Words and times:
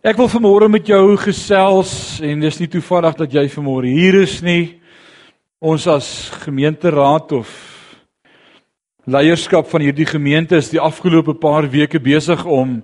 Ek 0.00 0.16
wil 0.16 0.30
vanmôre 0.32 0.64
met 0.72 0.86
jou 0.88 1.12
gesels 1.20 1.90
en 2.24 2.40
dis 2.40 2.56
nie 2.56 2.70
toevallig 2.72 3.18
dat 3.18 3.34
jy 3.36 3.42
vanmôre 3.52 3.90
hier 3.92 4.16
is 4.22 4.38
nie. 4.40 4.78
Ons 5.60 5.84
as 5.92 6.06
gemeenteraad 6.40 7.34
of 7.36 7.50
leierskap 9.04 9.66
van 9.68 9.82
hierdie 9.84 10.06
gemeente 10.08 10.56
is 10.56 10.70
die 10.72 10.80
afgelope 10.80 11.34
paar 11.36 11.68
weke 11.68 12.00
besig 12.00 12.40
om 12.48 12.78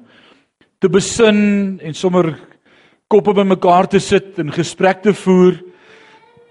te 0.76 0.90
besin 0.92 1.38
en 1.80 1.96
sommer 1.96 2.34
koppe 3.08 3.32
bymekaar 3.38 3.88
te 3.94 4.00
sit 4.04 4.36
en 4.42 4.52
gesprek 4.52 5.00
te 5.06 5.14
voer 5.16 5.56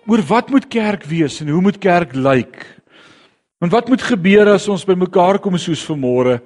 oor 0.10 0.24
wat 0.32 0.50
moet 0.50 0.66
kerk 0.66 1.06
wees 1.06 1.44
en 1.44 1.52
hoe 1.54 1.62
moet 1.62 1.78
kerk 1.78 2.16
lyk? 2.18 2.58
En 3.62 3.70
wat 3.70 3.86
moet 3.94 4.02
gebeur 4.02 4.50
as 4.56 4.66
ons 4.66 4.88
bymekaar 4.90 5.38
kom 5.46 5.60
soos 5.62 5.86
vanmôre? 5.86 6.40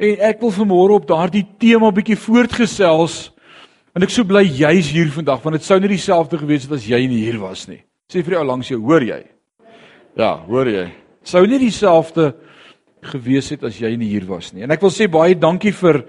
En 0.00 0.24
ek 0.30 0.40
wil 0.40 0.56
vanmôre 0.62 0.96
op 0.96 1.10
daardie 1.12 1.44
tema 1.60 1.92
bietjie 1.92 2.16
voortgesels 2.24 3.18
En 3.90 4.06
ek 4.06 4.12
sou 4.14 4.22
bly 4.22 4.44
jy's 4.46 4.92
hier 4.94 5.08
vandag 5.10 5.40
want 5.42 5.56
dit 5.58 5.66
sou 5.66 5.80
nie 5.82 5.90
dieselfde 5.90 6.38
gewees 6.38 6.68
het 6.68 6.76
as 6.76 6.86
jy 6.86 7.00
nie 7.10 7.24
hier 7.24 7.40
was 7.42 7.64
nie. 7.66 7.80
Sê 8.10 8.22
vir 8.22 8.36
jou 8.36 8.44
langs 8.46 8.68
jou, 8.70 8.78
hoor 8.84 9.02
jy? 9.02 9.18
Ja, 10.18 10.36
hoor 10.46 10.68
jy? 10.70 10.84
Sou 11.26 11.42
nie 11.46 11.58
dieselfde 11.58 12.30
gewees 13.10 13.48
het 13.50 13.64
as 13.66 13.80
jy 13.80 13.90
nie 13.98 14.12
hier 14.12 14.28
was 14.28 14.52
nie. 14.54 14.62
En 14.62 14.70
ek 14.70 14.84
wil 14.84 14.92
sê 14.94 15.08
baie 15.10 15.34
dankie 15.34 15.72
vir 15.74 16.04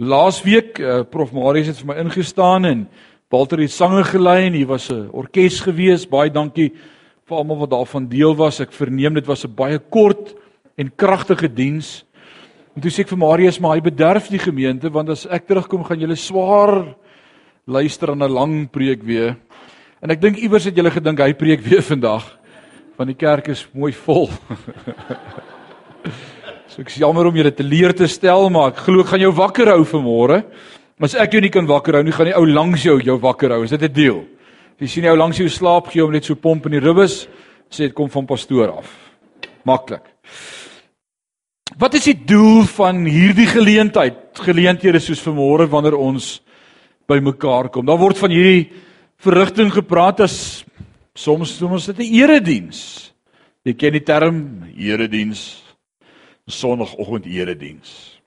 laasweek 0.00 0.80
uh, 0.80 1.02
Prof 1.10 1.34
Marius 1.36 1.72
het 1.72 1.82
vir 1.82 1.90
my 1.90 1.96
ingestaan 2.06 2.68
en 2.68 2.86
Walter 3.28 3.60
het 3.60 3.74
sange 3.74 4.06
gelei 4.08 4.46
en 4.46 4.56
hier 4.56 4.70
was 4.70 4.88
'n 4.88 5.10
orkes 5.12 5.60
gewees. 5.60 6.08
Baie 6.08 6.30
dankie 6.32 6.72
vir 7.28 7.36
almal 7.36 7.60
wat 7.60 7.76
daarvan 7.76 8.08
deel 8.08 8.32
was. 8.36 8.60
Ek 8.60 8.72
verneem 8.72 9.14
dit 9.14 9.26
was 9.26 9.44
'n 9.44 9.52
baie 9.52 9.78
kort 9.78 10.32
en 10.78 10.96
kragtige 10.96 11.48
diens. 11.48 12.04
En 12.74 12.80
toe 12.80 12.90
sê 12.90 13.00
ek 13.00 13.08
vir 13.08 13.18
Marius, 13.18 13.60
maar 13.60 13.74
hy 13.74 13.80
bederf 13.80 14.28
die 14.28 14.38
gemeente 14.38 14.88
want 14.88 15.10
as 15.10 15.26
ek 15.26 15.46
terugkom 15.46 15.84
gaan 15.84 16.00
julle 16.00 16.16
swaar 16.16 16.96
luister 17.68 18.10
aan 18.10 18.24
'n 18.24 18.32
lang 18.32 18.70
preek 18.70 19.02
weer. 19.02 19.36
En 20.00 20.10
ek 20.10 20.20
dink 20.20 20.36
iewers 20.36 20.64
het 20.64 20.76
julle 20.76 20.90
gedink 20.90 21.20
hy 21.20 21.34
preek 21.34 21.60
weer 21.60 21.82
vandag 21.92 22.38
want 22.96 23.12
die 23.12 23.26
kerk 23.26 23.48
is 23.48 23.68
mooi 23.72 23.92
vol. 23.92 24.26
so 26.66 26.80
ek 26.82 26.88
is 26.88 26.98
jammer 26.98 27.26
om 27.26 27.36
julle 27.36 27.54
te 27.54 27.62
leer 27.62 27.94
te 27.94 28.08
stel, 28.08 28.50
maar 28.50 28.72
ek 28.72 28.80
glo 28.82 29.00
ek 29.00 29.12
gaan 29.12 29.20
jou 29.20 29.30
wakker 29.32 29.70
hou 29.70 29.84
vanmôre. 29.84 30.42
Maar 30.98 31.06
as 31.06 31.14
ek 31.14 31.32
jou 31.32 31.40
nie 31.40 31.52
kan 31.54 31.66
wakker 31.66 31.94
hou 31.94 32.02
nie, 32.02 32.12
gaan 32.12 32.26
die 32.26 32.34
ou 32.34 32.46
langs 32.46 32.82
jou 32.82 32.98
jou 32.98 33.18
wakker 33.22 33.50
hou. 33.54 33.62
Is 33.62 33.70
dit 33.70 33.82
'n 33.82 33.92
deel? 33.92 34.24
As 34.74 34.80
jy 34.80 34.86
sien 34.88 35.04
jy 35.04 35.10
ou 35.10 35.16
langs 35.16 35.38
jou 35.38 35.48
slaap, 35.48 35.86
gee 35.92 36.02
hom 36.02 36.10
net 36.10 36.24
so 36.24 36.34
pomp 36.34 36.66
in 36.66 36.72
die 36.72 36.80
ribbes, 36.80 37.28
sê 37.70 37.86
dit 37.86 37.94
kom 37.94 38.10
van 38.10 38.26
pastoor 38.26 38.78
af. 38.78 38.90
Maklik. 39.64 40.02
Wat 41.78 41.94
is 41.94 42.04
die 42.04 42.24
doel 42.24 42.64
van 42.64 43.04
hierdie 43.04 43.46
geleentheid? 43.46 44.34
Geleenthede 44.34 44.98
soos 44.98 45.22
vanmôre 45.22 45.68
wanneer 45.68 45.94
ons 45.94 46.40
bymekaar 47.08 47.70
kom. 47.72 47.86
Daar 47.88 48.00
word 48.00 48.18
van 48.20 48.32
hierdie 48.32 48.68
verrigting 49.24 49.72
gepraat 49.72 50.20
as 50.26 50.64
soms 51.18 51.56
noem 51.60 51.78
ons 51.78 51.86
dit 51.86 51.98
'n 51.98 52.14
erediens. 52.22 53.12
Jy 53.64 53.74
ken 53.74 53.92
die 53.92 54.04
term 54.04 54.36
erediens. 54.76 55.62
Sondagoggend 56.46 57.26
erediens. 57.26 58.20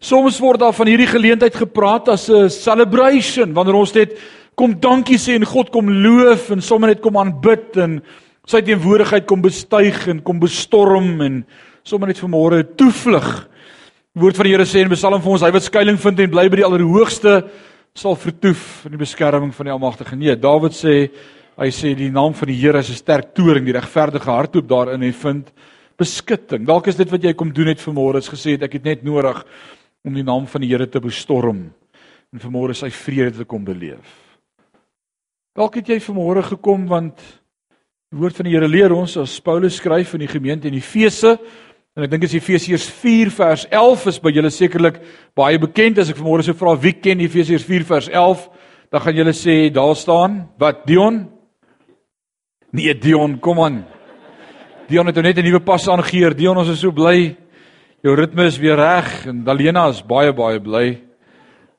Soms 0.00 0.38
word 0.38 0.60
daar 0.60 0.72
van 0.72 0.86
hierdie 0.86 1.10
geleentheid 1.10 1.54
gepraat 1.54 2.08
as 2.08 2.28
'n 2.28 2.48
celebration 2.48 3.52
wanneer 3.52 3.74
ons 3.74 3.94
net 3.94 4.18
kom 4.54 4.78
dankie 4.80 5.18
sê 5.18 5.34
en 5.34 5.44
God 5.44 5.70
kom 5.70 5.90
loof 5.90 6.50
en 6.50 6.60
sommer 6.60 6.88
net 6.88 7.00
kom 7.00 7.16
aanbid 7.16 7.76
en 7.76 8.02
sy 8.46 8.60
teenwoordigheid 8.60 9.26
kom 9.26 9.42
bestuig 9.42 10.08
en 10.08 10.22
kom 10.22 10.38
bestorm 10.40 11.20
en 11.20 11.46
sommer 11.82 12.08
net 12.08 12.20
vanmôre 12.20 12.64
toevlug. 12.76 13.48
Die 14.14 14.22
woord 14.22 14.36
van 14.36 14.44
die 14.44 14.52
Here 14.52 14.64
sê 14.64 14.80
in 14.80 14.90
Psalm 14.90 15.22
vir 15.22 15.32
ons 15.32 15.42
hy 15.42 15.50
wat 15.50 15.62
skuilings 15.62 16.02
vind 16.02 16.20
en 16.20 16.30
bly 16.30 16.48
by 16.48 16.56
die 16.56 16.64
Allerhoogste 16.64 17.50
sal 17.98 18.14
vertoef 18.14 18.84
in 18.86 18.94
die 18.94 19.00
beskerming 19.00 19.50
van 19.54 19.66
die 19.66 19.72
Almagtige. 19.74 20.16
Nee, 20.16 20.36
Dawid 20.38 20.76
sê 20.76 20.94
hy 21.58 21.68
sê 21.74 21.90
die 21.98 22.12
naam 22.14 22.36
van 22.38 22.50
die 22.50 22.58
Here 22.60 22.78
is 22.78 22.90
'n 22.90 22.94
sterk 22.94 23.34
toring, 23.34 23.64
die 23.64 23.74
regverdige 23.74 24.30
harthoop 24.30 24.68
daarin 24.68 25.02
en 25.02 25.12
vind 25.12 25.52
beskutting. 25.98 26.64
Dalk 26.64 26.86
is 26.86 26.96
dit 26.96 27.10
wat 27.10 27.22
jy 27.22 27.34
kom 27.34 27.52
doen 27.52 27.66
het 27.66 27.80
vanmôre, 27.80 28.18
is 28.18 28.28
gesê 28.28 28.52
het 28.52 28.62
ek 28.62 28.74
het 28.74 28.84
net 28.84 29.02
nodig 29.02 29.44
om 30.04 30.14
die 30.14 30.22
naam 30.22 30.46
van 30.46 30.60
die 30.60 30.68
Here 30.68 30.86
te 30.86 31.00
bestorm 31.00 31.72
en 32.32 32.38
vanmôre 32.38 32.74
sy 32.74 32.90
vrede 32.90 33.38
te 33.38 33.44
kom 33.44 33.64
beleef. 33.64 34.06
Dalk 35.56 35.74
het 35.74 35.88
jy 35.88 35.98
vanmôre 35.98 36.44
gekom 36.44 36.86
want 36.86 37.16
die 38.12 38.18
woord 38.18 38.36
van 38.36 38.44
die 38.44 38.54
Here 38.54 38.68
leer 38.68 38.92
ons 38.92 39.16
as 39.16 39.40
Paulus 39.40 39.76
skryf 39.76 40.14
in 40.14 40.20
die 40.20 40.28
gemeente 40.38 40.68
in 40.68 40.74
Efese 40.74 41.38
En 41.98 42.04
ek 42.06 42.12
dink 42.12 42.28
as 42.28 42.34
Efesiërs 42.38 42.84
4 42.94 43.30
vers 43.34 43.64
11 43.74 44.04
is 44.06 44.18
by 44.22 44.30
julle 44.30 44.52
sekerlik 44.54 45.00
baie 45.34 45.58
bekend 45.58 45.96
as 45.98 46.12
ek 46.12 46.20
vanmôre 46.20 46.44
sou 46.46 46.54
vra 46.54 46.76
wie 46.78 46.92
ken 46.94 47.18
Efesiërs 47.24 47.64
4 47.66 47.86
vers 47.88 48.06
11, 48.12 48.44
dan 48.94 49.02
gaan 49.02 49.16
julle 49.18 49.34
sê 49.34 49.56
daar 49.74 49.96
staan 49.98 50.36
wat 50.62 50.84
Dion? 50.86 51.24
Nee 52.70 52.94
Dion, 52.94 53.34
kom 53.42 53.58
aan. 53.64 53.80
Dion 54.86 55.10
het 55.10 55.18
nou 55.18 55.26
net 55.26 55.38
'n 55.42 55.44
nuwe 55.44 55.58
pas 55.58 55.88
aangeheer. 55.88 56.36
Dion, 56.38 56.56
ons 56.56 56.70
is 56.70 56.78
so 56.78 56.92
bly. 56.92 57.36
Jou 58.04 58.14
ritme 58.14 58.46
is 58.46 58.58
weer 58.58 58.76
reg 58.76 59.26
en 59.26 59.42
Dalena 59.42 59.88
is 59.88 60.00
baie 60.00 60.32
baie 60.32 60.60
bly. 60.60 61.02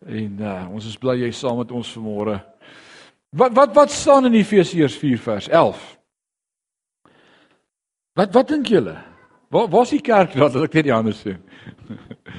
En 0.05 0.37
uh, 0.41 0.67
ons 0.73 0.85
is 0.85 0.97
bly 0.97 1.15
jy 1.15 1.31
saam 1.31 1.57
met 1.57 1.71
ons 1.71 1.95
vanmôre. 1.95 2.43
Wat 3.31 3.55
wat 3.55 3.73
wat 3.73 3.91
staan 3.91 4.25
in 4.25 4.33
Efesiërs 4.33 4.97
4 4.97 5.17
vers 5.17 5.47
11? 5.47 5.97
Wat 8.15 8.33
wat 8.33 8.47
dink 8.47 8.67
julle? 8.67 9.08
Waar 9.49 9.69
waar's 9.69 9.89
die 9.89 10.01
kerk 10.05 10.35
dat 10.37 10.55
ek 10.55 10.77
net 10.77 10.85
die 10.85 10.93
ander 10.93 11.15
sê? 11.17 11.35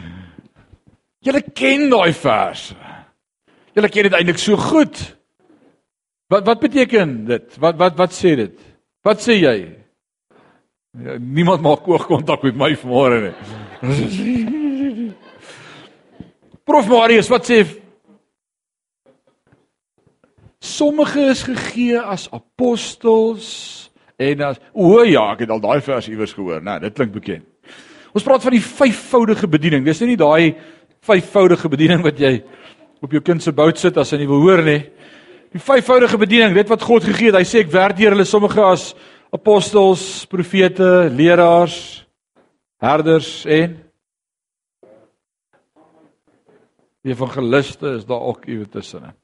Julle 1.26 1.42
ken 1.42 1.88
daai 1.90 2.12
vers. 2.16 2.70
Julle 3.74 3.90
ken 3.90 4.08
dit 4.08 4.16
eintlik 4.16 4.38
so 4.40 4.56
goed. 4.56 5.00
Wat 6.30 6.46
wat 6.46 6.62
beteken 6.62 7.24
dit? 7.26 7.58
Wat 7.58 7.78
wat 7.80 7.98
wat 7.98 8.14
sê 8.14 8.36
dit? 8.38 8.56
Wat 9.06 9.22
sê 9.22 9.40
jy? 9.40 9.56
Ja, 11.02 11.18
niemand 11.18 11.62
maak 11.62 11.86
oogkontak 11.88 12.42
met 12.46 12.56
my 12.58 12.70
vanmôre 12.78 13.20
nie. 13.26 13.34
Prof 16.66 16.86
Marius, 16.90 17.30
wat 17.30 17.46
sê 17.46 17.64
Sommige 20.60 21.30
is 21.32 21.42
gegee 21.42 21.98
as 21.98 22.28
apostels, 22.36 23.89
En 24.20 24.42
as 24.44 24.60
o 24.76 25.00
ja, 25.08 25.30
ek 25.32 25.46
het 25.46 25.52
al 25.54 25.62
daai 25.62 25.80
vers 25.84 26.08
iewers 26.10 26.34
gehoor. 26.36 26.60
Nou, 26.64 26.76
dit 26.82 26.96
klink 26.96 27.14
bekend. 27.14 27.46
Ons 28.12 28.26
praat 28.26 28.42
van 28.44 28.52
die 28.52 28.64
vyfvoudige 28.64 29.48
bediening. 29.48 29.84
Dis 29.86 30.02
nie 30.04 30.18
daai 30.20 30.56
vyfvoudige 31.06 31.70
bediening 31.72 32.02
wat 32.04 32.18
jy 32.20 32.40
op 33.00 33.14
jou 33.14 33.22
kind 33.24 33.40
se 33.40 33.54
bout 33.56 33.78
sit 33.80 33.96
as 33.96 34.12
hy 34.12 34.20
nie 34.20 34.28
wil 34.28 34.42
hoor 34.44 34.60
nie. 34.66 34.82
Die 35.54 35.62
vyfvoudige 35.62 36.18
bediening, 36.20 36.52
dit 36.54 36.68
wat 36.70 36.84
God 36.84 37.06
gegee 37.08 37.30
het. 37.30 37.40
Hy 37.40 37.48
sê 37.48 37.64
ek 37.64 37.72
werk 37.72 37.96
deur 37.98 38.12
hulle 38.14 38.28
sommige 38.28 38.60
as 38.62 38.90
apostels, 39.34 40.26
profete, 40.30 41.08
leraars, 41.14 41.78
herders 42.82 43.44
en 43.48 43.78
evangeliste 47.08 47.96
is 47.96 48.04
daar 48.04 48.20
ook 48.28 48.44
iewers 48.50 48.68
tussenin. 48.74 49.16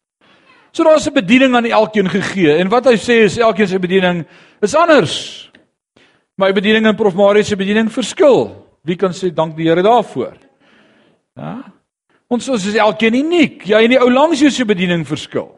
So 0.76 0.84
daar's 0.84 1.06
'n 1.08 1.12
bediening 1.12 1.54
aan 1.56 1.64
elkeen 1.64 2.08
gegee 2.08 2.56
en 2.56 2.68
wat 2.68 2.84
hy 2.84 2.96
sê 2.96 3.24
is 3.24 3.38
elkeen 3.38 3.68
se 3.68 3.78
bediening 3.78 4.26
is 4.60 4.74
anders. 4.74 5.48
My 6.36 6.52
bediening 6.52 6.86
en 6.86 6.96
Prof 6.96 7.14
Marius 7.14 7.48
se 7.48 7.56
bediening 7.56 7.92
verskil. 7.92 8.66
Wie 8.84 8.96
kan 8.96 9.10
sê 9.10 9.32
dank 9.34 9.56
die 9.56 9.68
Here 9.68 9.82
daarvoor? 9.82 10.36
Ja. 11.36 11.72
Ons 12.28 12.48
is 12.48 12.74
elkeen 12.74 13.14
uniek. 13.14 13.64
Jy 13.64 13.84
en 13.84 13.90
die 13.90 14.00
ou 14.00 14.10
langs 14.10 14.40
jou 14.40 14.50
se 14.50 14.64
bediening 14.64 15.06
verskil. 15.06 15.48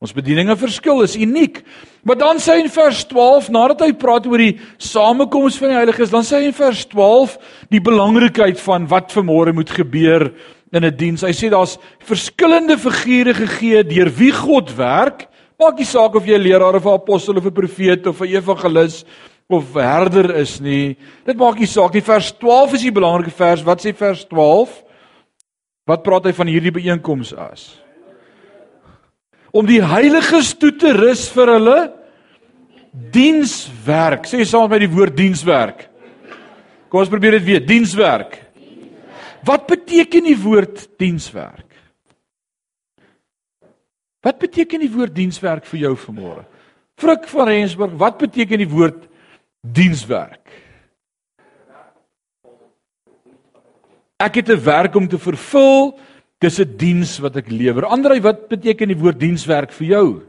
Ons 0.00 0.12
bedieninge 0.12 0.56
verskil 0.56 1.02
is 1.02 1.16
uniek. 1.16 1.62
Maar 2.02 2.16
dan 2.16 2.36
sê 2.38 2.52
hy 2.52 2.60
in 2.64 2.70
vers 2.70 3.04
12 3.04 3.50
nadat 3.50 3.80
hy 3.80 3.92
praat 3.92 4.26
oor 4.26 4.38
die 4.38 4.58
samekoms 4.78 5.58
van 5.58 5.68
die 5.68 5.76
heiliges, 5.76 6.10
dan 6.10 6.22
sê 6.22 6.36
hy 6.36 6.44
in 6.44 6.52
vers 6.52 6.86
12 6.86 7.38
die 7.68 7.80
belangrikheid 7.80 8.60
van 8.60 8.86
wat 8.86 9.12
vanmôre 9.12 9.52
moet 9.52 9.70
gebeur 9.70 10.32
in 10.72 10.84
'n 10.84 10.90
die 10.90 10.96
diens. 10.96 11.22
Hy 11.22 11.32
sê 11.32 11.50
daar's 11.50 11.78
verskillende 12.00 12.78
figure 12.78 13.34
gegee 13.34 13.82
deur 13.84 14.10
wie 14.10 14.32
God 14.32 14.76
werk. 14.76 15.28
Maak 15.58 15.78
nie 15.78 15.84
saak 15.84 16.14
of 16.14 16.26
jy 16.26 16.36
'n 16.36 16.42
leraar 16.42 16.74
of 16.74 16.86
'n 16.86 16.94
apostel 16.94 17.36
of 17.36 17.46
'n 17.46 17.52
profeet 17.52 18.06
of 18.06 18.20
'n 18.20 18.28
evangelis 18.28 19.04
of 19.48 19.74
herder 19.74 20.34
is 20.36 20.60
nie. 20.60 20.96
Dit 21.24 21.36
maak 21.36 21.58
nie 21.58 21.66
saak 21.66 21.94
nie. 21.94 22.00
Vers 22.00 22.32
12 22.32 22.74
is 22.74 22.82
die 22.82 22.92
belangrike 22.92 23.30
vers. 23.30 23.62
Wat 23.62 23.80
sê 23.80 23.94
vers 23.94 24.24
12? 24.24 24.82
Wat 25.86 26.02
praat 26.02 26.24
hy 26.24 26.32
van 26.32 26.46
hierdie 26.46 26.72
byeenkoms 26.72 27.32
as? 27.34 27.80
Om 29.52 29.66
die 29.66 29.80
heiliges 29.80 30.54
toe 30.58 30.72
te 30.76 30.92
rus 30.92 31.28
vir 31.28 31.46
hulle 31.46 31.92
dienswerk. 33.12 34.26
Sê 34.26 34.44
saam 34.44 34.68
met 34.68 34.70
my 34.70 34.78
die 34.86 34.94
woord 34.94 35.16
dienswerk. 35.16 35.88
Kom 36.88 37.00
ons 37.00 37.08
probeer 37.08 37.38
dit 37.38 37.44
weer. 37.44 37.60
Dienswerk. 37.66 38.45
Wat 39.46 39.66
beteken 39.70 40.26
die 40.26 40.38
woord 40.38 40.88
dienswerk? 40.98 41.70
Wat 44.26 44.38
beteken 44.42 44.82
die 44.82 44.90
woord 44.90 45.14
dienswerk 45.14 45.64
vir 45.70 45.84
jou 45.86 45.94
vanmôre? 46.02 46.42
Frik 46.98 47.28
van 47.30 47.48
Rensburg, 47.48 47.94
wat 48.00 48.18
beteken 48.18 48.58
die 48.58 48.68
woord 48.68 49.06
dienswerk? 49.62 50.42
Ek 54.18 54.34
het 54.34 54.48
'n 54.48 54.64
werk 54.64 54.94
om 54.96 55.08
te 55.08 55.18
vervul 55.18 55.94
Dis 56.38 56.60
'n 56.60 56.76
diens 56.76 57.18
wat 57.18 57.36
ek 57.36 57.48
lewer. 57.48 57.84
Andrei, 57.84 58.20
wat 58.20 58.48
beteken 58.48 58.88
die 58.88 58.98
woord 58.98 59.20
dienswerk 59.20 59.72
vir 59.72 59.86
jou? 59.86 60.22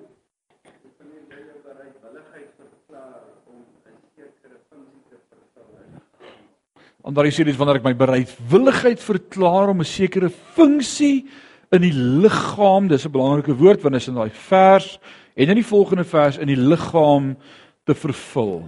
Andrei 7.08 7.30
sê 7.32 7.46
dit 7.48 7.56
wanneer 7.56 7.78
ek 7.80 7.86
my 7.86 7.94
bereidwilligheid 7.96 9.00
verklaar 9.00 9.70
om 9.72 9.80
'n 9.80 9.88
sekere 9.88 10.28
funksie 10.30 11.24
in 11.72 11.82
die 11.82 11.94
liggaam, 11.94 12.90
dis 12.90 13.06
'n 13.06 13.12
belangrike 13.12 13.56
woord 13.56 13.82
want 13.82 13.96
is 13.96 14.10
in 14.10 14.16
daai 14.16 14.30
vers 14.30 15.00
en 15.38 15.50
in 15.50 15.56
die 15.56 15.64
volgende 15.64 16.04
vers 16.04 16.38
in 16.38 16.48
die 16.48 16.60
liggaam 16.60 17.38
te 17.86 17.94
vervul. 17.96 18.68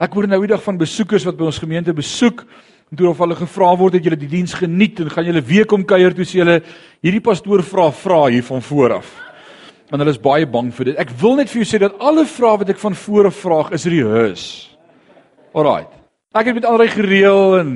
Ek 0.00 0.14
hoor 0.14 0.26
nou 0.26 0.40
die 0.40 0.54
dag 0.54 0.62
van 0.62 0.78
besoekers 0.78 1.24
wat 1.24 1.36
by 1.36 1.44
ons 1.44 1.58
gemeente 1.58 1.92
besoek 1.92 2.46
en 2.90 2.96
toe 2.96 3.08
of 3.08 3.18
hulle 3.18 3.36
gevra 3.36 3.76
word 3.76 3.92
het 3.92 4.04
julle 4.04 4.16
die 4.16 4.28
diens 4.28 4.54
geniet 4.54 5.00
en 5.00 5.10
gaan 5.10 5.26
julle 5.26 5.42
weer 5.42 5.66
kom 5.66 5.84
kuier 5.84 6.14
toe 6.14 6.24
sê 6.24 6.38
hulle 6.40 6.62
hierdie 7.02 7.20
pastoor 7.20 7.62
vra 7.62 7.90
vra 7.90 8.30
hier 8.30 8.44
van 8.44 8.62
voor 8.62 8.92
af. 8.92 9.12
Want 9.90 10.00
hulle 10.00 10.10
is 10.10 10.18
baie 10.18 10.46
bang 10.46 10.72
vir 10.72 10.84
dit. 10.84 10.96
Ek 10.96 11.10
wil 11.20 11.36
net 11.36 11.50
vir 11.50 11.62
jou 11.62 11.76
sê 11.76 11.78
dat 11.78 12.00
alle 12.00 12.24
vrae 12.24 12.58
wat 12.58 12.70
ek 12.70 12.78
van 12.78 12.94
voor 12.94 13.26
af 13.26 13.36
vra 13.36 13.68
is 13.72 13.84
rehearse. 13.84 14.70
Alraai. 15.52 16.03
Ek 16.34 16.50
het 16.50 16.56
met 16.58 16.66
alre 16.66 16.88
gereël 16.90 17.60
en 17.60 17.68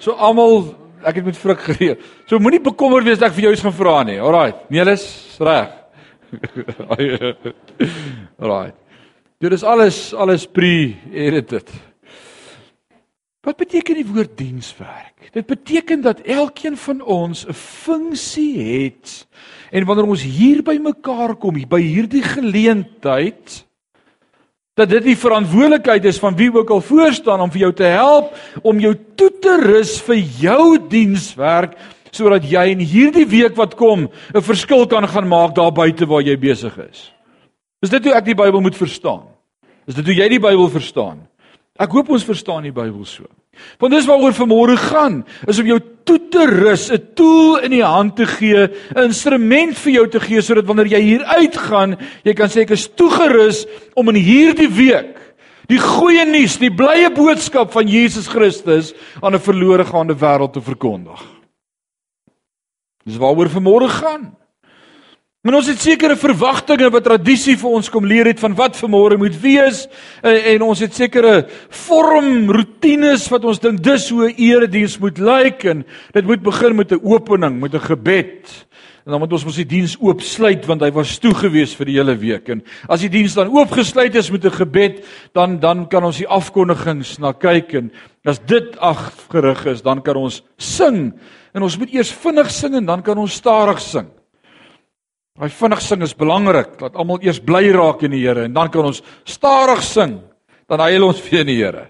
so 0.00 0.16
almal 0.16 0.70
ek 1.04 1.20
het 1.20 1.26
met 1.28 1.38
vrug 1.38 1.60
gereël. 1.66 1.98
So 2.26 2.40
moenie 2.40 2.62
bekommerd 2.64 3.04
wees 3.04 3.20
dat 3.20 3.28
ek 3.28 3.36
vir 3.36 3.48
jou 3.48 3.52
iets 3.52 3.64
gaan 3.66 3.76
vra 3.76 3.98
nie. 4.08 4.16
Alraai. 4.16 4.54
Nee, 4.72 4.86
dis 4.88 5.04
reg. 5.44 5.74
Alraai. 8.40 8.72
Dit 9.38 9.54
is 9.54 9.62
alles 9.62 10.00
alles 10.16 10.48
pre-edited. 10.48 11.68
Wat 13.44 13.60
beteken 13.60 14.00
die 14.00 14.08
woord 14.08 14.34
dienswerk? 14.40 15.28
Dit 15.32 15.46
beteken 15.46 16.00
dat 16.02 16.24
elkeen 16.26 16.76
van 16.76 17.04
ons 17.04 17.44
'n 17.46 17.52
funksie 17.52 18.56
het 18.58 19.28
en 19.70 19.84
wanneer 19.84 20.08
ons 20.08 20.22
hier 20.22 20.62
by 20.62 20.78
mekaar 20.80 21.36
kom, 21.36 21.54
by 21.68 21.80
hierdie 21.80 22.22
geleentheid, 22.22 23.67
dat 24.78 24.90
dit 24.92 25.10
die 25.10 25.18
verantwoordelikheid 25.18 26.04
is 26.06 26.20
van 26.22 26.36
wie 26.38 26.50
ook 26.54 26.70
al 26.70 26.82
voor 26.86 27.12
staan 27.12 27.42
om 27.42 27.50
vir 27.50 27.66
jou 27.66 27.72
te 27.80 27.88
help 27.90 28.34
om 28.62 28.80
jou 28.80 28.94
toe 29.18 29.30
te 29.42 29.56
rus 29.64 29.96
vir 30.06 30.20
jou 30.38 30.78
dienswerk 30.90 31.74
sodat 32.14 32.46
jy 32.48 32.64
in 32.72 32.82
hierdie 32.82 33.26
week 33.28 33.56
wat 33.58 33.74
kom 33.76 34.08
'n 34.34 34.42
verskil 34.42 34.86
kan 34.86 35.08
gaan 35.08 35.28
maak 35.28 35.54
daar 35.54 35.72
buite 35.72 36.06
waar 36.06 36.22
jy 36.22 36.36
besig 36.36 36.78
is. 36.78 37.12
Is 37.82 37.90
dit 37.90 38.04
hoe 38.04 38.14
ek 38.14 38.24
die 38.24 38.34
Bybel 38.34 38.60
moet 38.60 38.76
verstaan? 38.76 39.22
Is 39.86 39.94
dit 39.94 40.04
hoe 40.04 40.14
jy 40.14 40.28
die 40.28 40.40
Bybel 40.40 40.68
verstaan? 40.68 41.28
Ek 41.78 41.90
hoop 41.90 42.10
ons 42.10 42.24
verstaan 42.24 42.62
die 42.62 42.72
Bybel 42.72 43.04
so. 43.04 43.24
Want 43.78 43.92
dis 43.92 44.06
waaroor 44.06 44.32
vanmôre 44.32 44.76
gaan, 44.76 45.24
is 45.46 45.58
om 45.58 45.66
jou 45.66 45.78
toe 46.04 46.18
te 46.30 46.46
rus, 46.46 46.90
'n 46.90 47.14
tool 47.14 47.58
in 47.62 47.70
die 47.70 47.84
hand 47.84 48.16
te 48.16 48.26
gee, 48.26 48.68
'n 48.94 49.04
instrument 49.04 49.76
vir 49.78 49.92
jou 49.92 50.06
te 50.08 50.20
gee 50.20 50.40
sodat 50.40 50.66
wanneer 50.66 50.86
jy 50.86 51.00
hier 51.00 51.24
uitgaan, 51.24 51.96
jy 52.24 52.34
kan 52.34 52.48
sê 52.48 52.60
ek 52.60 52.70
is 52.70 52.88
toegerus 52.88 53.66
om 53.94 54.08
in 54.08 54.16
hierdie 54.16 54.70
week 54.70 55.16
die 55.68 55.78
goeie 55.78 56.24
nuus, 56.24 56.56
die 56.56 56.72
blye 56.72 57.10
boodskap 57.10 57.72
van 57.72 57.88
Jesus 57.88 58.28
Christus 58.28 58.94
aan 59.20 59.34
'n 59.34 59.38
verlore 59.38 59.84
gaande 59.84 60.14
wêreld 60.14 60.52
te 60.52 60.60
verkondig. 60.60 61.20
Dis 63.04 63.16
waaroor 63.16 63.48
vanmôre 63.48 63.88
gaan. 63.88 64.36
Maar 65.48 65.62
ons 65.62 65.68
het 65.70 65.80
sekere 65.80 66.12
verwagtinge 66.20 66.90
wat 66.92 67.06
tradisie 67.08 67.54
vir 67.56 67.76
ons 67.78 67.86
kom 67.88 68.04
leer 68.04 68.28
het 68.28 68.40
van 68.42 68.52
wat 68.52 68.74
vanmôre 68.76 69.16
moet 69.16 69.36
wees 69.40 69.86
en, 70.20 70.34
en 70.50 70.64
ons 70.66 70.82
het 70.84 70.92
sekere 70.92 71.46
vorm 71.86 72.50
rotines 72.52 73.24
wat 73.32 73.46
ons 73.48 73.62
dink 73.62 73.80
dis 73.80 74.10
hoe 74.12 74.26
'n 74.26 74.36
erediens 74.36 74.98
moet 75.00 75.16
lyk 75.16 75.64
en 75.72 75.80
dit 76.12 76.26
moet 76.28 76.42
begin 76.44 76.76
met 76.76 76.92
'n 76.92 77.00
opening, 77.00 77.56
met 77.62 77.72
'n 77.72 77.80
gebed. 77.80 78.44
En 79.06 79.12
dan 79.12 79.20
moet 79.20 79.32
ons 79.32 79.44
mos 79.44 79.56
die 79.56 79.64
diens 79.64 79.96
oopsluit 79.96 80.66
want 80.66 80.82
hy 80.82 80.90
was 80.92 81.16
toe 81.18 81.32
gewees 81.32 81.72
vir 81.72 81.86
die 81.86 81.96
hele 81.96 82.16
week. 82.16 82.48
En 82.48 82.62
as 82.86 83.00
die 83.00 83.08
diens 83.08 83.32
dan 83.34 83.48
oopgesluit 83.48 84.14
is 84.16 84.30
met 84.30 84.44
'n 84.44 84.52
gebed, 84.52 85.02
dan 85.32 85.58
dan 85.60 85.88
kan 85.88 86.04
ons 86.04 86.18
die 86.18 86.28
afkondigings 86.28 87.18
na 87.18 87.32
kyk 87.32 87.72
en 87.72 87.90
as 88.26 88.38
dit 88.38 88.76
afgerig 88.76 89.66
is, 89.66 89.80
dan 89.80 90.02
kan 90.02 90.16
ons 90.16 90.42
sing. 90.58 91.14
En 91.54 91.62
ons 91.62 91.78
moet 91.78 91.90
eers 91.90 92.12
vinnig 92.12 92.50
sing 92.50 92.74
en 92.74 92.84
dan 92.84 93.02
kan 93.02 93.16
ons 93.16 93.32
stadig 93.32 93.80
sing. 93.80 94.17
Daai 95.38 95.52
vinnig 95.54 95.82
sing 95.84 96.02
is 96.02 96.16
belangrik, 96.18 96.72
dat 96.80 96.96
almal 96.98 97.20
eers 97.22 97.38
bly 97.38 97.68
raak 97.70 98.02
in 98.02 98.10
die 98.10 98.24
Here 98.24 98.48
en 98.48 98.56
dan 98.56 98.72
kan 98.74 98.88
ons 98.88 99.04
stadig 99.22 99.84
sing, 99.86 100.16
dan 100.66 100.82
huil 100.82 101.06
ons 101.06 101.20
vir 101.22 101.44
die 101.46 101.60
Here. 101.60 101.84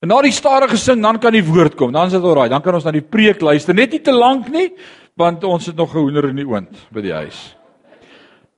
En 0.00 0.08
na 0.08 0.22
die 0.24 0.32
stadige 0.32 0.78
sing, 0.80 1.02
dan 1.04 1.18
kan 1.20 1.34
die 1.36 1.44
woord 1.44 1.76
kom. 1.76 1.92
Dan 1.92 2.08
is 2.08 2.14
dit 2.16 2.24
alraai, 2.24 2.48
dan 2.48 2.62
kan 2.64 2.78
ons 2.78 2.86
na 2.88 2.94
die 2.96 3.04
preek 3.04 3.42
luister, 3.44 3.76
net 3.76 3.92
nie 3.92 4.00
te 4.00 4.14
lank 4.16 4.48
nie, 4.48 4.70
want 5.20 5.44
ons 5.44 5.66
het 5.68 5.76
nog 5.76 5.92
'n 5.94 5.98
hoender 5.98 6.30
in 6.30 6.36
die 6.40 6.48
oond 6.48 6.72
by 6.90 7.02
die 7.02 7.12
huis. 7.12 7.56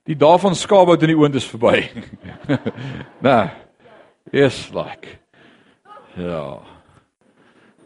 Die 0.07 0.15
dae 0.15 0.39
van 0.39 0.55
skaapbout 0.55 1.03
in 1.03 1.09
die 1.09 1.19
oond 1.19 1.35
is 1.35 1.47
verby. 1.47 1.91
nee. 3.27 3.51
Is 4.33 4.71
like. 4.73 5.19
Ja. 6.17 6.63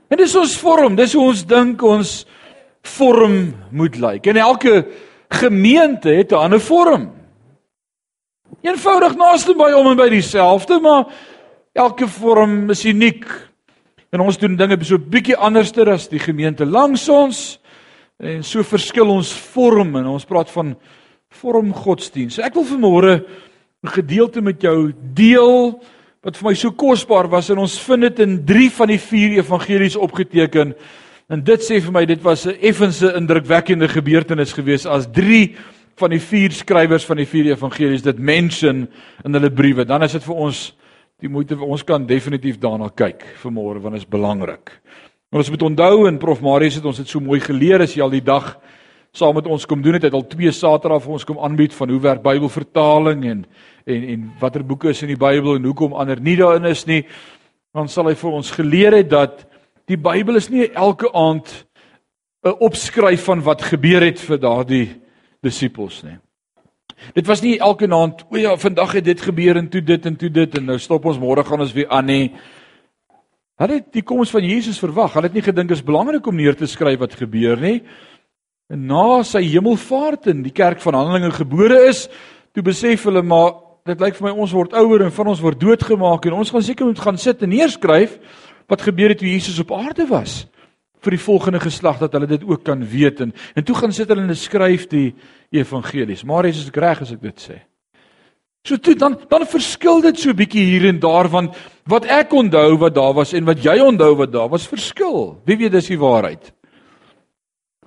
En 0.08 0.16
dis 0.16 0.36
ons 0.36 0.58
vorm, 0.58 0.94
dis 0.96 1.12
hoe 1.12 1.24
ons 1.24 1.46
dink 1.46 1.82
ons 1.82 2.26
vorm 2.82 3.54
moet 3.70 3.96
lyk. 3.96 4.26
En 4.26 4.36
elke 4.36 4.86
gemeente 5.28 6.08
het 6.08 6.32
'n 6.32 6.34
ander 6.34 6.60
vorm. 6.60 7.12
Eenvoudig 8.60 9.16
naaste 9.16 9.54
by 9.54 9.72
om 9.72 9.86
en 9.86 9.96
by 9.96 10.08
dieselfde, 10.08 10.80
maar 10.80 11.06
elke 11.72 12.08
vorm 12.08 12.70
is 12.70 12.84
uniek. 12.84 13.26
En 14.10 14.20
ons 14.20 14.38
doen 14.38 14.56
dinge 14.56 14.78
so 14.84 14.98
bietjie 14.98 15.36
anderster 15.36 15.90
as 15.90 16.08
die 16.08 16.18
gemeente 16.18 16.66
langs 16.66 17.08
ons. 17.08 17.60
En 18.16 18.44
so 18.44 18.62
verskil 18.62 19.10
ons 19.12 19.32
vorm 19.32 19.96
en 19.96 20.06
ons 20.06 20.24
praat 20.24 20.50
van 20.50 20.76
vorm 21.28 21.74
godsdiens. 21.74 22.38
Ek 22.38 22.54
wil 22.54 22.64
vanmôre 22.64 23.24
'n 23.84 23.88
gedeelte 23.88 24.40
met 24.40 24.62
jou 24.62 24.92
deel 25.14 25.82
wat 26.22 26.36
vir 26.36 26.48
my 26.48 26.54
so 26.54 26.72
kosbaar 26.72 27.28
was 27.28 27.50
en 27.50 27.58
ons 27.58 27.78
vind 27.78 28.00
dit 28.00 28.18
in 28.18 28.44
3 28.44 28.70
van 28.70 28.88
die 28.88 28.98
4 28.98 29.38
evangelies 29.38 29.96
opgeteken. 29.96 30.74
En 31.26 31.40
dit 31.42 31.58
sê 31.58 31.80
vir 31.82 31.90
my 31.90 32.04
dit 32.06 32.20
was 32.22 32.46
'n 32.46 32.54
effense 32.62 33.02
indrukwekkende 33.02 33.88
gebeurtenis 33.88 34.52
geweest 34.52 34.86
as 34.86 35.08
3 35.10 35.56
van 35.96 36.10
die 36.10 36.20
4 36.20 36.52
skrywers 36.52 37.04
van 37.04 37.16
die 37.16 37.26
4 37.26 37.46
evangelies 37.50 38.02
dit 38.02 38.18
mention 38.18 38.88
in 39.24 39.32
hulle 39.32 39.50
briewe. 39.50 39.84
Dan 39.84 40.02
is 40.02 40.12
dit 40.12 40.22
vir 40.22 40.34
ons 40.34 40.76
die 41.20 41.28
moeite 41.28 41.58
ons 41.58 41.82
kan 41.82 42.06
definitief 42.06 42.58
daarna 42.58 42.90
kyk 42.94 43.24
vanmôre 43.42 43.80
want 43.80 43.94
dit 43.94 44.02
is 44.02 44.08
belangrik. 44.08 44.70
Maar 45.30 45.40
ons 45.40 45.50
moet 45.50 45.62
onthou 45.62 46.06
en 46.06 46.18
Prof 46.18 46.40
Marius 46.40 46.74
het 46.74 46.84
ons 46.84 46.96
dit 46.96 47.08
so 47.08 47.20
mooi 47.20 47.40
geleer 47.40 47.80
as 47.82 47.94
jy 47.94 48.02
al 48.02 48.10
die 48.10 48.24
dag 48.24 48.60
saam 49.12 49.34
met 49.34 49.46
ons 49.46 49.66
kom 49.66 49.82
doen 49.82 49.94
het, 49.94 50.02
het 50.02 50.14
al 50.14 50.26
twee 50.26 50.52
Saterdae 50.52 51.00
vir 51.00 51.12
ons 51.12 51.24
kom 51.24 51.38
aanbied 51.38 51.74
van 51.74 51.88
hoe 51.88 52.00
werk 52.00 52.22
Bybelvertaling 52.22 53.24
en 53.24 53.46
en 53.86 54.08
en 54.08 54.32
watter 54.40 54.64
boeke 54.64 54.88
is 54.88 55.02
in 55.02 55.08
die 55.08 55.18
Bybel 55.18 55.56
en 55.56 55.64
hoekom 55.64 55.92
ander 55.92 56.20
nie 56.20 56.36
daarin 56.36 56.64
is 56.64 56.86
nie. 56.86 57.04
Dan 57.74 57.88
sal 57.88 58.06
hy 58.06 58.14
vir 58.14 58.30
ons 58.30 58.50
geleer 58.50 58.92
het 58.92 59.10
dat 59.10 59.46
Die 59.86 59.98
Bybel 59.98 60.34
is 60.40 60.48
nie 60.50 60.66
elke 60.74 61.12
aand 61.14 61.66
'n 62.42 62.58
opskryf 62.58 63.24
van 63.24 63.42
wat 63.42 63.62
gebeur 63.62 64.02
het 64.02 64.18
vir 64.20 64.38
daardie 64.38 64.88
disippels 65.42 66.02
nie. 66.02 66.18
Dit 67.14 67.26
was 67.26 67.42
nie 67.42 67.58
elke 67.58 67.86
aand, 67.86 68.24
o 68.30 68.36
ja, 68.36 68.56
vandag 68.56 68.92
het 68.92 69.04
dit 69.04 69.20
gebeur 69.20 69.56
en 69.56 69.68
toe 69.68 69.82
dit 69.82 70.06
en 70.06 70.16
toe 70.16 70.30
dit 70.30 70.58
en 70.58 70.64
nou 70.64 70.78
stop 70.78 71.04
ons 71.04 71.18
môre 71.18 71.44
gaan 71.44 71.60
ons 71.60 71.72
weer 71.72 71.88
aan 71.88 72.06
nie. 72.06 72.32
Hulle 73.58 73.74
het 73.74 73.92
die 73.92 74.02
koms 74.02 74.30
van 74.30 74.44
Jesus 74.44 74.78
verwag. 74.78 75.12
Hulle 75.12 75.26
het 75.26 75.34
nie 75.34 75.42
gedink 75.42 75.68
dit 75.68 75.76
is 75.76 75.84
belangrik 75.84 76.26
om 76.26 76.36
neer 76.36 76.56
te 76.56 76.66
skryf 76.66 76.98
wat 76.98 77.14
gebeur 77.14 77.56
nie. 77.56 77.82
En 78.68 78.86
na 78.86 79.22
sy 79.22 79.42
hemelvaart 79.42 80.26
in 80.26 80.42
die 80.42 80.52
kerk 80.52 80.80
van 80.80 80.94
Handelinge 80.94 81.30
gebore 81.30 81.86
is, 81.88 82.08
toe 82.52 82.62
besef 82.62 83.04
hulle 83.04 83.22
maar 83.22 83.54
dit 83.86 84.00
lyk 84.00 84.16
vir 84.18 84.26
my 84.26 84.34
ons 84.34 84.52
word 84.52 84.74
ouer 84.74 85.04
en 85.06 85.12
van 85.14 85.30
ons 85.30 85.40
word 85.40 85.60
doodgemaak 85.60 86.26
en 86.26 86.40
ons 86.40 86.50
gaan 86.50 86.62
seker 86.62 86.88
moet 86.88 86.98
gaan 86.98 87.18
sit 87.18 87.42
en 87.42 87.52
neerskryf 87.54 88.18
wat 88.70 88.82
gebeur 88.82 89.14
het 89.14 89.18
toe 89.18 89.30
Jesus 89.30 89.58
op 89.62 89.72
aarde 89.72 90.06
was 90.10 90.44
vir 91.04 91.14
die 91.14 91.22
volgende 91.22 91.60
geslag 91.62 92.00
dat 92.02 92.16
hulle 92.16 92.26
dit 92.26 92.44
ook 92.44 92.64
kan 92.66 92.82
weet 92.82 93.20
en 93.22 93.32
en 93.54 93.64
toe 93.64 93.76
gaan 93.78 93.92
sit 93.92 94.08
hulle 94.10 94.26
en 94.26 94.36
skryf 94.36 94.88
die 94.90 95.14
evangelies. 95.54 96.24
Maar 96.24 96.50
is 96.50 96.64
dit 96.64 96.76
reg 96.76 97.00
as 97.04 97.12
ek 97.14 97.22
dit 97.22 97.40
sê? 97.40 97.60
So 98.66 98.76
toe 98.82 98.96
dan 98.98 99.14
dan 99.30 99.46
verskil 99.46 100.02
dit 100.02 100.18
so 100.18 100.34
bietjie 100.34 100.64
hier 100.66 100.88
en 100.90 100.98
daar 100.98 101.28
want 101.30 101.54
wat 101.86 102.08
ek 102.10 102.32
onthou 102.34 102.78
wat 102.82 102.94
daar 102.94 103.14
was 103.14 103.32
en 103.32 103.46
wat 103.46 103.62
jy 103.62 103.78
onthou 103.78 104.16
wat 104.18 104.32
daar 104.32 104.50
was 104.50 104.66
verskil. 104.66 105.38
Wie 105.46 105.56
weet 105.56 105.76
dis 105.76 105.92
die 105.92 106.00
waarheid? 106.00 106.50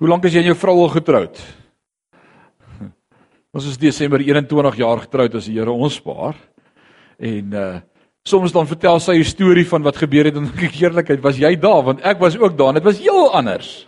Hoe 0.00 0.08
lank 0.08 0.24
is 0.24 0.32
jy 0.32 0.40
en 0.40 0.52
jou 0.54 0.56
vrou 0.56 0.78
al 0.86 0.94
getroud? 0.94 1.40
Ons 3.50 3.66
is 3.66 3.80
Desember 3.82 4.22
21 4.22 4.76
jaar 4.78 5.02
getroud 5.02 5.34
as 5.34 5.48
die 5.50 5.58
Here 5.58 5.72
ons 5.74 5.98
spaar. 6.00 6.38
En 7.18 7.52
uh 7.52 7.70
Soms 8.28 8.52
dan 8.52 8.66
vertel 8.68 9.00
sy 9.00 9.16
'n 9.16 9.24
storie 9.24 9.66
van 9.66 9.82
wat 9.82 9.96
gebeur 9.96 10.24
het 10.24 10.36
en 10.36 10.44
dan 10.44 10.52
kyk 10.52 10.80
eerlikheid, 10.80 11.22
was 11.22 11.38
jy 11.38 11.56
daar 11.56 11.82
want 11.82 12.00
ek 12.04 12.18
was 12.18 12.36
ook 12.36 12.56
daar 12.56 12.68
en 12.68 12.74
dit 12.74 12.84
was 12.84 12.98
heel 12.98 13.32
anders. 13.32 13.86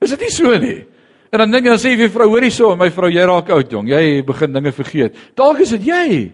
Is 0.00 0.10
dit 0.10 0.20
nie 0.20 0.30
so 0.30 0.58
nie? 0.58 0.84
En 1.32 1.38
dan 1.38 1.50
dink 1.50 1.64
jy 1.64 1.70
dan 1.70 1.78
sê 1.78 1.90
jy 1.90 1.96
vir 1.96 2.10
vrou, 2.10 2.28
hoorie 2.28 2.50
so, 2.50 2.76
my 2.76 2.90
vrou, 2.90 3.08
jy 3.08 3.24
raak 3.24 3.48
oud 3.50 3.70
jong, 3.70 3.88
jy 3.88 4.22
begin 4.22 4.52
dinge 4.52 4.72
vergeet. 4.72 5.16
Dalk 5.34 5.60
is 5.60 5.70
dit 5.70 5.86
jy. 5.86 6.32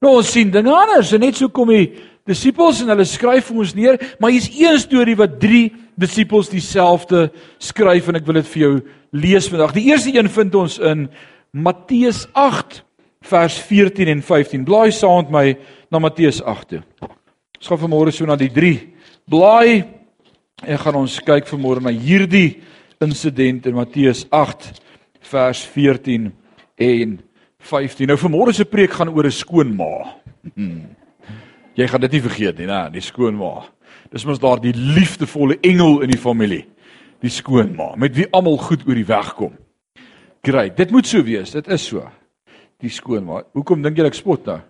Nou 0.00 0.16
ons 0.16 0.30
sien 0.30 0.50
dinge 0.50 0.70
anders 0.70 1.12
en 1.12 1.20
net 1.20 1.34
so 1.34 1.48
kom 1.48 1.68
die 1.68 1.98
disippels 2.28 2.82
en 2.82 2.88
hulle 2.88 3.04
skryf 3.04 3.48
vir 3.50 3.56
ons 3.58 3.74
neer, 3.74 3.98
maar 4.20 4.30
hier's 4.30 4.50
een 4.54 4.78
storie 4.78 5.16
wat 5.16 5.40
3 5.40 5.72
disippels 5.98 6.48
dieselfde 6.48 7.32
skryf 7.58 8.08
en 8.08 8.20
ek 8.20 8.26
wil 8.26 8.38
dit 8.38 8.46
vir 8.46 8.62
jou 8.62 8.74
lees 9.10 9.48
vandag. 9.48 9.74
Die 9.74 9.88
eerste 9.90 10.14
een 10.14 10.28
vind 10.30 10.54
ons 10.54 10.78
in 10.78 11.08
Matteus 11.50 12.28
8 12.34 12.84
vers 13.20 13.58
14 13.58 14.08
en 14.08 14.22
15. 14.22 14.64
Blaai 14.64 14.92
saam 14.92 15.24
met 15.24 15.30
my 15.30 15.56
na 15.90 15.98
Matteus 15.98 16.42
8 16.42 16.68
toe. 16.68 16.82
Ons 17.58 17.70
gaan 17.70 17.80
vanmôre 17.80 18.12
so 18.14 18.26
na 18.26 18.36
die 18.38 18.52
3 18.52 18.98
blaai 19.28 19.84
en 20.64 20.78
gaan 20.78 20.98
ons 21.02 21.18
kyk 21.24 21.48
vanmôre 21.50 21.82
na 21.84 21.92
hierdie 21.92 22.60
insident 23.04 23.66
in 23.68 23.76
Matteus 23.76 24.24
8 24.34 24.70
vers 25.30 25.64
14 25.74 26.30
en 26.78 27.18
15. 27.68 28.06
Nou 28.08 28.18
vanmôre 28.18 28.54
se 28.54 28.64
preek 28.64 28.94
gaan 28.96 29.10
oor 29.12 29.26
'n 29.26 29.34
skoonma. 29.34 30.14
Hmm. 30.54 30.88
Jy 31.78 31.86
gaan 31.86 32.00
dit 32.00 32.12
nie 32.12 32.22
vergeet 32.22 32.58
nie, 32.58 32.66
né, 32.66 32.90
die 32.90 33.00
skoonma. 33.00 33.68
Dis 34.10 34.24
mos 34.24 34.38
daar 34.38 34.60
die 34.60 34.72
liefdevolle 34.72 35.58
engel 35.60 36.00
in 36.00 36.10
die 36.10 36.18
familie, 36.18 36.64
die 37.20 37.30
skoonma, 37.30 37.94
met 37.96 38.14
wie 38.16 38.26
almal 38.32 38.56
goed 38.58 38.86
oor 38.86 38.94
die 38.94 39.06
weg 39.06 39.34
kom. 39.34 39.52
Great, 40.42 40.76
dit 40.76 40.90
moet 40.90 41.06
so 41.06 41.22
wees, 41.22 41.50
dit 41.50 41.68
is 41.68 41.84
so. 41.84 42.08
Die 42.78 42.90
skoonma. 42.94 43.42
Hoekom 43.58 43.82
dink 43.82 43.98
jy 43.98 44.06
ek 44.06 44.14
spot 44.14 44.44
nou? 44.46 44.60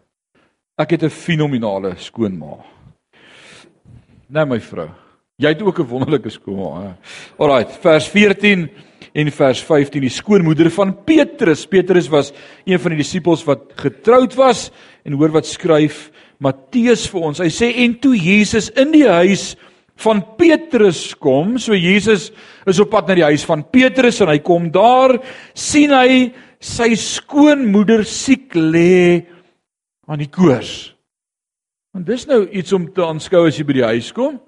Ek 0.81 0.95
het 0.95 1.03
'n 1.05 1.13
fenominale 1.13 1.93
skoonma. 1.99 2.57
Nou 4.31 4.47
my 4.47 4.59
vrou, 4.61 4.89
jy 5.37 5.49
het 5.49 5.63
ook 5.63 5.81
'n 5.81 5.89
wonderlike 5.89 6.31
skoonma. 6.31 6.97
Alraight, 7.39 7.73
vers 7.83 8.09
14 8.09 8.71
en 9.15 9.31
vers 9.31 9.61
15 9.63 10.01
die 10.01 10.09
skoonmoeder 10.09 10.71
van 10.71 11.05
Petrus. 11.05 11.67
Petrus 11.67 12.09
was 12.09 12.33
een 12.65 12.79
van 12.79 12.91
die 12.91 12.99
disippels 12.99 13.45
wat 13.45 13.73
getroud 13.77 14.35
was 14.35 14.71
en 15.05 15.13
hoor 15.13 15.31
wat 15.31 15.47
skryf 15.47 16.11
Matteus 16.39 17.07
vir 17.11 17.21
ons. 17.21 17.39
Hy 17.39 17.51
sê 17.51 17.77
en 17.77 17.99
toe 17.99 18.17
Jesus 18.17 18.71
in 18.71 18.93
die 18.93 19.09
huis 19.09 19.57
van 19.97 20.23
Petrus 20.39 21.15
kom, 21.19 21.59
so 21.59 21.75
Jesus 21.75 22.31
is 22.67 22.81
op 22.81 22.91
pad 22.91 23.09
na 23.09 23.15
die 23.15 23.27
huis 23.27 23.45
van 23.45 23.65
Petrus 23.65 24.21
en 24.21 24.29
hy 24.29 24.39
kom 24.39 24.71
daar, 24.71 25.19
sien 25.55 25.91
hy 25.91 26.33
sy 26.61 26.95
skoonmoeder 26.99 28.05
siek 28.05 28.55
lê 28.55 29.27
aan 30.09 30.19
die 30.19 30.31
koors. 30.31 30.93
Want 31.95 32.07
dis 32.07 32.27
nou 32.29 32.45
iets 32.51 32.75
om 32.77 32.87
te 32.93 33.05
aanskou 33.07 33.47
as 33.49 33.59
jy 33.59 33.67
by 33.67 33.79
die 33.79 33.89
huis 33.95 34.11
kom. 34.15 34.39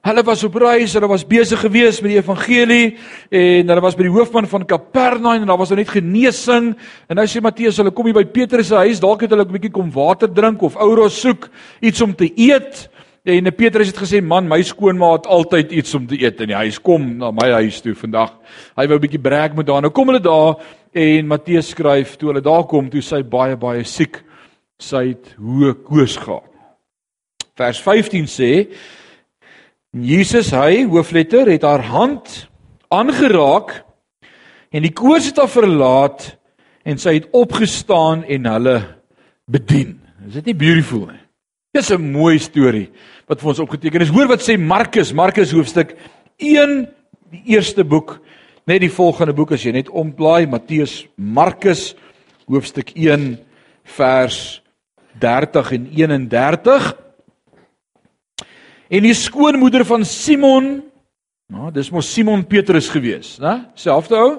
Hulle 0.00 0.22
was 0.24 0.40
op 0.46 0.54
reis, 0.56 0.94
hulle 0.96 1.10
was 1.10 1.26
besig 1.28 1.60
geweest 1.60 2.00
met 2.00 2.14
die 2.14 2.20
evangelie 2.22 2.94
en 3.36 3.68
hulle 3.68 3.82
was 3.84 3.98
by 3.98 4.06
die 4.06 4.12
hoofman 4.14 4.48
van 4.48 4.64
Kapernaum 4.64 5.42
en 5.42 5.50
daar 5.50 5.60
was 5.60 5.74
nou 5.74 5.76
net 5.76 5.92
genesing 5.92 6.70
en 6.72 7.20
nou 7.20 7.26
sê 7.28 7.42
Matteus 7.44 7.76
hulle 7.82 7.92
kom 7.92 8.08
hier 8.08 8.16
by 8.16 8.24
Petrus 8.24 8.70
se 8.70 8.80
huis, 8.80 9.02
dalk 9.02 9.26
het 9.26 9.34
hulle 9.34 9.44
'n 9.44 9.52
bietjie 9.52 9.74
kom 9.74 9.92
water 9.92 10.32
drink 10.32 10.62
of 10.62 10.76
ouros 10.76 11.20
soek, 11.20 11.50
iets 11.82 12.00
om 12.00 12.14
te 12.14 12.32
eet. 12.32 12.88
En 13.24 13.44
Petrus 13.52 13.92
het 13.92 13.98
gesê, 13.98 14.22
"Man, 14.22 14.48
my 14.48 14.62
skoonma 14.62 15.12
het 15.12 15.26
altyd 15.26 15.72
iets 15.72 15.94
om 15.94 16.06
te 16.06 16.16
eet 16.22 16.40
in 16.40 16.46
die 16.46 16.56
huis. 16.56 16.80
Kom 16.80 17.18
na 17.18 17.30
my 17.30 17.50
huis 17.50 17.80
toe 17.80 17.94
vandag." 17.94 18.32
Hy 18.76 18.86
wou 18.86 18.96
'n 18.96 19.00
bietjie 19.00 19.20
breek 19.20 19.54
met 19.54 19.66
daar. 19.66 19.82
Nou 19.82 19.92
kom 19.92 20.06
hulle 20.06 20.20
daar 20.20 20.56
en 20.92 21.28
Matteus 21.30 21.70
skryf 21.74 22.16
toe 22.18 22.30
hulle 22.30 22.42
daar 22.44 22.66
kom, 22.70 22.90
toe 22.90 23.02
sy 23.04 23.22
baie 23.22 23.56
baie 23.60 23.84
siek. 23.84 24.20
Sy 24.80 25.10
het 25.12 25.34
hoë 25.36 25.74
koors 25.84 26.16
gehad. 26.16 26.46
Vers 27.60 27.80
15 27.84 28.28
sê 28.30 28.50
Jesus 29.90 30.52
hy 30.54 30.84
hoofletter 30.86 31.50
het 31.50 31.66
haar 31.66 31.82
hand 31.90 32.46
aangeraak 32.94 33.74
en 34.70 34.86
die 34.86 34.94
koors 34.94 35.26
het 35.28 35.40
haar 35.42 35.50
verlaat 35.50 36.28
en 36.86 36.98
sy 36.98 37.18
het 37.18 37.26
opgestaan 37.36 38.22
en 38.24 38.46
hulle 38.46 38.76
bedien. 39.50 39.98
Is 40.26 40.38
dit 40.38 40.52
nie 40.52 40.56
beautiful 40.62 41.08
nie? 41.10 41.20
Dis 41.74 41.90
'n 41.90 42.12
mooi 42.12 42.38
storie 42.38 42.88
wat 43.28 43.40
vir 43.40 43.48
ons 43.48 43.62
opgeteken 43.62 44.02
is. 44.02 44.08
Hoor 44.08 44.28
wat 44.28 44.42
sê 44.42 44.58
Markus, 44.58 45.12
Markus 45.12 45.52
hoofstuk 45.52 45.94
1, 46.38 46.88
die 47.30 47.42
eerste 47.54 47.84
boek, 47.84 48.20
net 48.68 48.82
die 48.82 48.92
volgende 48.92 49.34
boek 49.36 49.54
as 49.56 49.64
jy 49.64 49.72
net 49.74 49.88
omblaai, 49.88 50.48
Matteus, 50.50 51.04
Markus 51.16 51.94
hoofstuk 52.50 52.92
1 52.96 53.38
vers 53.96 54.60
30 55.22 55.72
en 55.76 55.88
31. 55.94 56.90
En 58.90 59.06
die 59.06 59.14
skoonmoeder 59.14 59.84
van 59.86 60.04
Simon, 60.04 60.80
nou, 61.50 61.70
dis 61.74 61.90
mos 61.94 62.10
Simon 62.10 62.42
Petrus 62.50 62.90
gewees, 62.90 63.36
né? 63.42 63.60
Selfde 63.78 64.18
ou. 64.18 64.32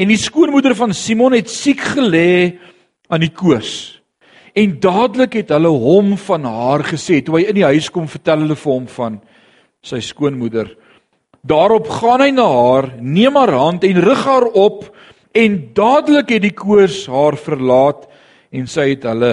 En 0.00 0.08
die 0.08 0.20
skoonmoeder 0.20 0.74
van 0.76 0.94
Simon 0.96 1.36
het 1.36 1.50
siek 1.52 1.82
gelê 1.94 2.58
aan 3.12 3.20
die 3.20 3.32
koors. 3.32 4.00
En 4.56 4.78
dadelik 4.80 5.36
het 5.42 5.52
hulle 5.52 5.68
hom 5.68 6.14
van 6.20 6.48
haar 6.48 6.84
gesê, 6.88 7.20
toe 7.24 7.38
hy 7.38 7.46
in 7.50 7.60
die 7.60 7.68
huis 7.68 7.88
kom, 7.92 8.08
vertel 8.08 8.44
hulle 8.44 8.56
vir 8.56 8.72
hom 8.72 8.88
van 8.96 9.20
sy 9.84 10.00
skoonmoeder. 10.04 10.72
Daarop 11.42 11.88
gaan 11.90 12.22
hy 12.22 12.30
na 12.30 12.46
haar, 12.46 12.92
neem 13.02 13.34
haar 13.36 13.54
hand 13.58 13.84
en 13.84 14.00
rig 14.00 14.24
haar 14.24 14.46
op 14.54 14.84
en 15.34 15.56
dadelik 15.74 16.28
het 16.36 16.44
die 16.44 16.54
koors 16.54 17.06
haar 17.10 17.34
verlaat 17.34 18.06
en 18.54 18.68
sy 18.70 18.92
het 18.92 19.08
hulle 19.10 19.32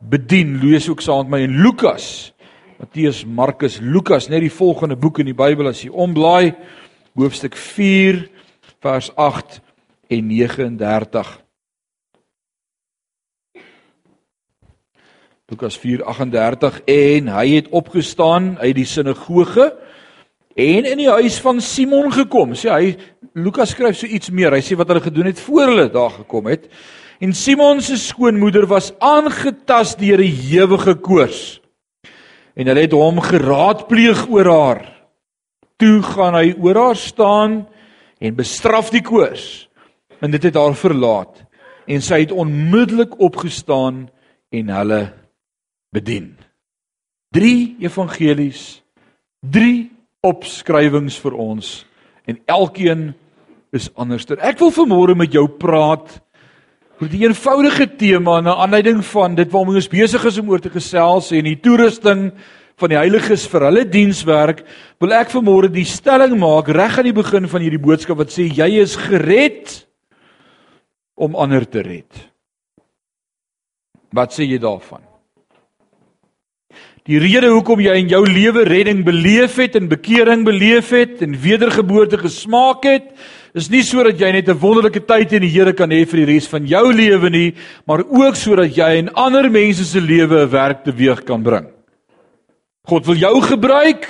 bedien. 0.00 0.56
Lees 0.62 0.88
ook 0.88 1.04
saam 1.04 1.28
met 1.28 1.34
my 1.34 1.42
in 1.44 1.58
Lukas 1.60 2.34
Matteus, 2.84 3.24
Markus, 3.24 3.78
Lukas, 3.80 4.26
net 4.28 4.42
die 4.44 4.52
volgende 4.52 4.96
boek 4.98 5.20
in 5.22 5.30
die 5.30 5.36
Bybel 5.36 5.70
as 5.70 5.84
jy 5.84 5.88
omblaai, 5.88 6.52
hoofstuk 7.16 7.54
4 7.56 8.18
vers 8.84 9.08
8 9.14 9.60
en 10.12 10.26
39. 10.28 11.30
Lukas 15.52 15.78
4:38 15.78 16.82
en 16.84 17.32
hy 17.38 17.46
het 17.54 17.70
opgestaan 17.70 18.58
uit 18.58 18.74
die 18.74 18.88
sinagoge 18.88 19.70
en 20.54 20.86
in 20.86 20.98
die 20.98 21.10
huis 21.10 21.40
van 21.42 21.60
Simon 21.60 22.12
gekom. 22.14 22.54
Sê 22.54 22.70
hy 22.70 22.92
Lukas 23.34 23.74
skryf 23.74 23.98
so 23.98 24.06
iets 24.06 24.30
meer. 24.30 24.54
Hy 24.54 24.62
sê 24.62 24.78
wat 24.78 24.88
hulle 24.88 25.02
gedoen 25.02 25.30
het 25.32 25.40
voor 25.42 25.66
hulle 25.72 25.88
daar 25.90 26.14
gekom 26.20 26.46
het. 26.46 26.68
En 27.20 27.32
Simon 27.34 27.80
se 27.82 27.96
skoonmoeder 27.98 28.66
was 28.70 28.92
aangetast 28.98 29.98
deur 29.98 30.20
'n 30.20 30.38
ewige 30.50 30.94
koors 30.94 31.60
en 32.54 32.66
hulle 32.70 32.86
het 32.86 32.94
hom 32.94 33.20
geraadpleeg 33.20 34.28
oor 34.30 34.50
haar. 34.50 34.82
Toe 35.76 36.02
gaan 36.02 36.34
hy 36.34 36.54
oor 36.62 36.78
haar 36.78 36.96
staan 36.96 37.66
en 38.18 38.34
bestraf 38.34 38.90
die 38.94 39.02
koors. 39.02 39.68
En 40.20 40.30
dit 40.30 40.42
het 40.42 40.54
haar 40.54 40.74
verlaat 40.74 41.42
en 41.86 42.00
sy 42.00 42.22
het 42.22 42.32
onmiddellik 42.32 43.18
opgestaan 43.20 44.08
en 44.54 44.68
hulle 44.68 45.12
bedien. 45.92 46.36
3 47.34 47.76
evangelies, 47.84 48.82
3 49.50 49.90
opskrywings 50.24 51.18
vir 51.20 51.36
ons 51.36 51.74
en 52.28 52.40
elkeen 52.48 53.12
is 53.74 53.90
anderster. 54.00 54.38
Ek 54.40 54.60
wil 54.62 54.72
vanmôre 54.74 55.16
met 55.18 55.34
jou 55.34 55.46
praat 55.60 56.20
oor 57.00 57.10
die 57.10 57.24
eenvoudige 57.26 57.88
tema 57.98 58.38
na 58.40 58.54
aanleiding 58.62 59.02
van 59.10 59.34
dit 59.36 59.50
waarmee 59.50 59.80
ons 59.82 59.90
besig 59.90 60.24
is 60.30 60.38
om 60.40 60.52
oor 60.52 60.62
te 60.62 60.72
gesels 60.72 61.32
en 61.34 61.48
die 61.48 61.58
toerusting 61.60 62.28
van 62.80 62.90
die 62.90 62.98
heiliges 62.98 63.46
vir 63.50 63.68
hulle 63.68 63.84
dienswerk, 63.86 64.64
wil 65.02 65.14
ek 65.14 65.30
vanmôre 65.34 65.70
die 65.70 65.86
stelling 65.86 66.34
maak 66.40 66.70
reg 66.74 66.98
aan 66.98 67.06
die 67.06 67.14
begin 67.14 67.46
van 67.50 67.62
hierdie 67.62 67.82
boodskap 67.82 68.18
wat 68.22 68.34
sê 68.34 68.48
jy 68.50 68.70
is 68.82 68.96
gered 68.98 69.76
om 71.14 71.36
ander 71.38 71.66
te 71.66 71.84
red. 71.86 72.24
Wat 74.14 74.34
sê 74.34 74.46
jy 74.46 74.58
daarvan? 74.62 75.02
Die 77.04 77.18
rede 77.20 77.50
hoekom 77.52 77.82
jy 77.84 77.98
in 78.00 78.06
jou 78.08 78.22
lewe 78.24 78.62
redding 78.64 79.02
beleef 79.04 79.58
het 79.60 79.74
en 79.76 79.90
bekering 79.90 80.40
beleef 80.46 80.88
het 80.96 81.20
en 81.24 81.34
wedergeboorte 81.36 82.16
gesmaak 82.22 82.86
het, 82.88 83.10
is 83.52 83.68
nie 83.68 83.82
sodat 83.84 84.16
jy 84.16 84.30
net 84.32 84.48
'n 84.48 84.56
wonderlike 84.56 85.04
tyd 85.04 85.32
in 85.36 85.42
die 85.42 85.52
Here 85.52 85.74
kan 85.74 85.90
hê 85.90 86.08
vir 86.08 86.24
die 86.24 86.32
res 86.32 86.48
van 86.48 86.66
jou 86.66 86.92
lewe 86.92 87.30
nie, 87.30 87.54
maar 87.86 88.00
ook 88.00 88.36
sodat 88.36 88.74
jy 88.74 88.98
in 88.98 89.12
ander 89.14 89.50
mense 89.50 89.84
se 89.84 90.00
lewe 90.00 90.46
'n 90.46 90.50
werk 90.50 90.84
teweeg 90.84 91.24
kan 91.24 91.42
bring. 91.42 91.66
God 92.88 93.06
wil 93.06 93.16
jou 93.16 93.40
gebruik 93.42 94.08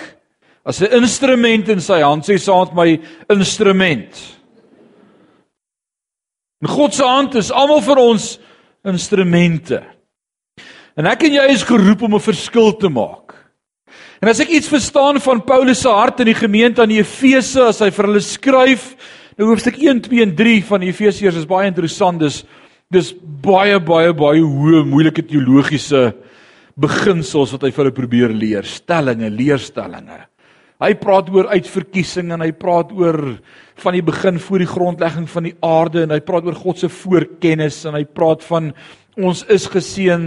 as 0.65 0.81
'n 0.81 1.03
instrument 1.03 1.69
in 1.69 1.81
sy 1.81 2.01
hand, 2.01 2.23
sê 2.25 2.39
saam 2.39 2.69
met 2.69 2.75
my 2.75 3.01
instrument. 3.29 4.39
En 6.63 6.69
God 6.69 6.95
se 6.95 7.03
hand 7.03 7.35
is 7.35 7.51
almal 7.51 7.81
vir 7.81 7.97
ons 7.97 8.39
instrumente. 8.85 9.94
En 10.97 11.07
ek 11.07 11.25
en 11.27 11.33
jy 11.33 11.49
is 11.51 11.63
geroep 11.63 12.03
om 12.03 12.15
'n 12.15 12.21
verskil 12.21 12.73
te 12.77 12.89
maak. 12.89 13.35
En 14.23 14.29
as 14.29 14.41
ek 14.41 14.49
iets 14.49 14.69
verstaan 14.69 15.21
van 15.21 15.45
Paulus 15.45 15.81
se 15.81 15.89
hart 15.89 16.21
in 16.21 16.27
die 16.27 16.35
gemeente 16.35 16.83
aan 16.83 16.89
die 16.89 17.01
Efese 17.01 17.69
as 17.69 17.81
hy 17.81 17.91
vir 17.91 18.07
hulle 18.07 18.21
skryf, 18.21 18.97
Nou 19.35 19.49
hoofstuk 19.51 19.81
1, 19.83 20.05
2 20.05 20.23
en 20.23 20.33
3 20.39 20.61
van 20.69 20.85
Efesiërs 20.87 21.41
is 21.41 21.49
baie 21.51 21.67
interessant. 21.67 22.21
Dis 22.23 22.45
dis 22.95 23.09
baie 23.43 23.81
baie 23.83 24.13
baie 24.15 24.43
hoë 24.45 24.85
moeilike 24.87 25.25
teologiese 25.27 26.13
beginsels 26.79 27.51
wat 27.55 27.65
hy 27.67 27.71
vir 27.73 27.83
hulle 27.83 27.95
probeer 27.97 28.35
leer, 28.35 28.69
stellings, 28.69 29.33
leerstellings. 29.35 30.29
Hy 30.85 30.93
praat 31.01 31.33
oor 31.35 31.49
uitverkiesing 31.51 32.31
en 32.35 32.45
hy 32.45 32.53
praat 32.55 32.93
oor 32.95 33.19
van 33.83 33.97
die 33.97 34.05
begin 34.07 34.39
voor 34.43 34.63
die 34.63 34.71
grondlegging 34.71 35.27
van 35.33 35.49
die 35.49 35.55
aarde 35.67 36.05
en 36.05 36.15
hy 36.15 36.21
praat 36.23 36.47
oor 36.47 36.59
God 36.61 36.79
se 36.79 36.93
voorkennis 36.93 37.81
en 37.89 37.99
hy 37.99 38.05
praat 38.07 38.45
van 38.47 38.71
Ons 39.15 39.45
is 39.47 39.69
geseën. 39.71 40.23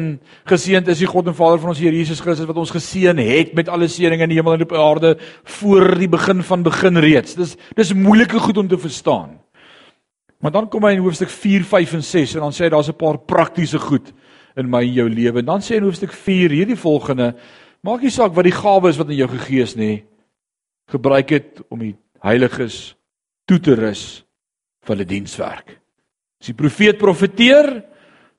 Geseënd 0.48 0.88
is 0.88 1.02
die 1.04 1.10
God 1.10 1.28
en 1.28 1.36
Vader 1.36 1.60
van 1.60 1.74
ons 1.74 1.80
Here 1.82 1.96
Jesus 1.96 2.22
Christus 2.24 2.48
wat 2.48 2.60
ons 2.62 2.72
geseën 2.72 3.20
het 3.20 3.52
met 3.58 3.68
alle 3.68 3.90
seëninge 3.92 4.24
in 4.24 4.32
die 4.32 4.38
hemel 4.40 4.56
en 4.56 4.64
op 4.64 4.76
aarde 4.80 5.18
voor 5.60 5.98
die 6.00 6.08
begin 6.12 6.44
van 6.48 6.64
begin 6.64 7.00
reeds. 7.04 7.36
Dis 7.36 7.58
dis 7.76 7.92
moeilike 7.94 8.40
goed 8.40 8.58
om 8.58 8.70
te 8.72 8.80
verstaan. 8.80 9.36
Maar 10.40 10.54
dan 10.56 10.70
kom 10.70 10.86
hy 10.86 10.94
in 10.96 11.04
hoofstuk 11.04 11.32
4, 11.34 11.66
5 11.68 11.98
en 11.98 12.06
6 12.06 12.36
en 12.38 12.46
dan 12.46 12.56
sê 12.56 12.68
hy 12.68 12.72
daar's 12.72 12.90
'n 12.90 12.96
paar 12.96 13.18
praktiese 13.18 13.80
goed 13.80 14.14
in 14.56 14.70
my 14.70 14.84
en 14.84 14.94
jou 14.94 15.10
lewe. 15.10 15.44
Dan 15.44 15.60
sê 15.60 15.76
hy 15.76 15.78
in 15.78 15.90
hoofstuk 15.90 16.14
4 16.14 16.50
hierdie 16.50 16.80
volgende: 16.80 17.36
Maak 17.84 18.02
nie 18.02 18.12
saak 18.12 18.34
wat 18.36 18.46
die 18.46 18.56
gawe 18.56 18.90
is 18.90 18.98
wat 18.98 19.10
in 19.10 19.18
jou 19.18 19.28
gegee 19.28 19.62
is 19.62 19.76
nie. 19.76 20.06
Gebruik 20.88 21.28
dit 21.28 21.62
om 21.70 21.80
die 21.80 21.96
heiliges 22.24 22.96
toe 23.46 23.60
te 23.60 23.76
rus 23.76 24.24
vir 24.86 24.96
hulle 24.96 25.06
dienswerk. 25.06 25.78
As 26.40 26.48
die 26.48 26.54
profeet 26.54 26.98
profeteer, 26.98 27.84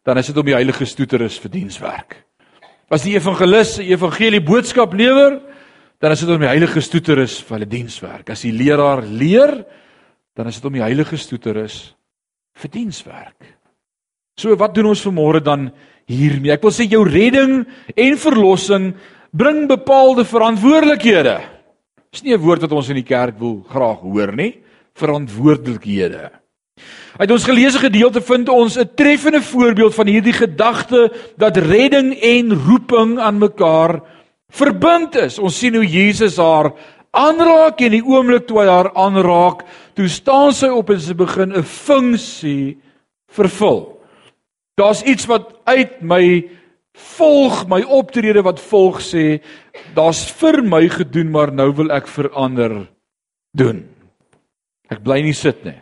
dan 0.05 0.19
is 0.19 0.26
dit 0.26 0.37
om 0.37 0.47
die 0.47 0.57
heiliges 0.57 0.95
toe 0.95 1.07
te 1.07 1.17
rus 1.17 1.38
vir 1.38 1.50
dienswerk. 1.50 2.17
As 2.90 3.02
die 3.05 3.14
evangelis 3.14 3.78
'n 3.78 3.90
evangelie 3.90 4.40
boodskap 4.40 4.93
lewer, 4.93 5.40
dan 6.00 6.12
is 6.12 6.21
dit 6.21 6.31
om 6.31 6.40
die 6.40 6.49
heiliges 6.49 6.88
toe 6.88 7.00
te 7.00 7.14
rus 7.14 7.40
vir 7.43 7.59
hulle 7.59 7.69
dienswerk. 7.69 8.31
As 8.31 8.43
die 8.43 8.52
leraar 8.52 9.02
leer, 9.02 9.64
dan 10.37 10.47
is 10.47 10.61
dit 10.61 10.64
om 10.64 10.73
die 10.73 10.83
heiliges 10.83 11.26
toe 11.26 11.38
te 11.38 11.52
rus 11.52 11.95
vir 12.55 12.71
dienswerk. 12.71 13.59
So 14.38 14.55
wat 14.57 14.75
doen 14.75 14.87
ons 14.87 15.02
vanmôre 15.02 15.43
dan 15.43 15.73
hiermee? 16.07 16.52
Ek 16.55 16.62
wil 16.62 16.71
sê 16.71 16.87
jou 16.87 17.02
redding 17.05 17.67
en 17.97 18.17
verlossing 18.17 18.95
bring 19.35 19.67
bepaalde 19.69 20.25
verantwoordelikhede. 20.25 21.40
Dis 22.12 22.23
nie 22.23 22.35
'n 22.35 22.40
woord 22.40 22.62
wat 22.62 22.73
ons 22.73 22.88
in 22.88 22.97
die 22.97 23.02
kerk 23.02 23.38
wil 23.38 23.62
graag 23.69 24.00
hoor 24.00 24.33
nie, 24.33 24.62
verantwoordelikhede. 24.95 26.31
Uit 27.16 27.30
ons 27.30 27.44
geleesde 27.44 27.78
gedeelte 27.78 28.20
vind 28.20 28.49
ons 28.49 28.78
'n 28.78 28.90
treffende 28.94 29.42
voorbeeld 29.42 29.94
van 29.94 30.06
hierdie 30.06 30.32
gedagte 30.32 31.12
dat 31.37 31.56
redding 31.56 32.14
en 32.20 32.54
roeping 32.66 33.18
aan 33.18 33.38
mekaar 33.38 34.00
verbind 34.49 35.14
is. 35.14 35.38
Ons 35.38 35.58
sien 35.58 35.75
hoe 35.75 35.87
Jesus 35.87 36.37
haar 36.37 36.73
aanraak 37.11 37.80
en 37.80 37.90
die 37.97 38.04
oomblik 38.04 38.47
toe 38.47 38.61
hy 38.62 38.68
haar 38.68 38.90
aanraak, 38.94 39.64
toe 39.94 40.08
staan 40.08 40.52
sy 40.52 40.68
op 40.68 40.90
en 40.90 41.00
sy 41.00 41.14
begin 41.14 41.52
'n 41.52 41.62
funksie 41.62 42.78
vervul. 43.32 43.99
Daar's 44.76 45.02
iets 45.02 45.26
wat 45.26 45.54
uit 45.64 46.02
my 46.02 46.49
volg, 46.94 47.66
my 47.68 47.82
optrede 47.82 48.42
wat 48.42 48.61
volg 48.61 49.00
sê, 49.02 49.40
daar's 49.94 50.30
vir 50.30 50.62
my 50.62 50.88
gedoen, 50.88 51.30
maar 51.30 51.52
nou 51.52 51.73
wil 51.73 51.90
ek 51.90 52.06
verander 52.06 52.87
doen. 53.56 53.85
Ek 54.90 55.02
bly 55.02 55.20
nie 55.23 55.35
sit 55.37 55.64
nie. 55.64 55.80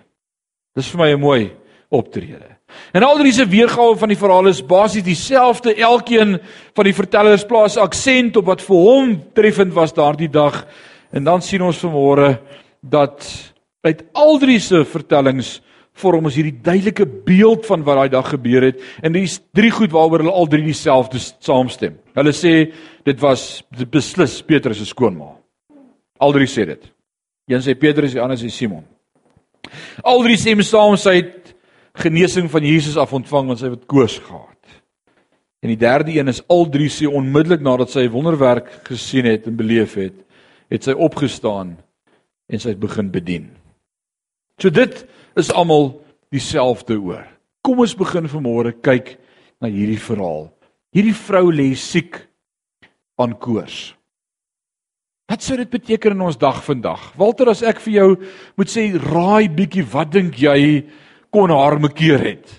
Dis 0.76 0.90
vir 0.92 1.00
my 1.00 1.10
'n 1.12 1.20
mooi 1.20 1.52
optrede. 1.90 2.56
En 2.92 3.02
al 3.02 3.18
hierdie 3.20 3.46
weergawe 3.46 3.96
van 3.96 4.08
die 4.08 4.18
verhaal 4.18 4.48
is 4.50 4.64
basies 4.64 5.04
dieselfde. 5.06 5.74
Elkeen 5.74 6.38
van 6.74 6.84
die 6.84 6.94
vertellers 6.94 7.44
plaas 7.44 7.76
aksent 7.76 8.36
op 8.36 8.46
wat 8.46 8.62
vir 8.62 8.76
hom 8.76 9.14
treffend 9.34 9.72
was 9.72 9.94
daardie 9.94 10.30
dag. 10.30 10.66
En 11.12 11.24
dan 11.24 11.42
sien 11.42 11.62
ons 11.62 11.78
vanmôre 11.84 12.38
dat 12.82 13.52
uit 13.86 14.02
al 14.12 14.38
drie 14.38 14.58
se 14.60 14.84
vertellings 14.84 15.60
vorm 15.96 16.26
ons 16.28 16.36
hierdie 16.36 16.58
duidelike 16.62 17.06
beeld 17.24 17.64
van 17.66 17.84
wat 17.86 17.96
daai 17.96 18.08
dag 18.12 18.28
gebeur 18.34 18.66
het. 18.68 18.82
En 19.02 19.12
dis 19.12 19.38
drie 19.56 19.70
goed 19.70 19.94
waaroor 19.94 20.24
hulle 20.24 20.34
al 20.34 20.50
drie 20.50 20.64
dieselfde 20.66 21.18
saamstem. 21.18 21.96
Hulle 22.14 22.34
sê 22.36 22.72
dit 23.04 23.22
was 23.22 23.62
beslis 23.70 24.42
Petrus 24.42 24.82
se 24.82 24.90
skoonma. 24.90 25.32
Al 26.20 26.36
drie 26.36 26.48
sê 26.50 26.66
dit. 26.68 26.92
Een 27.48 27.62
sê 27.62 27.76
Petrus, 27.78 28.12
die 28.12 28.20
ander 28.20 28.36
sê 28.36 28.50
Simon. 28.50 28.84
Al 30.04 30.22
drie 30.26 30.38
sê 30.40 30.54
saam 30.62 30.96
sy 31.00 31.16
het 31.20 31.54
genesing 31.96 32.50
van 32.52 32.64
Jesus 32.64 32.96
af 32.96 33.12
ontvang 33.16 33.48
want 33.48 33.60
sy 33.60 33.72
het 33.72 33.86
koors 33.88 34.18
gehad. 34.18 34.52
En 35.64 35.72
die 35.72 35.80
derde 35.80 36.12
een 36.12 36.28
is 36.28 36.42
al 36.52 36.68
drie 36.70 36.88
sê 36.92 37.08
onmiddellik 37.08 37.64
nadat 37.64 37.90
sy 37.90 38.06
wonderwerk 38.12 38.68
gesien 38.86 39.26
het 39.26 39.48
en 39.48 39.56
beleef 39.56 39.96
het, 39.98 40.14
het 40.70 40.84
sy 40.84 40.92
opgestaan 40.92 41.76
en 42.46 42.62
sy 42.62 42.74
het 42.74 42.82
begin 42.82 43.10
bedien. 43.10 43.48
So 44.62 44.70
dit 44.70 45.02
is 45.36 45.50
almal 45.52 45.96
dieselfde 46.30 47.00
oor. 47.00 47.24
Kom 47.66 47.82
ons 47.82 47.96
begin 47.98 48.28
vanmôre 48.30 48.76
kyk 48.78 49.16
na 49.60 49.68
hierdie 49.72 50.00
verhaal. 50.00 50.50
Hierdie 50.94 51.16
vrou 51.16 51.50
lê 51.50 51.72
siek 51.74 52.20
aan 53.18 53.34
koors. 53.40 53.95
Wat 55.26 55.42
sou 55.42 55.56
dit 55.58 55.70
beteken 55.70 56.14
in 56.14 56.22
ons 56.22 56.38
dag 56.38 56.60
vandag? 56.62 57.08
Walter, 57.18 57.50
as 57.50 57.64
ek 57.66 57.80
vir 57.82 57.94
jou 57.96 58.10
moet 58.58 58.70
sê 58.70 58.86
raai 58.94 59.48
bietjie 59.50 59.82
wat 59.90 60.12
dink 60.14 60.38
jy 60.38 60.84
kon 61.34 61.50
haar 61.50 61.80
mekeer 61.82 62.22
het? 62.22 62.52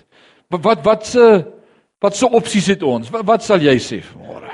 Wat 0.52 0.64
wat 0.66 0.84
wat 0.84 1.06
se 1.08 1.28
wat 2.04 2.16
se 2.16 2.28
opsies 2.28 2.68
het 2.74 2.84
ons? 2.84 3.08
Wat, 3.10 3.24
wat 3.26 3.44
sal 3.46 3.64
jy 3.64 3.74
sê 3.80 4.02
vanmôre? 4.04 4.52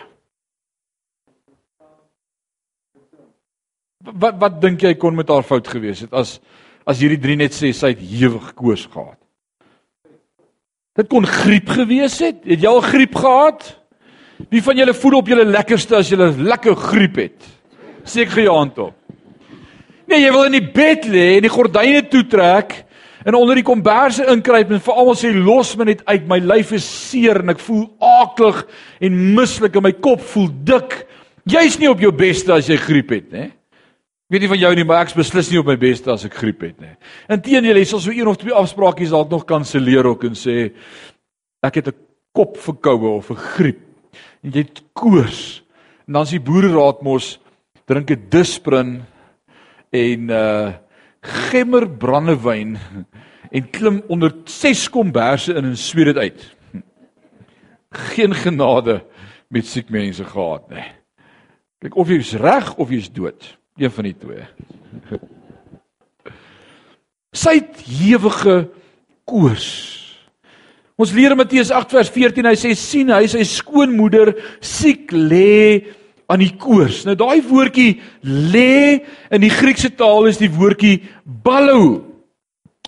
Wat 4.14 4.38
wat 4.38 4.62
dink 4.62 4.86
jy 4.86 4.94
kon 5.00 5.18
met 5.18 5.32
haar 5.34 5.46
fout 5.46 5.66
gewees 5.70 6.04
het 6.06 6.14
as 6.14 6.38
as 6.86 7.00
hierdie 7.00 7.18
drie 7.18 7.36
net 7.40 7.54
sê 7.56 7.72
sy 7.74 7.94
het 7.96 8.02
hewig 8.04 8.52
koors 8.54 8.86
gehad? 8.92 9.18
Dit 10.94 11.10
kon 11.10 11.26
griep 11.26 11.72
gewees 11.74 12.20
het. 12.22 12.44
Het 12.46 12.62
jy 12.62 12.70
al 12.70 12.84
griep 12.84 13.18
gehad? 13.18 13.66
Wie 14.54 14.62
van 14.62 14.78
julle 14.78 14.94
voel 14.94 15.18
op 15.18 15.30
julle 15.32 15.50
lekkerste 15.50 15.98
as 15.98 16.14
julle 16.14 16.30
lekker 16.38 16.78
griep 16.78 17.18
het? 17.18 17.53
Seker 18.04 18.44
jy 18.44 18.50
hand 18.52 18.78
op. 18.78 18.94
Nee, 20.06 20.20
jy 20.20 20.32
wil 20.34 20.48
in 20.50 20.58
die 20.58 20.72
bed 20.74 21.06
lê 21.08 21.38
en 21.38 21.46
die 21.46 21.52
gordyne 21.52 22.02
toetrek 22.12 22.84
en 23.24 23.36
onder 23.38 23.56
die 23.56 23.64
komberse 23.64 24.26
inkruip 24.28 24.74
en 24.76 24.82
vir 24.84 24.98
almal 25.00 25.16
sê 25.16 25.30
los 25.32 25.72
my 25.80 25.88
net 25.88 26.02
uit, 26.04 26.26
my 26.28 26.38
lyf 26.44 26.74
is 26.76 26.84
seer 26.84 27.40
en 27.40 27.54
ek 27.54 27.62
voel 27.64 27.86
aaklig 28.04 28.60
en 29.00 29.20
mislik 29.36 29.76
en 29.78 29.86
my 29.86 29.94
kop 29.96 30.20
voel 30.34 30.50
dik. 30.68 30.98
Jy's 31.48 31.78
nie 31.80 31.88
op 31.88 32.02
jou 32.04 32.12
beste 32.16 32.52
as 32.52 32.68
jy 32.68 32.76
griep 32.80 33.14
het, 33.16 33.30
né? 33.32 33.48
Ek 34.24 34.36
weet 34.36 34.44
nie 34.44 34.52
van 34.54 34.60
jou 34.60 34.70
nie, 34.76 34.84
maar 34.88 35.04
ek's 35.04 35.16
beslis 35.16 35.50
nie 35.52 35.60
op 35.60 35.68
my 35.68 35.76
beste 35.80 36.08
as 36.12 36.24
ek 36.24 36.36
griep 36.40 36.62
het 36.64 36.78
nie. 36.80 36.94
Inteendeel, 37.32 37.80
jy 37.80 37.88
sal 37.88 38.00
so 38.00 38.12
een 38.12 38.28
of 38.28 38.38
twee 38.40 38.54
afspraakies 38.56 39.12
dalk 39.12 39.32
nog 39.32 39.44
kanselleer 39.48 40.08
ook 40.08 40.24
en 40.28 40.36
sê 40.36 40.72
ek 41.64 41.80
het 41.80 41.88
'n 41.88 41.98
kopverkoue 42.34 43.16
of 43.20 43.30
'n 43.30 43.40
griep 43.56 43.80
en 44.42 44.52
jy 44.52 44.64
het 44.64 44.82
koors. 44.92 45.62
En 46.06 46.12
dan 46.12 46.22
is 46.22 46.36
die 46.36 46.40
boereraad 46.40 47.02
mos 47.02 47.38
drink 47.84 48.10
'n 48.10 48.26
disprin 48.28 49.02
en 49.90 50.30
uh 50.30 50.72
gemmer 51.24 51.88
brandewyn 51.88 52.78
en 53.50 53.70
klim 53.70 54.02
onder 54.06 54.34
6 54.44 54.88
komberse 54.90 55.54
in 55.54 55.64
en 55.64 55.76
sweet 55.76 56.04
dit 56.04 56.16
uit. 56.16 56.56
Geen 57.90 58.34
genade 58.34 59.04
met 59.48 59.66
siek 59.66 59.88
mense 59.88 60.24
gehad 60.24 60.68
nie. 60.70 60.84
Kyk 61.80 61.96
of 61.96 62.08
jy's 62.08 62.34
reg 62.40 62.74
of 62.76 62.90
jy's 62.90 63.08
dood. 63.12 63.58
Een 63.76 63.90
van 63.90 64.04
die 64.04 64.16
twee. 64.18 64.44
Sy 67.34 67.56
het 67.58 67.82
ewige 68.00 68.68
koors. 69.24 69.70
Ons 70.94 71.12
leer 71.12 71.32
in 71.34 71.40
Matteus 71.40 71.72
8 71.74 71.90
vers 71.96 72.10
14, 72.14 72.46
hy 72.46 72.54
sê 72.58 72.74
sien 72.78 73.10
hy 73.10 73.24
sy 73.30 73.42
skoonmoeder 73.48 74.30
siek 74.62 75.10
lê 75.10 75.82
aan 76.26 76.42
die 76.42 76.54
koors. 76.56 77.04
Nou 77.04 77.16
daai 77.18 77.42
woordjie 77.44 78.00
lê 78.24 79.04
in 79.30 79.44
die 79.44 79.52
Griekse 79.52 79.92
taal 79.94 80.30
is 80.30 80.40
die 80.40 80.50
woordjie 80.52 81.00
ballo. 81.24 82.02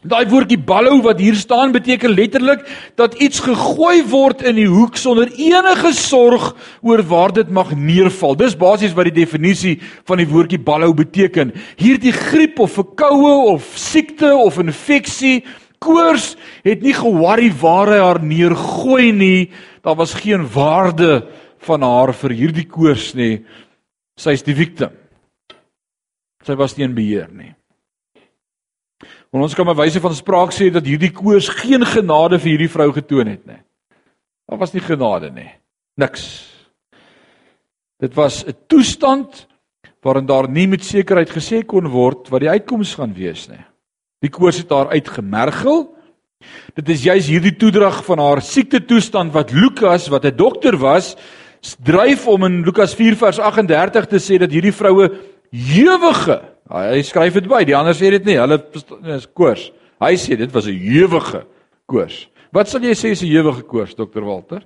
Daai 0.06 0.28
woordjie 0.30 0.58
ballo 0.62 1.00
wat 1.02 1.18
hier 1.18 1.34
staan 1.34 1.72
beteken 1.74 2.14
letterlik 2.14 2.62
dat 3.00 3.16
iets 3.18 3.40
gegooi 3.42 4.04
word 4.06 4.44
in 4.46 4.54
die 4.60 4.68
hoek 4.70 4.96
sonder 5.00 5.32
enige 5.34 5.92
sorg 5.96 6.52
oor 6.80 7.02
waar 7.10 7.34
dit 7.34 7.50
mag 7.50 7.74
neerval. 7.74 8.36
Dis 8.38 8.56
basies 8.56 8.94
wat 8.94 9.10
die 9.10 9.18
definisie 9.24 9.78
van 10.06 10.22
die 10.22 10.28
woordjie 10.30 10.62
ballo 10.62 10.92
beteken. 10.94 11.52
Hierdie 11.80 12.14
griep 12.14 12.60
of 12.62 12.78
verkoue 12.78 13.56
of 13.56 13.72
siekte 13.74 14.30
of 14.36 14.60
infeksie 14.62 15.40
Koors 15.82 16.34
het 16.64 16.80
nie 16.84 16.94
geworry 16.96 17.50
waar 17.60 17.90
hy 17.92 17.98
haar 18.00 18.20
neergooi 18.24 19.10
nie. 19.12 19.50
Daar 19.84 19.98
was 19.98 20.16
geen 20.16 20.46
waarde 20.52 21.26
van 21.58 21.82
haar 21.82 22.12
vir 22.12 22.30
hierdie 22.30 22.66
koors 22.68 23.14
nie. 23.14 23.44
Sy 24.18 24.36
is 24.36 24.42
die 24.42 24.54
victim. 24.54 24.90
Sy 26.46 26.54
was 26.54 26.76
nie 26.76 26.84
in 26.84 26.94
beheer 26.94 27.28
nie. 27.32 27.52
En 29.34 29.42
ons 29.44 29.54
kan 29.54 29.66
by 29.68 29.74
wyse 29.76 30.00
van 30.00 30.14
spraak 30.16 30.54
sê 30.54 30.70
dat 30.72 30.86
hierdie 30.86 31.12
koors 31.12 31.48
geen 31.48 31.84
genade 31.84 32.38
vir 32.38 32.54
hierdie 32.54 32.72
vrou 32.72 32.88
getoon 32.96 33.28
het 33.28 33.44
nie. 33.46 33.58
Daar 34.46 34.60
was 34.62 34.72
nie 34.72 34.84
genade 34.84 35.30
nie. 35.34 35.50
Niks. 35.98 36.24
Dit 38.00 38.14
was 38.14 38.44
'n 38.44 38.54
toestand 38.68 39.46
waarin 40.02 40.26
daar 40.26 40.48
nie 40.48 40.66
met 40.66 40.84
sekerheid 40.84 41.30
gesê 41.30 41.64
kon 41.66 41.88
word 41.88 42.30
wat 42.30 42.40
die 42.40 42.50
uitkoms 42.50 42.94
gaan 42.94 43.14
wees 43.14 43.48
nie. 43.48 43.64
Die 44.22 44.30
koors 44.30 44.58
het 44.58 44.70
haar 44.70 44.88
uitgemergel. 44.94 45.96
Dit 46.74 46.88
is 46.88 47.02
juis 47.02 47.26
hierdie 47.26 47.56
toedrag 47.56 48.04
van 48.04 48.18
haar 48.18 48.42
siekte 48.42 48.80
toestand 48.84 49.32
wat 49.32 49.52
Lukas 49.52 50.08
wat 50.08 50.24
'n 50.24 50.36
dokter 50.36 50.76
was, 50.76 51.16
dryf 51.74 52.26
om 52.28 52.44
in 52.44 52.62
Lukas 52.62 52.94
4 52.94 53.16
vers 53.16 53.38
38 53.38 54.06
te 54.06 54.20
sê 54.22 54.38
dat 54.38 54.52
hierdie 54.52 54.74
vroue 54.74 55.08
ewige, 55.50 56.38
hy 56.70 57.02
skryf 57.02 57.40
dit 57.40 57.48
by, 57.48 57.64
die 57.64 57.76
ander 57.76 57.94
sê 57.96 58.10
dit 58.10 58.24
nie, 58.24 58.38
hulle 58.38 58.60
is 59.16 59.26
koors. 59.34 59.70
Hy 60.02 60.14
sê 60.20 60.36
dit 60.36 60.52
was 60.52 60.66
'n 60.66 60.76
ewige 60.76 61.46
koors. 61.86 62.28
Wat 62.52 62.68
sal 62.68 62.82
jy 62.82 62.94
sê 62.94 63.10
is 63.10 63.22
'n 63.22 63.32
ewige 63.32 63.62
koers, 63.62 63.94
dokter 63.94 64.22
Walter? 64.22 64.62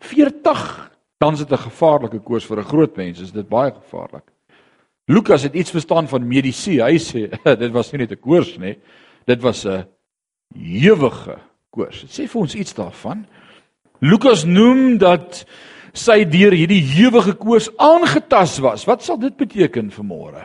40. 0.00 0.90
Dan 1.18 1.34
is 1.34 1.40
dit 1.40 1.52
'n 1.52 1.68
gevaarlike 1.70 2.20
koers 2.20 2.46
vir 2.46 2.58
'n 2.58 2.64
groot 2.64 2.96
mens, 2.96 3.20
is 3.20 3.32
dit 3.32 3.48
baie 3.48 3.70
gevaarlik. 3.70 4.24
Lukas 5.08 5.42
het 5.42 5.54
iets 5.54 5.70
verstaan 5.70 6.08
van 6.08 6.28
medisyne. 6.28 6.84
Hy 6.84 6.98
sê 6.98 7.28
dit 7.62 7.72
was 7.72 7.92
nie 7.92 7.98
net 7.98 8.12
'n 8.12 8.20
koers 8.20 8.58
nie, 8.58 8.78
dit 9.26 9.42
was 9.42 9.64
'n 9.66 9.84
ewige 10.54 11.38
koers. 11.70 12.00
Dit 12.00 12.10
sê 12.10 12.28
vir 12.28 12.40
ons 12.40 12.54
iets 12.54 12.74
daarvan. 12.74 13.26
Lukas 14.00 14.44
noem 14.46 14.98
dat 14.98 15.42
sy 15.96 16.22
deur 16.30 16.54
hierdie 16.54 16.82
ewige 17.02 17.34
koers 17.38 17.68
aangetas 17.80 18.58
was. 18.62 18.86
Wat 18.86 19.02
sal 19.02 19.18
dit 19.18 19.34
beteken 19.36 19.90
vir 19.90 20.06
môre? 20.06 20.44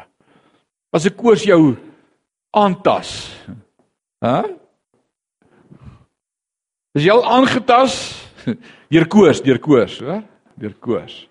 As 0.94 1.06
'n 1.06 1.14
koers 1.14 1.44
jou 1.44 1.78
aantas. 2.54 3.30
Hæ? 4.22 4.58
Is 6.94 7.04
jy 7.04 7.12
al 7.12 7.26
aangetas 7.26 7.94
deur 8.94 9.08
koers, 9.10 9.42
deur 9.42 9.60
koers, 9.60 10.00
hoor? 10.00 10.24
Deur 10.58 10.74
koers. 10.80 11.28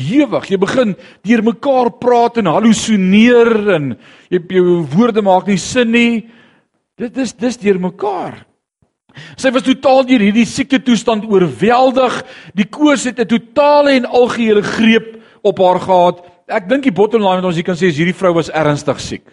Ewig, 0.00 0.46
jy 0.48 0.56
begin 0.56 0.94
deur 1.26 1.42
mekaar 1.44 1.90
praat 2.00 2.38
en 2.40 2.48
hallusineer 2.48 3.50
en 3.76 3.90
jy 4.30 4.40
jou 4.56 4.80
woorde 4.94 5.22
maak 5.22 5.50
nie 5.50 5.58
sin 5.58 5.90
nie. 5.92 6.30
Dit 6.96 7.16
is 7.18 7.34
dis 7.36 7.58
deur 7.60 7.80
mekaar. 7.80 8.46
Sy 9.36 9.50
was 9.54 9.66
totaal 9.66 10.04
deur 10.08 10.22
hierdie 10.22 10.46
siekte 10.48 10.80
toestand 10.84 11.26
oorweldig. 11.28 12.20
Die 12.54 12.66
koors 12.66 13.04
het 13.04 13.18
'n 13.20 13.26
totale 13.26 13.90
en 13.92 14.06
algehele 14.06 14.62
greep 14.62 15.18
op 15.42 15.58
haar 15.58 15.80
gehad. 15.80 16.26
Ek 16.48 16.68
dink 16.68 16.82
die 16.82 16.92
bottom 16.92 17.22
line 17.22 17.40
wat 17.40 17.44
ons 17.44 17.56
hier 17.56 17.64
kan 17.64 17.76
sê 17.76 17.86
is 17.88 17.96
hierdie 17.96 18.16
vrou 18.16 18.34
was 18.34 18.50
ernstig 18.50 19.00
siek. 19.00 19.26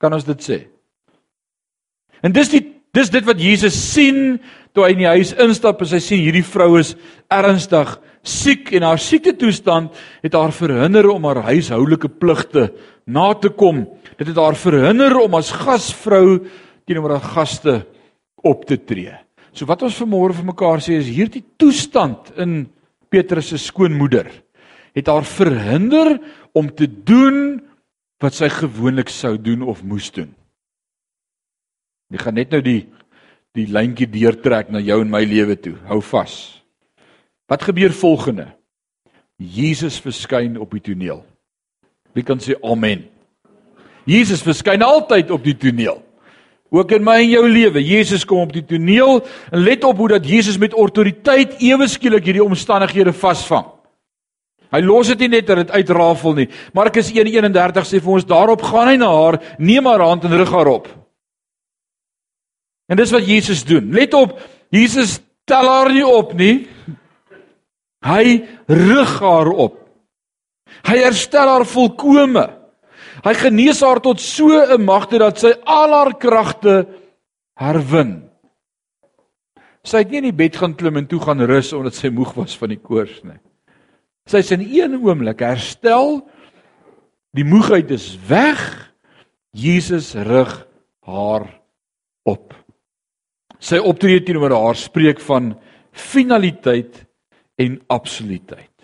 Kan 0.00 0.12
ons 0.12 0.24
dit 0.24 0.40
sê? 0.42 0.66
En 2.22 2.32
dis 2.32 2.48
die 2.48 2.72
dis 2.96 3.10
dit 3.10 3.24
wat 3.24 3.40
Jesus 3.40 3.92
sien 3.92 4.40
toe 4.72 4.84
hy 4.84 4.94
in 4.94 4.98
die 4.98 5.14
huis 5.18 5.32
instap 5.32 5.82
en 5.82 5.86
hy 5.86 6.00
sien 6.00 6.22
hierdie 6.22 6.44
vrou 6.44 6.78
is 6.78 6.94
ernstig 7.28 7.98
siek 8.26 8.72
en 8.74 8.86
haar 8.88 9.00
siekte 9.00 9.34
toestand 9.38 9.94
het 10.24 10.34
haar 10.34 10.54
verhinder 10.54 11.08
om 11.12 11.24
haar 11.28 11.44
huishoudulike 11.46 12.08
pligte 12.20 12.70
na 13.06 13.32
te 13.34 13.52
kom. 13.54 13.84
Dit 14.18 14.32
het 14.32 14.40
haar 14.40 14.58
verhinder 14.58 15.14
om 15.20 15.36
as 15.38 15.52
gasvrou 15.54 16.40
teenoor 16.86 17.16
haar 17.16 17.28
gaste 17.36 17.76
op 18.46 18.64
te 18.68 18.78
tree. 18.78 19.12
So 19.52 19.68
wat 19.68 19.82
ons 19.86 19.98
vanmôre 20.00 20.36
vir 20.36 20.50
mekaar 20.50 20.82
sê 20.84 20.98
is 21.00 21.10
hierdie 21.10 21.44
toestand 21.58 22.32
in 22.40 22.66
Petrus 23.12 23.52
se 23.52 23.60
skoonmoeder 23.62 24.28
het 24.96 25.08
haar 25.12 25.26
verhinder 25.28 26.16
om 26.56 26.68
te 26.72 26.88
doen 26.88 27.58
wat 28.22 28.36
sy 28.36 28.48
gewoonlik 28.52 29.10
sou 29.12 29.34
doen 29.36 29.64
of 29.68 29.84
moes 29.84 30.08
doen. 30.12 30.30
Jy 32.12 32.22
gaan 32.22 32.38
net 32.38 32.54
nou 32.54 32.62
die 32.64 32.82
die 33.56 33.64
lyntjie 33.72 34.08
deurtrek 34.12 34.68
na 34.68 34.82
jou 34.84 34.98
en 35.00 35.08
my 35.08 35.22
lewe 35.24 35.54
toe. 35.56 35.78
Hou 35.88 36.02
vas. 36.04 36.34
Wat 37.48 37.62
gebeur 37.64 37.94
volgende? 37.96 38.50
Jesus 39.40 39.96
verskyn 40.04 40.58
op 40.60 40.74
die 40.76 40.82
toneel. 40.90 41.22
Wie 42.12 42.24
kan 42.24 42.40
sê 42.40 42.52
amen? 42.60 43.06
Jesus 44.04 44.44
verskyn 44.44 44.84
altyd 44.84 45.32
op 45.32 45.44
die 45.44 45.56
toneel. 45.56 46.02
Ook 46.76 46.92
in 46.92 47.04
my 47.04 47.20
en 47.22 47.30
jou 47.30 47.46
lewe. 47.48 47.82
Jesus 47.84 48.24
kom 48.24 48.44
op 48.44 48.52
die 48.52 48.64
toneel 48.64 49.22
en 49.50 49.62
let 49.64 49.84
op 49.84 49.96
hoe 49.96 50.08
dat 50.16 50.28
Jesus 50.28 50.58
met 50.58 50.76
autoriteit 50.76 51.56
ewe 51.64 51.88
skielik 51.88 52.24
hierdie 52.28 52.44
omstandighede 52.44 53.14
vasvang. 53.16 53.66
Hy 54.74 54.82
los 54.82 55.08
dit 55.12 55.24
nie 55.24 55.36
net 55.36 55.46
dat 55.46 55.62
dit 55.62 55.70
uitrafel 55.70 56.34
nie. 56.36 56.48
Markus 56.74 57.12
1:31 57.12 57.86
sê 57.86 58.00
vir 58.02 58.12
ons 58.12 58.26
daarop 58.26 58.62
gaan 58.62 58.88
hy 58.88 58.96
na 58.96 59.08
haar, 59.08 59.40
neem 59.58 59.86
haar 59.86 60.00
hand 60.00 60.24
en 60.24 60.36
rig 60.36 60.50
haar 60.50 60.66
op. 60.66 60.88
En 62.88 62.96
dis 62.96 63.10
wat 63.10 63.26
Jesus 63.26 63.64
doen. 63.64 63.92
Let 63.92 64.14
op, 64.14 64.38
Jesus 64.70 65.20
tel 65.44 65.68
haar 65.68 65.92
nie 65.92 66.06
op 66.06 66.34
nie. 66.34 66.68
Hy 68.06 68.44
rig 68.66 69.20
haar 69.20 69.48
op. 69.48 69.80
Hy 70.86 70.98
herstel 70.98 71.48
haar 71.48 71.66
volkome. 71.66 72.55
Hy 73.26 73.32
genees 73.34 73.80
haar 73.82 73.98
tot 73.98 74.20
so 74.22 74.54
'n 74.54 74.84
magte 74.86 75.18
dat 75.18 75.38
sy 75.38 75.50
al 75.64 75.90
haar 75.90 76.14
kragte 76.14 76.86
herwin. 77.58 78.30
Sy 79.82 79.98
het 79.98 80.10
nie 80.10 80.18
in 80.18 80.30
die 80.30 80.42
bed 80.44 80.56
gaan 80.56 80.74
klim 80.74 80.96
en 80.96 81.06
toe 81.06 81.18
gaan 81.20 81.42
rus 81.42 81.72
omdat 81.72 81.94
sy 81.94 82.08
moeg 82.08 82.34
was 82.34 82.56
van 82.58 82.68
die 82.68 82.78
koors 82.78 83.24
nie. 83.24 83.38
Sy 84.26 84.38
is 84.38 84.50
in 84.50 84.62
een 84.62 84.94
oomblik 84.94 85.40
herstel. 85.40 86.22
Die 87.34 87.44
moegheid 87.44 87.90
is 87.90 88.16
weg. 88.28 88.92
Jesus 89.50 90.14
rig 90.14 90.66
haar 91.06 91.46
op. 92.24 92.54
Sy 93.58 93.78
optrede 93.78 94.24
teenoor 94.24 94.54
haar 94.54 94.76
spreek 94.76 95.20
van 95.20 95.54
finaliteit 95.90 97.06
en 97.58 97.80
absolutiteit. 97.88 98.75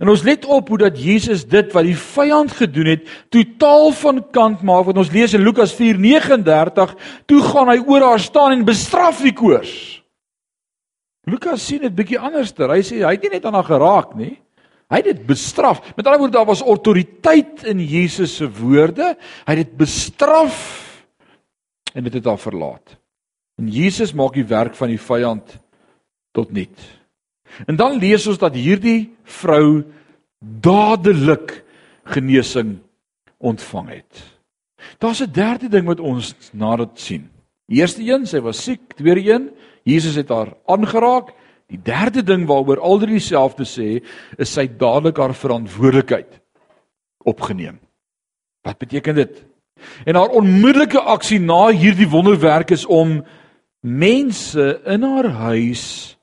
En 0.00 0.08
ons 0.08 0.22
let 0.22 0.44
op 0.44 0.68
hoe 0.68 0.78
dat 0.78 0.98
Jesus 0.98 1.44
dit 1.48 1.72
wat 1.72 1.84
die 1.84 1.96
vyand 1.98 2.52
gedoen 2.56 2.92
het, 2.94 3.08
totaal 3.28 3.90
van 3.92 4.22
kant 4.30 4.62
maak. 4.62 4.86
Wat 4.88 5.00
ons 5.00 5.12
lees 5.12 5.34
in 5.36 5.44
Lukas 5.44 5.74
4:39, 5.78 6.94
toe 7.26 7.42
gaan 7.42 7.68
hy 7.68 7.78
oor 7.86 8.06
haar 8.12 8.20
staan 8.20 8.52
en 8.52 8.64
bestraf 8.64 9.22
die 9.22 9.34
koors. 9.36 10.02
Lukas 11.28 11.66
sien 11.66 11.84
dit 11.84 11.94
bietjie 11.94 12.18
anderster. 12.18 12.70
Hy 12.70 12.82
sê 12.82 13.02
hy 13.04 13.12
het 13.14 13.22
nie 13.22 13.36
net 13.36 13.44
aan 13.46 13.54
haar 13.54 13.68
geraak 13.68 14.16
nie. 14.18 14.36
Hy 14.92 15.00
het 15.00 15.08
dit 15.08 15.26
bestraf. 15.26 15.80
Met 15.96 16.06
ander 16.06 16.20
woorde, 16.20 16.36
daar 16.36 16.48
was 16.48 16.64
autoriteit 16.66 17.62
in 17.64 17.80
Jesus 17.80 18.36
se 18.36 18.48
woorde. 18.50 19.14
Hy 19.46 19.54
het 19.54 19.62
dit 19.64 19.76
bestraf 19.76 20.58
en 21.94 22.04
dit 22.04 22.18
het 22.18 22.26
haar 22.28 22.40
verlaat. 22.40 22.96
En 23.60 23.68
Jesus 23.68 24.12
maak 24.12 24.34
die 24.36 24.48
werk 24.48 24.74
van 24.76 24.92
die 24.92 25.00
vyand 25.00 25.56
tot 26.32 26.52
nul. 26.52 26.72
En 27.66 27.76
dan 27.76 27.98
lees 27.98 28.26
ons 28.26 28.38
dat 28.38 28.54
hierdie 28.54 29.12
vrou 29.24 29.84
dadelik 30.40 31.62
genesing 32.04 32.78
ontvang 33.38 33.88
het. 33.88 34.22
Daar's 34.98 35.22
'n 35.22 35.32
derde 35.32 35.68
ding 35.68 35.86
wat 35.86 36.00
ons 36.00 36.34
nadat 36.52 37.00
sien. 37.00 37.30
Die 37.66 37.80
eerste 37.80 38.02
een, 38.02 38.26
sy 38.26 38.40
was 38.40 38.62
siek, 38.62 38.94
tweede 38.94 39.32
een, 39.32 39.50
Jesus 39.82 40.14
het 40.14 40.28
haar 40.28 40.54
aangeraak. 40.66 41.32
Die 41.66 41.80
derde 41.82 42.22
ding 42.22 42.46
waaroor 42.46 42.80
al 42.80 42.98
drie 42.98 43.16
dieselfde 43.16 43.64
sê, 43.64 44.02
is 44.36 44.52
sy 44.52 44.66
dadelik 44.66 45.16
haar 45.16 45.34
verantwoordelikheid 45.34 46.40
opgeneem. 47.24 47.78
Wat 48.62 48.78
beteken 48.78 49.14
dit? 49.14 49.44
En 50.04 50.14
haar 50.14 50.28
onmiddellike 50.28 51.00
aksie 51.00 51.40
na 51.40 51.68
hierdie 51.68 52.08
wonderwerk 52.08 52.70
is 52.70 52.86
om 52.86 53.24
mense 53.80 54.80
in 54.84 55.02
haar 55.02 55.28
huis 55.28 56.16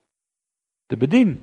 te 0.89 0.97
bedien. 0.97 1.37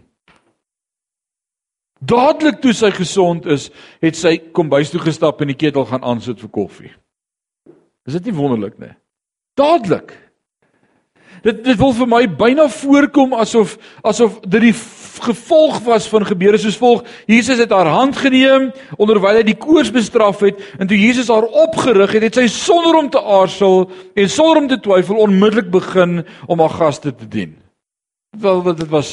Dadelik 2.03 2.61
toe 2.61 2.75
sy 2.77 2.91
gesond 2.93 3.47
is, 3.49 3.71
het 4.05 4.19
sy 4.19 4.37
kombuis 4.55 4.93
toe 4.93 5.01
gestap 5.01 5.41
en 5.41 5.55
die 5.55 5.59
ketel 5.59 5.87
gaan 5.89 6.05
aansit 6.05 6.43
vir 6.43 6.53
koffie. 6.53 6.93
Is 8.07 8.19
dit 8.19 8.29
nie 8.29 8.37
wonderlik 8.37 8.77
nie? 8.83 8.93
Dadelik. 9.57 10.13
Dit 11.47 11.63
dit 11.65 11.79
wil 11.79 11.93
vir 11.95 12.09
my 12.11 12.23
byna 12.39 12.67
voorkom 12.73 13.35
asof 13.39 13.77
asof 14.07 14.39
dit 14.45 14.69
die 14.69 14.77
gevolg 15.27 15.79
was 15.87 16.09
van 16.11 16.27
gebeure 16.27 16.59
soos 16.61 16.79
volg. 16.81 17.05
Jesus 17.31 17.61
het 17.63 17.73
haar 17.73 17.91
hand 17.93 18.19
geneem 18.19 18.71
onderwyl 18.99 19.41
hy 19.41 19.45
die 19.47 19.59
koors 19.59 19.93
bestraf 19.95 20.43
het 20.45 20.61
en 20.81 20.91
toe 20.91 20.99
Jesus 20.99 21.31
haar 21.33 21.47
opgerig 21.47 22.17
het, 22.17 22.27
het 22.29 22.41
sy 22.41 22.49
sonder 22.53 22.99
om 22.99 23.11
te 23.11 23.23
aarzel 23.23 23.87
en 24.15 24.33
sonder 24.33 24.63
om 24.63 24.69
te 24.69 24.81
twyfel 24.83 25.23
onmiddellik 25.27 25.71
begin 25.73 26.21
om 26.47 26.61
haar 26.65 26.77
gaste 26.83 27.15
te 27.15 27.29
dien. 27.29 27.55
Wel 28.31 28.63
dit 28.63 28.89
was 28.89 29.11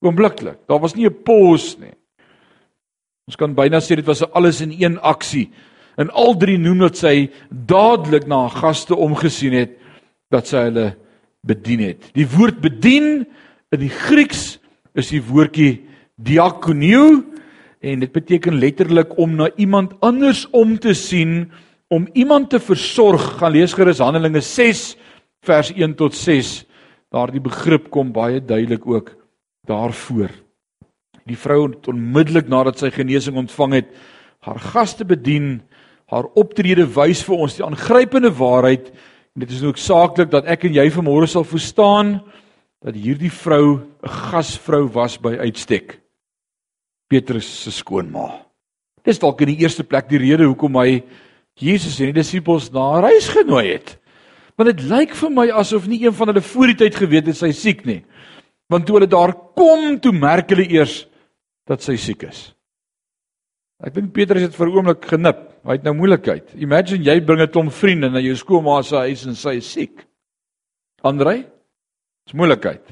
oombliklik. 0.00 0.58
Daar 0.66 0.80
was 0.80 0.94
nie 0.94 1.06
'n 1.06 1.22
pause 1.22 1.76
nie. 1.80 1.94
Ons 3.26 3.36
kan 3.36 3.54
byna 3.54 3.80
sê 3.80 3.96
dit 3.96 4.06
was 4.06 4.22
alles 4.32 4.60
in 4.60 4.74
een 4.78 5.00
aksie. 5.00 5.50
En 5.96 6.10
al 6.10 6.36
drie 6.36 6.58
noem 6.58 6.78
dat 6.78 6.96
sy 6.96 7.30
dadelik 7.50 8.26
na 8.26 8.44
haar 8.46 8.60
gaste 8.60 8.96
omgesien 8.96 9.52
het 9.52 9.78
dat 10.30 10.46
sy 10.46 10.56
hulle 10.68 10.96
bedien 11.46 11.80
het. 11.80 12.10
Die 12.14 12.26
woord 12.28 12.60
bedien 12.60 13.26
in 13.70 13.80
die 13.80 13.90
Grieks 13.90 14.58
is 14.94 15.08
die 15.08 15.22
woordjie 15.22 15.86
diakonio 16.16 17.24
en 17.80 18.00
dit 18.00 18.12
beteken 18.12 18.58
letterlik 18.58 19.18
om 19.18 19.34
na 19.36 19.50
iemand 19.56 19.94
anders 20.00 20.46
om 20.50 20.78
te 20.78 20.94
sien, 20.94 21.50
om 21.88 22.08
iemand 22.12 22.50
te 22.50 22.60
versorg. 22.60 23.38
Gaan 23.40 23.52
lees 23.52 23.74
gerus 23.76 23.98
Handelinge 23.98 24.40
6 24.40 24.96
vers 25.46 25.72
1 25.74 25.94
tot 25.98 26.14
6. 26.14 26.64
Daardie 27.16 27.40
begrip 27.40 27.88
kom 27.92 28.12
baie 28.12 28.42
duidelik 28.44 28.84
ook 28.84 29.14
daarvoor. 29.66 30.30
Die 31.26 31.38
vrou 31.38 31.62
het 31.70 31.88
onmiddellik 31.88 32.50
nadat 32.52 32.82
sy 32.82 32.92
genesing 32.94 33.38
ontvang 33.40 33.80
het, 33.80 33.88
haar 34.44 34.60
gaste 34.60 35.06
bedien, 35.08 35.62
haar 36.12 36.28
optrede 36.38 36.84
wys 36.94 37.24
vir 37.26 37.40
ons 37.46 37.56
die 37.56 37.64
aangrypende 37.66 38.30
waarheid 38.36 38.92
en 39.34 39.42
dit 39.42 39.52
is 39.52 39.64
noodsaaklik 39.64 40.30
dat 40.30 40.46
ek 40.48 40.68
en 40.68 40.76
jy 40.76 40.86
vanmôre 40.94 41.26
sal 41.30 41.44
verstaan 41.44 42.20
dat 42.84 42.94
hierdie 42.94 43.32
vrou 43.32 43.82
'n 43.82 44.12
gasvrou 44.30 44.86
was 44.94 45.16
by 45.18 45.34
uitstek. 45.40 45.98
Petrus 47.08 47.46
se 47.62 47.70
skoonma. 47.70 48.46
Dis 49.04 49.18
dalk 49.18 49.40
in 49.40 49.54
die 49.54 49.62
eerste 49.62 49.84
plek 49.84 50.08
die 50.08 50.18
rede 50.18 50.44
hoekom 50.44 50.76
hy 50.76 51.02
Jesus 51.58 52.00
en 52.00 52.12
die 52.12 52.20
disippels 52.20 52.70
na 52.72 52.80
haar 52.92 53.02
huis 53.10 53.28
genooi 53.28 53.72
het. 53.72 53.98
Want 54.56 54.72
dit 54.72 54.86
lyk 54.88 55.14
vir 55.14 55.32
my 55.36 55.46
asof 55.52 55.86
nie 55.86 56.00
een 56.04 56.14
van 56.16 56.32
hulle 56.32 56.44
voor 56.44 56.72
die 56.72 56.78
tyd 56.84 56.96
geweet 56.96 57.26
het 57.28 57.36
sy 57.36 57.52
siek 57.52 57.84
nie. 57.84 58.00
Want 58.72 58.86
toe 58.86 58.96
hulle 58.96 59.10
daar 59.10 59.34
kom, 59.54 59.98
toe 60.00 60.12
merk 60.16 60.50
hulle 60.54 60.66
eers 60.72 61.04
dat 61.68 61.84
sy 61.84 61.96
siek 62.00 62.24
is. 62.26 62.56
Ek 63.84 63.92
dink 63.92 64.14
Petrus 64.16 64.46
het 64.46 64.56
vir 64.56 64.68
'n 64.68 64.76
oomblik 64.76 65.04
genip. 65.04 65.38
Hy 65.66 65.72
het 65.76 65.84
nou 65.84 65.92
moeilikheid. 65.94 66.54
Imagine 66.56 67.04
jy 67.04 67.20
bring 67.20 67.40
'n 67.42 67.50
klomp 67.50 67.72
vriende 67.72 68.08
na 68.08 68.20
jou 68.20 68.34
skoolma 68.34 68.82
se 68.82 68.96
huis 68.96 69.26
en 69.26 69.34
sy 69.34 69.56
is 69.56 69.72
siek. 69.72 70.06
Andrei? 71.02 71.44
Dis 72.26 72.34
moeilikheid. 72.34 72.82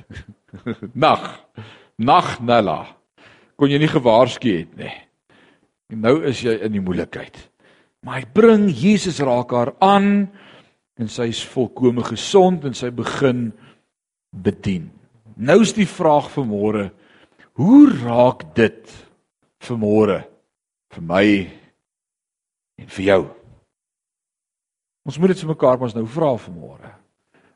Nag. 0.94 1.40
Nag 1.98 2.40
Nella. 2.40 2.96
Kon 3.56 3.70
jy 3.70 3.78
nie 3.78 3.88
gewaarsku 3.88 4.58
het 4.58 4.76
nie. 4.76 4.92
En 5.90 6.00
nou 6.00 6.22
is 6.24 6.42
jy 6.42 6.58
in 6.66 6.72
die 6.72 6.80
moeilikheid. 6.80 7.50
Maar 8.04 8.20
hy 8.20 8.26
bring 8.34 8.68
Jesus 8.68 9.20
raak 9.20 9.50
haar 9.50 9.72
aan 9.80 10.28
en 10.98 11.08
sy 11.08 11.28
is 11.32 11.44
volkome 11.54 12.04
gesond 12.06 12.64
en 12.64 12.74
sy 12.74 12.90
begin 12.94 13.48
bedien. 14.30 14.90
Nou 15.36 15.60
is 15.62 15.74
die 15.74 15.88
vraag 15.88 16.30
vir 16.34 16.46
môre, 16.46 16.84
hoe 17.58 17.82
raak 18.04 18.54
dit 18.54 18.94
vir 19.64 19.78
môre? 19.80 20.22
vir 20.94 21.06
my 21.06 21.24
en 22.80 22.90
vir 22.96 23.06
jou. 23.08 23.22
Ons 25.04 25.18
moet 25.20 25.34
dit 25.34 25.42
vir 25.42 25.52
mekaar 25.52 25.80
mos 25.80 25.94
nou 25.96 26.04
vra 26.08 26.32
vanmôre. 26.40 26.92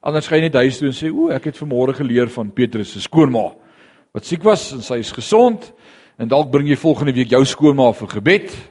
Anders 0.05 0.29
gaan 0.29 0.43
jy 0.43 0.49
net 0.49 0.59
huis 0.61 0.79
toe 0.79 0.89
en 0.89 0.97
sê, 0.97 1.11
"O, 1.11 1.31
ek 1.31 1.45
het 1.51 1.59
vanmôre 1.59 1.95
geleer 1.95 2.29
van 2.29 2.51
Petrus 2.51 2.93
se 2.93 3.01
skoonma 3.01 3.55
wat 4.15 4.25
siek 4.25 4.43
was 4.45 4.73
en 4.73 4.83
sy 4.83 4.99
is 4.99 5.13
gesond." 5.13 5.73
En 6.19 6.29
dalk 6.29 6.51
bring 6.51 6.69
jy 6.69 6.77
volgende 6.77 7.13
week 7.13 7.31
jou 7.31 7.45
skoonma 7.45 7.93
vir 7.93 8.09
gebed 8.09 8.71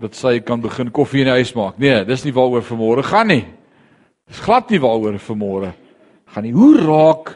dat 0.00 0.14
sy 0.14 0.40
kan 0.40 0.60
begin 0.60 0.90
koffie 0.90 1.20
in 1.20 1.26
die 1.26 1.32
huis 1.32 1.54
maak. 1.54 1.78
Nee, 1.78 2.04
dis 2.04 2.24
nie 2.24 2.32
waaroor 2.32 2.62
vanmôre 2.62 3.02
gaan 3.02 3.26
nie. 3.26 3.44
Dis 4.30 4.42
glad 4.46 4.70
nie 4.70 4.80
waaroor 4.80 5.18
vanmôre 5.18 5.74
gaan 6.30 6.46
nie. 6.46 6.54
Hoe 6.54 6.78
raak 6.78 7.34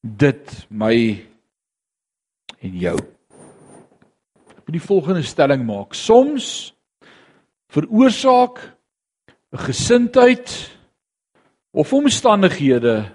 dit 0.00 0.52
my 0.70 0.94
en 2.60 2.76
jou? 2.78 2.98
moet 4.70 4.78
die 4.78 4.86
volgende 4.86 5.22
stelling 5.26 5.64
maak. 5.66 5.96
Soms 5.98 6.70
veroorsaak 7.74 8.58
'n 9.50 9.58
gesindheid 9.58 10.46
of 11.74 11.92
omstandighede 11.92 13.10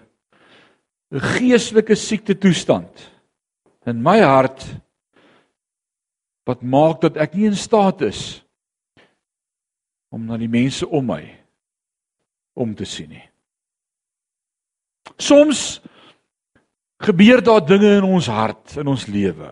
'n 1.11 1.19
geestelike 1.19 1.95
siekte 1.95 2.35
toestand 2.35 3.11
in 3.85 4.03
my 4.03 4.19
hart 4.19 4.65
wat 6.43 6.61
maak 6.61 7.01
dat 7.01 7.17
ek 7.17 7.35
nie 7.35 7.45
in 7.45 7.55
staat 7.55 8.01
is 8.01 8.43
om 10.11 10.25
na 10.25 10.37
die 10.37 10.51
mense 10.51 10.87
om 10.87 11.05
my 11.05 11.44
om 12.55 12.71
te 12.75 12.87
sien 12.87 13.11
nie. 13.11 13.25
Soms 15.21 15.81
gebeur 17.03 17.43
daar 17.43 17.61
dinge 17.67 17.97
in 17.99 18.07
ons 18.07 18.27
hart, 18.31 18.77
in 18.81 18.87
ons 18.89 19.05
lewe 19.11 19.51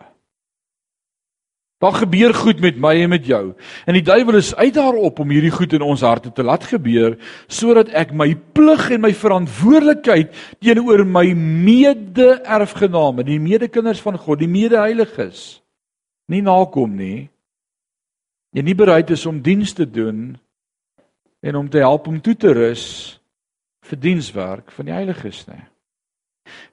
Daar 1.83 1.93
gebeur 1.99 2.31
goed 2.33 2.59
met 2.63 2.77
my 2.79 2.93
en 3.03 3.09
met 3.11 3.25
jou. 3.27 3.53
En 3.85 3.93
die 3.97 4.05
duiwel 4.05 4.37
is 4.39 4.53
uit 4.55 4.73
daarop 4.73 5.17
om 5.19 5.31
hierdie 5.33 5.51
goed 5.51 5.73
in 5.75 5.83
ons 5.83 6.01
harte 6.01 6.31
te 6.31 6.43
laat 6.43 6.63
gebeur 6.63 7.17
sodat 7.51 7.89
ek 7.91 8.13
my 8.15 8.29
plig 8.55 8.85
en 8.95 9.03
my 9.03 9.11
verantwoordelikheid 9.11 10.31
teenoor 10.63 11.03
my 11.03 11.25
mede-erfgename, 11.35 13.25
die 13.27 13.39
medekinders 13.43 13.99
van 13.99 14.15
God, 14.15 14.39
die 14.39 14.47
medeheiliges, 14.47 15.59
nie 16.31 16.39
nakom 16.45 16.95
nie. 16.95 17.27
En 18.55 18.63
nie 18.63 18.77
bereid 18.79 19.11
is 19.11 19.25
om 19.27 19.43
diens 19.43 19.75
te 19.75 19.89
doen 19.89 20.37
en 21.43 21.59
om 21.59 21.69
te 21.69 21.83
help 21.83 22.07
om 22.07 22.21
toe 22.23 22.35
te 22.39 22.53
rus 22.55 22.85
vir 23.83 23.99
dienswerk 23.99 24.71
van 24.71 24.87
die 24.87 24.95
heiliges 24.95 25.43
nie. 25.49 25.61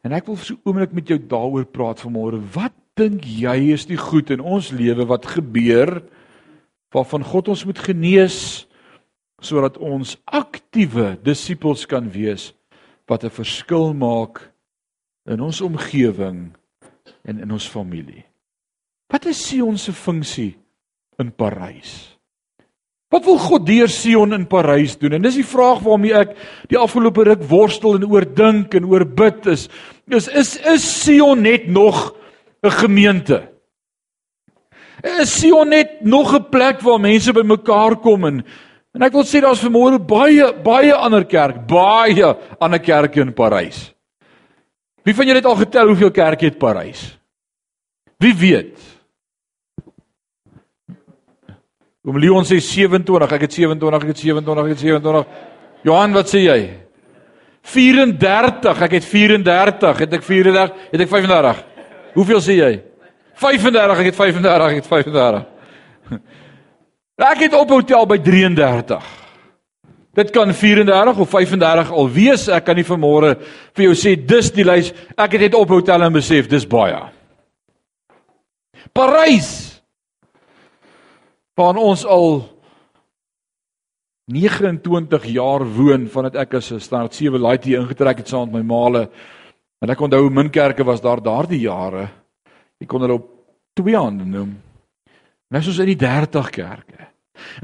En 0.06 0.14
ek 0.14 0.28
wil 0.30 0.38
vir 0.38 0.46
so 0.46 0.54
'n 0.54 0.62
oomblik 0.64 0.92
met 0.92 1.08
jou 1.08 1.18
daaroor 1.18 1.66
praat 1.66 2.00
vanmôre. 2.00 2.38
Wat 2.54 2.74
dink 2.96 3.24
jy 3.24 3.72
is 3.72 3.86
die 3.86 3.98
goed 3.98 4.30
in 4.30 4.40
ons 4.40 4.70
lewe 4.70 5.06
wat 5.06 5.26
gebeur 5.26 6.02
waarvan 6.94 7.24
God 7.24 7.48
ons 7.48 7.64
moet 7.64 7.78
genees 7.78 8.66
sodat 9.40 9.78
ons 9.78 10.18
aktiewe 10.24 11.16
disippels 11.22 11.86
kan 11.86 12.10
wees 12.10 12.52
wat 13.08 13.24
'n 13.24 13.30
verskil 13.30 13.94
maak 13.94 14.52
in 15.26 15.40
ons 15.40 15.60
omgewing 15.60 16.52
en 17.24 17.38
in 17.38 17.50
ons 17.50 17.68
familie. 17.68 18.24
Wat 19.10 19.26
is 19.26 19.48
Sion 19.48 19.78
se 19.78 19.92
funksie 19.92 20.56
in 21.18 21.32
Parys? 21.32 22.19
Wat 23.10 23.26
wil 23.26 23.40
God 23.42 23.66
deur 23.66 23.90
Sion 23.90 24.34
in 24.36 24.46
Parys 24.46 24.94
doen? 24.98 25.16
En 25.16 25.24
dis 25.24 25.40
die 25.40 25.46
vraag 25.46 25.82
waarmee 25.82 26.14
ek 26.14 26.36
die 26.70 26.78
afgelope 26.78 27.24
ruk 27.26 27.42
worstel 27.50 27.98
en 27.98 28.06
oordink 28.06 28.76
en 28.78 28.86
oorbid 28.86 29.48
is. 29.50 29.66
Is 30.06 30.28
is 30.30 30.54
is 30.70 30.86
Sion 30.86 31.42
net 31.42 31.66
nog 31.66 32.14
'n 32.62 32.70
gemeente. 32.70 33.48
Is 35.02 35.40
Sion 35.40 35.68
net 35.68 36.04
nog 36.04 36.34
'n 36.34 36.50
plek 36.50 36.80
waar 36.80 37.00
mense 37.00 37.32
bymekaar 37.32 37.96
kom 37.96 38.24
en 38.24 38.44
en 38.94 39.02
ek 39.02 39.12
wil 39.12 39.24
sê 39.24 39.40
daar's 39.40 39.62
vermoere 39.62 39.98
baie 39.98 40.52
baie 40.62 40.94
ander 40.94 41.24
kerk, 41.24 41.66
baie 41.66 42.36
ander 42.60 42.78
kerke 42.78 43.20
in 43.20 43.34
Parys. 43.34 43.92
Wie 45.02 45.14
van 45.14 45.26
julle 45.26 45.38
het 45.38 45.46
al 45.46 45.56
getel 45.56 45.86
hoeveel 45.86 46.10
kerke 46.10 46.44
het 46.44 46.58
Parys? 46.58 47.18
Wie 48.18 48.34
weet? 48.34 48.78
Oom 52.00 52.16
Leon 52.16 52.46
sê 52.48 52.56
27, 52.64 53.34
ek 53.36 53.42
het 53.44 53.52
27, 53.52 53.96
ek 54.00 54.12
het 54.14 54.22
27, 54.22 54.60
ek 54.64 54.72
het 54.72 54.84
27. 54.84 55.48
Johan, 55.84 56.14
wat 56.16 56.30
sê 56.32 56.44
jy? 56.46 56.60
34, 57.68 58.84
ek 58.86 58.94
het 58.96 59.04
34, 59.04 59.98
het 60.06 60.14
ek 60.16 60.24
34, 60.24 60.72
het 60.94 61.04
ek 61.04 61.10
35. 61.10 61.60
Hoeveel 62.14 62.40
sê 62.44 62.56
jy? 62.56 62.70
35, 63.40 64.00
ek 64.00 64.08
het 64.10 64.16
35, 64.16 64.66
ek 64.70 64.80
het 64.80 64.88
35. 64.88 65.48
Ek 67.20 67.42
het 67.44 67.52
op 67.52 67.68
hotel 67.68 68.06
by 68.08 68.16
33. 68.24 69.08
Dit 70.16 70.30
kan 70.32 70.54
34 70.56 71.18
of 71.20 71.28
35 71.28 71.90
al 71.92 72.08
wees. 72.10 72.46
Ek 72.48 72.64
kan 72.64 72.78
nie 72.80 72.86
vanmôre 72.88 73.34
vir 73.76 73.84
jou 73.84 73.92
sê 73.92 74.14
dis 74.16 74.48
die 74.56 74.64
lys. 74.64 74.88
Ek 75.14 75.36
het 75.36 75.44
net 75.44 75.56
op 75.58 75.68
hotel 75.70 76.06
en 76.06 76.16
besef 76.16 76.48
dis 76.48 76.64
baie. 76.64 76.98
Parys. 78.96 79.69
Waar 81.60 81.76
ons 81.76 82.06
al 82.08 82.40
29 84.32 85.26
jaar 85.28 85.66
woon 85.76 86.08
vandat 86.08 86.38
ek 86.40 86.54
as 86.54 86.72
'n 86.72 86.80
standaard 86.80 87.14
7 87.14 87.40
laaitie 87.40 87.76
ingetrek 87.76 88.18
het 88.24 88.28
saam 88.28 88.48
met 88.48 88.62
my 88.62 88.74
maale 88.74 89.10
En 89.80 89.88
ek 89.88 90.00
onthou 90.04 90.28
min 90.28 90.50
kerke 90.52 90.84
was 90.84 91.00
daar 91.00 91.22
daardie 91.24 91.62
jare. 91.64 92.04
Ek 92.80 92.88
kon 92.88 93.00
hulle 93.00 93.16
op 93.16 93.28
twee 93.76 93.96
hande 93.96 94.26
noem. 94.28 94.52
Nou 95.50 95.62
soos 95.64 95.80
in 95.80 95.88
die 95.88 95.98
30 95.98 96.50
kerke. 96.52 97.06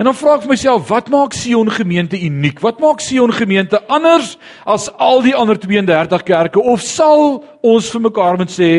En 0.00 0.08
dan 0.08 0.16
vra 0.16 0.38
ek 0.38 0.46
myself, 0.48 0.86
wat 0.88 1.10
maak 1.12 1.36
Sion 1.36 1.68
gemeente 1.68 2.16
uniek? 2.16 2.62
Wat 2.64 2.80
maak 2.80 3.02
Sion 3.04 3.34
gemeente 3.36 3.82
anders 3.92 4.38
as 4.64 4.88
al 4.96 5.20
die 5.26 5.34
ander 5.36 5.60
32 5.60 6.24
kerke? 6.24 6.62
Of 6.64 6.80
sal 6.80 7.42
ons 7.60 7.90
vir 7.92 8.06
mekaar 8.08 8.40
moet 8.40 8.54
sê 8.54 8.70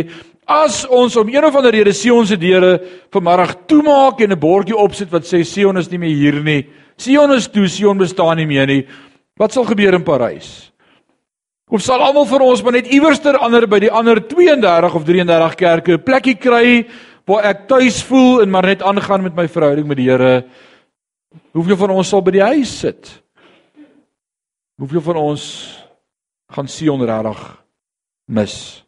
as 0.47 0.85
ons 0.87 1.15
om 1.19 1.27
een 1.27 1.43
of 1.43 1.55
ander 1.59 1.75
rede 1.75 1.91
Sion 1.93 2.25
se 2.25 2.37
deure 2.39 2.79
vanmiddag 3.11 3.67
toemaak 3.67 4.21
en 4.21 4.31
'n 4.31 4.39
bordjie 4.39 4.75
opsit 4.75 5.11
wat 5.11 5.23
sê 5.23 5.43
Sion 5.43 5.77
is 5.77 5.91
nie 5.91 5.99
meer 5.99 6.15
hier 6.15 6.43
nie. 6.43 6.67
Sion 6.97 7.31
is 7.31 7.47
toe, 7.47 7.67
Sion 7.67 7.97
bestaan 7.97 8.37
nie 8.37 8.45
meer 8.45 8.65
nie. 8.65 8.87
Wat 9.37 9.51
sal 9.51 9.65
gebeur 9.65 9.93
in 9.93 10.03
Parys? 10.03 10.71
Of 11.69 11.81
sal 11.81 11.99
almal 11.99 12.25
vir 12.25 12.41
ons 12.41 12.63
maar 12.63 12.71
net 12.71 12.87
iewerster 12.87 13.37
ander 13.37 13.67
by 13.67 13.79
die 13.79 13.91
ander 13.91 14.19
32 14.19 14.95
of 14.95 15.03
33 15.03 15.55
kerke 15.55 15.93
'n 15.93 16.03
plekkie 16.03 16.39
kry 16.39 16.87
waar 17.25 17.43
ek 17.43 17.67
tuis 17.67 18.01
voel 18.03 18.41
en 18.41 18.49
maar 18.49 18.65
net 18.65 18.81
aangaan 18.81 19.23
met 19.23 19.35
my 19.35 19.47
verhouding 19.47 19.87
met 19.87 19.97
die 19.97 20.09
Here? 20.09 20.45
Hoeveel 21.51 21.77
van 21.77 21.89
ons 21.89 22.07
sal 22.07 22.21
by 22.21 22.31
die 22.31 22.41
huis 22.43 22.79
sit? 22.79 23.21
Hoeveel 24.79 25.01
van 25.01 25.15
ons 25.15 25.43
gaan 26.49 26.67
Sion 26.67 27.03
regtig 27.03 27.63
mis? 28.27 28.86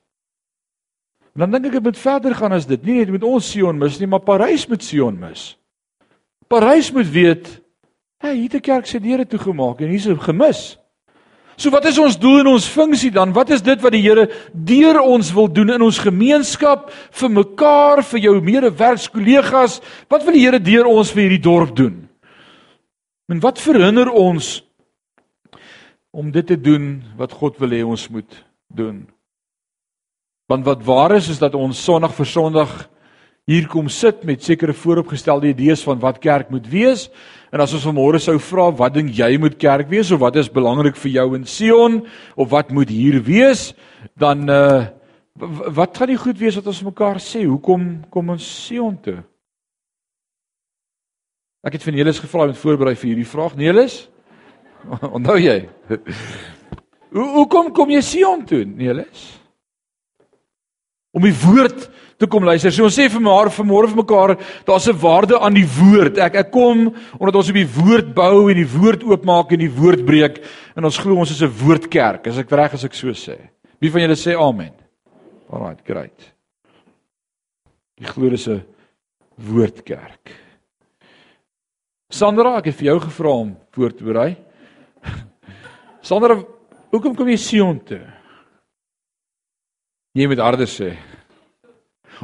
Dan 1.34 1.52
dink 1.52 1.66
ek 1.70 1.78
dit 1.78 1.84
moet 1.84 1.98
verder 1.98 2.36
gaan 2.36 2.54
as 2.56 2.68
dit. 2.68 2.84
Nie 2.84 3.00
net 3.00 3.12
met 3.14 3.24
ons 3.24 3.52
Sion 3.52 3.78
mis 3.78 4.00
nie, 4.00 4.08
maar 4.08 4.24
Parys 4.26 4.68
moet 4.68 4.84
Sion 4.84 5.20
mis. 5.20 5.56
Parys 6.50 6.92
moet 6.92 7.10
weet, 7.12 7.62
hey, 8.18 8.36
hier 8.36 8.56
'n 8.56 8.62
kerk 8.62 8.86
se 8.86 9.00
deure 9.00 9.26
toegemaak 9.26 9.82
en 9.82 9.90
hier's 9.90 10.08
'n 10.08 10.20
gemis. 10.20 10.78
So 11.60 11.70
wat 11.70 11.84
is 11.86 11.98
ons 12.00 12.16
doel 12.16 12.40
en 12.40 12.54
ons 12.54 12.68
funksie 12.72 13.12
dan? 13.12 13.34
Wat 13.36 13.50
is 13.50 13.62
dit 13.62 13.82
wat 13.82 13.92
die 13.92 14.02
Here 14.02 14.30
deur 14.54 15.02
ons 15.02 15.34
wil 15.36 15.50
doen 15.52 15.74
in 15.76 15.82
ons 15.82 16.00
gemeenskap 16.00 16.88
vir 17.12 17.30
mekaar, 17.30 18.00
vir 18.04 18.20
jou 18.20 18.42
medewerkskollegas? 18.42 19.82
Wat 20.08 20.24
wil 20.24 20.38
die 20.38 20.46
Here 20.46 20.60
deur 20.60 20.88
ons 20.88 21.12
vir 21.12 21.26
hierdie 21.26 21.44
dorp 21.44 21.76
doen? 21.76 22.08
En 23.28 23.44
wat 23.44 23.60
verhinder 23.60 24.08
ons 24.08 24.64
om 26.16 26.32
dit 26.32 26.48
te 26.48 26.56
doen 26.56 27.04
wat 27.20 27.36
God 27.36 27.60
wil 27.60 27.76
hê 27.76 27.84
ons 27.84 28.08
moet 28.10 28.40
doen? 28.72 29.04
Want 30.50 30.66
wat 30.66 30.82
waar 30.84 31.14
is 31.16 31.30
is 31.30 31.40
dat 31.42 31.54
ons 31.54 31.78
Sondag 31.78 32.16
vir 32.18 32.26
Sondag 32.26 32.72
hier 33.50 33.68
kom 33.70 33.88
sit 33.90 34.24
met 34.26 34.44
sekere 34.46 34.74
vooropgestelde 34.74 35.50
idees 35.50 35.82
van 35.86 36.00
wat 36.02 36.20
kerk 36.22 36.50
moet 36.54 36.68
wees. 36.70 37.08
En 37.54 37.62
as 37.62 37.74
ons 37.74 37.86
vanmôre 37.86 38.22
sou 38.22 38.38
vra 38.42 38.68
wat 38.78 38.94
dink 38.94 39.14
jy 39.18 39.32
moet 39.42 39.58
kerk 39.62 39.90
wees 39.90 40.12
of 40.14 40.22
wat 40.22 40.38
is 40.42 40.52
belangrik 40.54 40.98
vir 41.02 41.12
jou 41.16 41.28
in 41.38 41.48
Sion 41.50 42.00
of 42.36 42.50
wat 42.54 42.70
moet 42.74 42.90
hier 42.94 43.22
wees, 43.26 43.72
dan 44.18 44.50
uh 44.50 44.88
wat 45.40 45.96
gaan 45.96 46.10
die 46.12 46.20
goed 46.20 46.36
wees 46.36 46.58
wat 46.60 46.68
ons 46.68 46.82
mekaar 46.84 47.22
sê? 47.24 47.46
Hoekom 47.48 47.86
kom 48.12 48.34
ons 48.34 48.44
Sion 48.44 48.98
toe? 49.00 49.22
Ek 51.64 51.78
het 51.78 51.84
van 51.86 51.96
Nelis 51.96 52.20
gevra 52.20 52.50
om 52.50 52.58
voorberei 52.58 52.96
vir 52.96 53.14
hierdie 53.14 53.28
vraag. 53.28 53.56
Nelis? 53.56 54.02
Onthou 55.16 55.38
jy? 55.40 55.62
Hoe 57.16 57.30
hoekom 57.38 57.72
kom 57.72 57.94
jy 57.94 58.02
Sion 58.04 58.44
toe, 58.50 58.66
Nelis? 58.68 59.39
Om 61.12 61.26
die 61.26 61.34
woord 61.34 61.88
te 62.20 62.28
kom 62.28 62.44
luister. 62.46 62.74
So 62.76 62.86
ons 62.86 62.98
sê 63.00 63.08
vir 63.10 63.24
mekaar 63.24 63.50
vanmôre 63.56 63.90
vir 63.90 64.02
mekaar, 64.02 64.36
daar's 64.68 64.88
'n 64.90 65.00
waarde 65.00 65.40
aan 65.40 65.54
die 65.54 65.66
woord. 65.66 66.18
Ek 66.18 66.36
ek 66.36 66.52
kom 66.52 66.94
omdat 67.20 67.36
ons 67.36 67.50
op 67.50 67.56
die 67.56 67.66
woord 67.66 68.14
bou 68.14 68.50
en 68.50 68.56
die 68.56 68.68
woord 68.68 69.04
oopmaak 69.04 69.52
en 69.54 69.60
die 69.60 69.72
woord 69.72 70.06
breek 70.06 70.44
en 70.76 70.86
ons 70.86 70.98
glo 70.98 71.16
ons 71.16 71.32
is 71.32 71.42
'n 71.42 71.48
woordkerk. 71.50 72.28
As 72.28 72.38
ek 72.38 72.52
reg 72.52 72.74
as 72.74 72.84
ek 72.84 72.94
so 72.94 73.08
sê. 73.10 73.38
Wie 73.80 73.90
van 73.90 74.02
julle 74.02 74.16
sê 74.16 74.36
amen? 74.36 74.74
Alrite, 75.50 75.84
great. 75.86 76.34
Ek 78.02 78.08
glo 78.08 78.30
dis 78.30 78.48
'n 78.48 78.62
woordkerk. 79.38 80.30
Sandra, 82.12 82.58
ek 82.58 82.66
het 82.66 82.76
vir 82.76 82.86
jou 82.86 83.00
gevra 83.00 83.30
om 83.30 83.58
voor 83.72 83.92
te 83.94 84.04
berei. 84.04 84.38
Sandra, 86.02 86.44
hoekom 86.92 87.16
kom 87.16 87.28
jy 87.28 87.38
Sion 87.38 87.80
toe? 87.80 88.19
Jy 90.18 90.28
moet 90.28 90.42
harde 90.42 90.66
sê. 90.70 90.94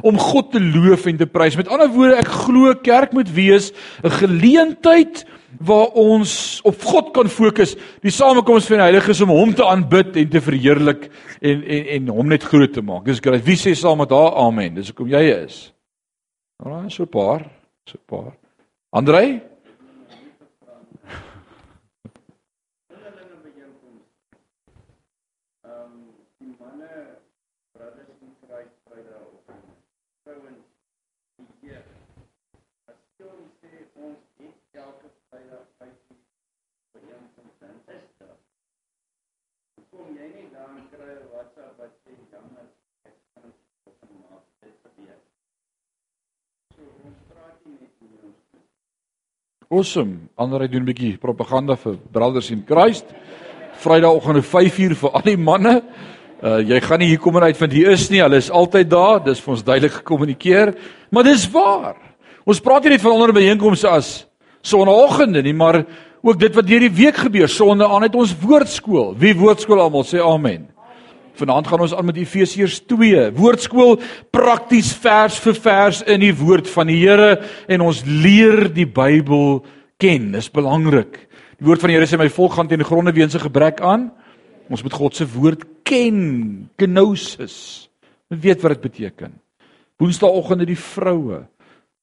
Om 0.02 0.18
God 0.20 0.50
te 0.52 0.60
loof 0.60 1.06
en 1.06 1.16
te 1.16 1.26
prys. 1.30 1.56
Met 1.56 1.70
ander 1.72 1.88
woorde, 1.88 2.18
ek 2.20 2.28
glo 2.44 2.74
kerk 2.84 3.14
moet 3.16 3.30
wees 3.32 3.72
'n 4.04 4.10
geleentheid 4.10 5.24
waar 5.60 5.94
ons 5.96 6.60
op 6.64 6.82
God 6.82 7.12
kan 7.14 7.28
fokus, 7.28 7.76
die 8.02 8.10
samekoms 8.10 8.66
van 8.66 8.76
die 8.76 8.86
heiliges 8.90 9.20
om 9.20 9.32
hom 9.32 9.54
te 9.54 9.64
aanbid 9.64 10.16
en 10.16 10.28
te 10.28 10.40
verheerlik 10.40 11.08
en 11.40 11.62
en 11.62 11.86
en 11.96 12.08
hom 12.08 12.28
net 12.28 12.42
groot 12.42 12.72
te 12.72 12.82
maak. 12.82 13.04
Dis 13.04 13.20
grait. 13.20 13.44
Wie 13.44 13.56
sê 13.56 13.74
saam 13.74 13.98
met 13.98 14.10
haar 14.10 14.34
amen? 14.34 14.74
Dis 14.74 14.88
hoekom 14.88 15.08
jy 15.08 15.22
is. 15.44 15.72
Nou, 16.64 16.90
so 16.90 17.02
'n 17.02 17.08
paar, 17.08 17.50
so 17.84 17.96
'n 17.96 18.06
paar. 18.06 18.36
Andrei? 18.90 19.40
Awesome. 49.68 50.28
Ander 50.38 50.70
doen 50.70 50.82
'n 50.82 50.86
bietjie 50.86 51.18
propaganda 51.18 51.76
vir 51.76 51.96
Brothers 52.12 52.50
in 52.50 52.62
Christ. 52.66 53.04
Vrydagoggend 53.82 54.36
om 54.36 54.42
5uur 54.42 54.94
vir 54.94 55.10
al 55.10 55.22
die 55.22 55.36
manne. 55.36 55.82
Uh 56.40 56.60
jy 56.62 56.80
gaan 56.80 56.98
nie 56.98 57.08
hier 57.08 57.18
kom 57.18 57.36
en 57.36 57.42
uit 57.42 57.56
van 57.56 57.70
hier 57.70 57.90
is 57.90 58.08
nie. 58.08 58.22
Hulle 58.22 58.36
is 58.36 58.50
altyd 58.50 58.90
daar. 58.90 59.24
Dis 59.24 59.40
vir 59.40 59.50
ons 59.50 59.64
duidelik 59.64 59.92
gekommunikeer. 59.92 60.74
Maar 61.10 61.24
dis 61.24 61.50
waar. 61.50 61.96
Ons 62.44 62.60
praat 62.60 62.82
hier 62.82 62.92
net 62.92 63.00
van 63.00 63.12
onder 63.12 63.32
byeenkomste 63.32 63.88
as 63.88 64.26
sonnaandoggende 64.62 65.42
nie, 65.42 65.54
maar 65.54 65.84
ook 66.22 66.38
dit 66.38 66.54
wat 66.54 66.66
deur 66.66 66.80
die 66.80 66.90
week 66.90 67.16
gebeur. 67.16 67.48
Sonde 67.48 67.88
aan 67.88 68.02
het 68.02 68.14
ons 68.14 68.36
woordskool. 68.38 69.16
Wie 69.18 69.34
woordskool 69.34 69.80
almal 69.80 70.04
sê 70.04 70.22
amen. 70.22 70.75
Vanaand 71.36 71.68
gaan 71.68 71.82
ons 71.84 71.94
aan 71.94 72.06
met 72.08 72.16
Efesiërs 72.16 72.80
2. 72.88 73.30
Woordskool 73.36 73.98
prakties 74.32 74.94
vers 74.96 75.36
vir 75.44 75.58
vers 75.60 76.02
in 76.08 76.22
die 76.24 76.32
woord 76.36 76.68
van 76.72 76.88
die 76.88 76.98
Here 77.02 77.36
en 77.68 77.84
ons 77.84 78.02
leer 78.06 78.70
die 78.72 78.86
Bybel 78.88 79.60
ken. 80.00 80.30
Dis 80.32 80.48
belangrik. 80.52 81.18
Die 81.60 81.68
woord 81.68 81.82
van 81.84 81.92
die 81.92 81.98
Here 81.98 82.08
sê 82.08 82.18
my 82.20 82.30
volk 82.32 82.56
gaan 82.56 82.70
teen 82.70 82.84
gronde 82.84 83.12
weens 83.12 83.36
'n 83.36 83.48
gebrek 83.48 83.80
aan. 83.80 84.10
Ons 84.70 84.82
moet 84.82 84.92
God 84.92 85.16
se 85.16 85.26
woord 85.26 85.64
ken. 85.84 86.70
Gnosis. 86.76 87.88
Ons 88.30 88.40
weet 88.40 88.62
wat 88.62 88.72
dit 88.72 88.92
beteken. 88.92 89.32
Woensdaagoggende 89.98 90.66
die 90.66 90.78
vroue. 90.78 91.46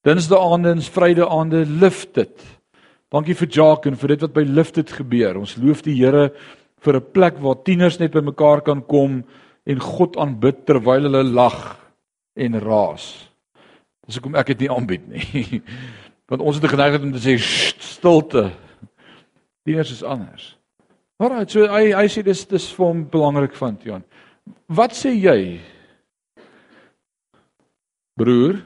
Dinsdaaande 0.04 0.70
en 0.70 0.82
Vrydaande 0.82 1.66
lift 1.66 2.14
dit. 2.14 2.42
Dankie 3.10 3.34
vir 3.34 3.48
Jacques 3.48 3.92
en 3.92 3.96
vir 3.96 4.08
dit 4.08 4.20
wat 4.20 4.32
by 4.34 4.42
lift 4.42 4.74
dit 4.74 4.90
gebeur. 4.90 5.38
Ons 5.38 5.56
loof 5.56 5.82
die 5.82 5.94
Here 5.94 6.32
vir 6.84 6.96
'n 7.00 7.10
plek 7.12 7.40
waar 7.40 7.62
tieners 7.64 7.98
net 7.98 8.12
bymekaar 8.12 8.60
kan 8.62 8.82
kom 8.82 9.24
en 9.66 9.78
God 9.80 10.16
aanbid 10.16 10.66
terwyl 10.66 11.08
hulle 11.08 11.24
lag 11.24 11.78
en 12.36 12.60
raas. 12.60 13.28
Dis 14.06 14.18
hoekom 14.18 14.36
ek 14.36 14.52
dit 14.52 14.64
nie 14.64 14.70
aanbied 14.70 15.06
nie. 15.08 15.62
Want 16.28 16.42
ons 16.42 16.60
het 16.60 16.70
geneig 16.70 17.00
om 17.00 17.12
te 17.12 17.22
sê 17.22 17.36
stilte. 17.38 18.50
Tieners 19.64 19.92
is 19.92 20.02
anders. 20.02 20.56
Maar 21.18 21.44
so 21.48 21.66
hy 21.70 21.92
hy 21.94 22.06
sê 22.10 22.24
dis 22.26 22.44
dis 22.50 22.72
vir 22.76 22.86
hom 22.86 23.04
belangrik 23.08 23.54
van 23.56 23.78
Jan. 23.84 24.04
Wat 24.68 24.92
sê 24.92 25.14
jy? 25.14 25.60
Broer? 28.18 28.60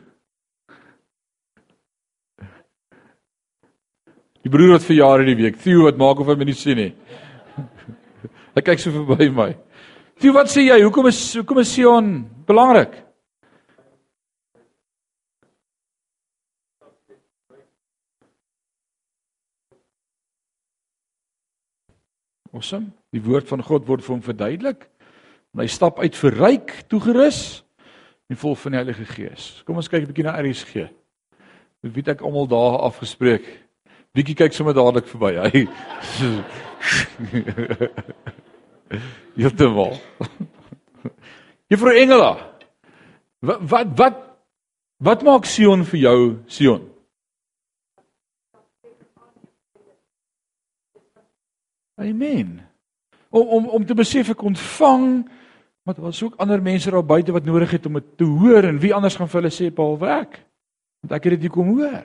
Die 4.42 4.50
broer 4.50 4.74
wat 4.76 4.86
verjaar 4.86 5.22
hierdie 5.22 5.38
week. 5.42 5.58
Theo 5.60 5.84
wat 5.86 6.00
maak 6.00 6.22
of 6.22 6.30
hy 6.30 6.38
my 6.38 6.48
nie 6.48 6.56
sien 6.56 6.78
nie. 6.80 6.92
Hy 8.58 8.62
kyk 8.66 8.80
so 8.82 8.90
verby 8.90 9.28
my. 9.30 9.52
Toe 10.18 10.32
wat 10.34 10.48
sê 10.50 10.64
jy? 10.64 10.80
Hoekom 10.82 11.06
is 11.06 11.18
hoekom 11.38 11.60
is 11.62 11.70
Sion 11.70 12.08
belangrik? 12.48 12.96
Awesome. 22.50 22.90
Die 23.14 23.22
woord 23.22 23.46
van 23.46 23.62
God 23.62 23.86
word 23.86 24.02
vir 24.02 24.16
hom 24.16 24.24
verduidelik. 24.26 24.88
Hy 25.54 25.68
stap 25.70 26.02
uit 26.02 26.18
vir 26.18 26.34
ryk 26.42 26.74
toegerus 26.90 27.62
en 28.26 28.42
vol 28.42 28.58
van 28.58 28.74
die 28.74 28.82
Heilige 28.82 29.06
Gees. 29.12 29.62
Kom 29.62 29.78
ons 29.78 29.86
kyk 29.86 30.02
'n 30.02 30.10
bietjie 30.10 30.26
na 30.26 30.34
RSG. 30.42 30.90
Wie 31.86 32.02
het 32.02 32.18
ek 32.18 32.26
almal 32.26 32.50
daar 32.50 32.82
afgespreek? 32.90 33.46
Bietjie 34.18 34.34
kyk 34.34 34.52
sommer 34.52 34.74
dadelik 34.74 35.06
verby. 35.06 35.38
Hy 35.46 35.68
Heeltemal. 39.38 39.96
Juffrou 41.70 41.94
Engela. 41.94 42.32
Wat 43.44 43.60
wat 43.70 43.90
wat 43.96 44.22
wat 44.98 45.22
maak 45.22 45.46
Sion 45.46 45.84
vir 45.84 46.00
jou 46.00 46.20
Sion? 46.46 46.86
Amen. 51.98 52.60
Om 53.30 53.48
om 53.48 53.68
om 53.78 53.86
te 53.86 53.94
besef 53.94 54.32
ek 54.34 54.42
ontvang 54.42 55.26
maar 55.88 55.96
daar 55.96 56.12
is 56.12 56.22
ook 56.22 56.36
ander 56.36 56.60
mense 56.62 56.90
daar 56.90 57.04
buite 57.04 57.32
wat 57.32 57.44
nodig 57.44 57.70
het 57.70 57.86
om 57.86 57.94
dit 57.96 58.08
te 58.20 58.24
hoor 58.24 58.66
en 58.68 58.78
wie 58.78 58.92
anders 58.94 59.16
gaan 59.16 59.28
vir 59.28 59.40
hulle 59.40 59.52
sê 59.54 59.70
behalwe 59.72 60.10
ek? 60.18 60.34
Want 61.00 61.14
ek 61.16 61.24
het 61.24 61.38
dit 61.38 61.46
hier 61.46 61.54
kom 61.54 61.70
hoor. 61.78 62.04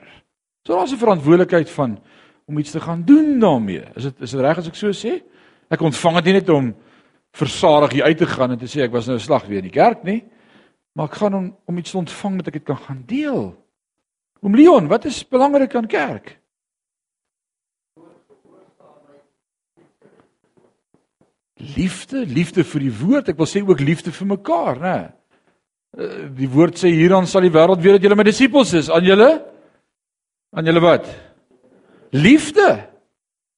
So 0.63 0.77
daar's 0.77 0.93
'n 0.93 1.03
verantwoordelikheid 1.03 1.69
van 1.69 1.99
om 2.45 2.57
iets 2.57 2.71
te 2.71 2.79
gaan 2.79 3.03
doen 3.03 3.39
daarmee. 3.39 3.83
Is 3.95 4.03
dit 4.03 4.21
is 4.21 4.31
dit 4.31 4.39
reg 4.39 4.57
as 4.57 4.67
ek 4.67 4.75
so 4.75 4.91
sê? 4.91 5.19
Ek 5.73 5.81
ontvang 5.81 6.19
dit 6.21 6.29
nie 6.29 6.37
net 6.37 6.49
om 6.53 6.69
versadig 7.33 7.95
hier 7.97 8.05
uit 8.11 8.19
te 8.21 8.29
gaan 8.29 8.53
en 8.53 8.61
te 8.61 8.69
sê 8.69 8.83
ek 8.85 8.93
was 8.93 9.07
nou 9.09 9.17
'n 9.17 9.25
slag 9.25 9.47
weer 9.47 9.63
in 9.63 9.69
die 9.69 9.79
kerk 9.81 10.03
nie, 10.03 10.23
maar 10.93 11.09
ek 11.09 11.17
gaan 11.17 11.33
om 11.33 11.57
om 11.65 11.77
iets 11.77 11.91
te 11.91 11.97
ontvang 11.97 12.37
dat 12.37 12.47
ek 12.47 12.53
dit 12.53 12.65
kan 12.65 12.77
gaan 12.77 13.03
deel. 13.05 13.55
Oom 14.41 14.55
Leon, 14.55 14.87
wat 14.87 15.05
is 15.05 15.23
belangrik 15.23 15.75
aan 15.75 15.87
kerk? 15.87 16.39
Liefde, 21.55 22.25
liefde 22.25 22.63
vir 22.63 22.79
die 22.79 22.91
woord. 22.91 23.29
Ek 23.29 23.37
wil 23.37 23.47
sê 23.47 23.61
ook 23.63 23.79
liefde 23.79 24.11
vir 24.11 24.27
mekaar, 24.27 24.79
né? 24.79 25.13
Eh, 25.97 26.27
die 26.35 26.49
woord 26.49 26.75
sê 26.75 26.91
hieraan 26.91 27.25
sal 27.25 27.41
die 27.41 27.53
wêreld 27.53 27.81
weet 27.81 27.93
dat 27.93 28.01
julle 28.01 28.15
my 28.15 28.23
disippels 28.23 28.73
is. 28.73 28.89
Aan 28.89 29.03
julle? 29.03 29.45
Aan 30.51 30.65
julle 30.65 30.81
wat? 30.81 31.07
Liefde. 32.11 32.89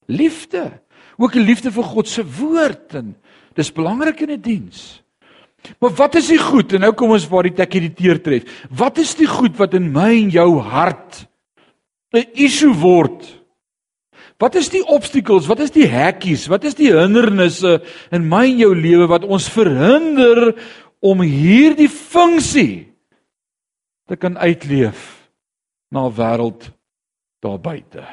Liefde 0.06 0.85
ook 1.18 1.36
'n 1.36 1.46
liefde 1.46 1.72
vir 1.72 1.84
God 1.84 2.08
se 2.08 2.24
woord 2.24 2.96
en 2.96 3.16
dis 3.56 3.72
belangrik 3.72 4.22
in 4.22 4.32
'n 4.32 4.42
die 4.42 4.58
diens. 4.58 5.02
Maar 5.80 5.90
wat 5.90 6.16
is 6.16 6.28
die 6.28 6.38
goed? 6.38 6.74
En 6.74 6.82
nou 6.82 6.94
kom 6.94 7.12
ons 7.12 7.28
waar 7.28 7.44
die 7.44 7.54
tekkie 7.54 7.82
die 7.82 7.94
teer 7.94 8.22
tref. 8.22 8.44
Wat 8.70 8.98
is 8.98 9.16
die 9.16 9.28
goed 9.28 9.58
wat 9.58 9.74
in 9.74 9.92
my 9.92 10.12
en 10.22 10.30
jou 10.30 10.60
hart 10.60 11.28
'n 12.14 12.26
issue 12.34 12.74
word? 12.74 13.26
Wat 14.38 14.56
is 14.56 14.70
die 14.70 14.84
obstacles? 14.84 15.48
Wat 15.48 15.60
is 15.60 15.72
die 15.72 15.88
hekkies? 15.88 16.48
Wat 16.48 16.64
is 16.64 16.76
die 16.76 16.92
hindernisse 16.92 17.82
in 18.12 18.28
my 18.28 18.46
en 18.46 18.58
jou 18.58 18.76
lewe 18.76 19.08
wat 19.08 19.24
ons 19.24 19.50
verhinder 19.50 20.56
om 21.00 21.22
hierdie 21.22 21.90
funksie 21.90 22.92
te 24.08 24.16
kan 24.16 24.38
uitleef 24.38 25.30
na 25.92 26.08
'n 26.08 26.16
wêreld 26.16 26.72
daar 27.40 27.60
buite. 27.60 28.04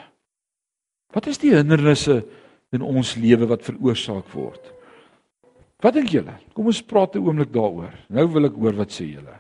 Wat 1.13 1.27
is 1.27 1.39
die 1.39 1.55
hindernisse 1.55 2.25
in 2.73 2.83
ons 2.83 3.14
lewe 3.20 3.47
wat 3.51 3.64
veroorsaak 3.66 4.29
word? 4.33 4.73
Wat 5.83 5.97
dink 5.97 6.12
julle? 6.14 6.35
Kom 6.55 6.70
ons 6.70 6.83
praat 6.83 7.16
'n 7.16 7.25
oomblik 7.27 7.53
daaroor. 7.53 7.93
Nou 8.09 8.27
wil 8.33 8.47
ek 8.47 8.55
hoor 8.55 8.77
wat 8.79 8.91
sê 8.91 9.07
julle. 9.12 9.37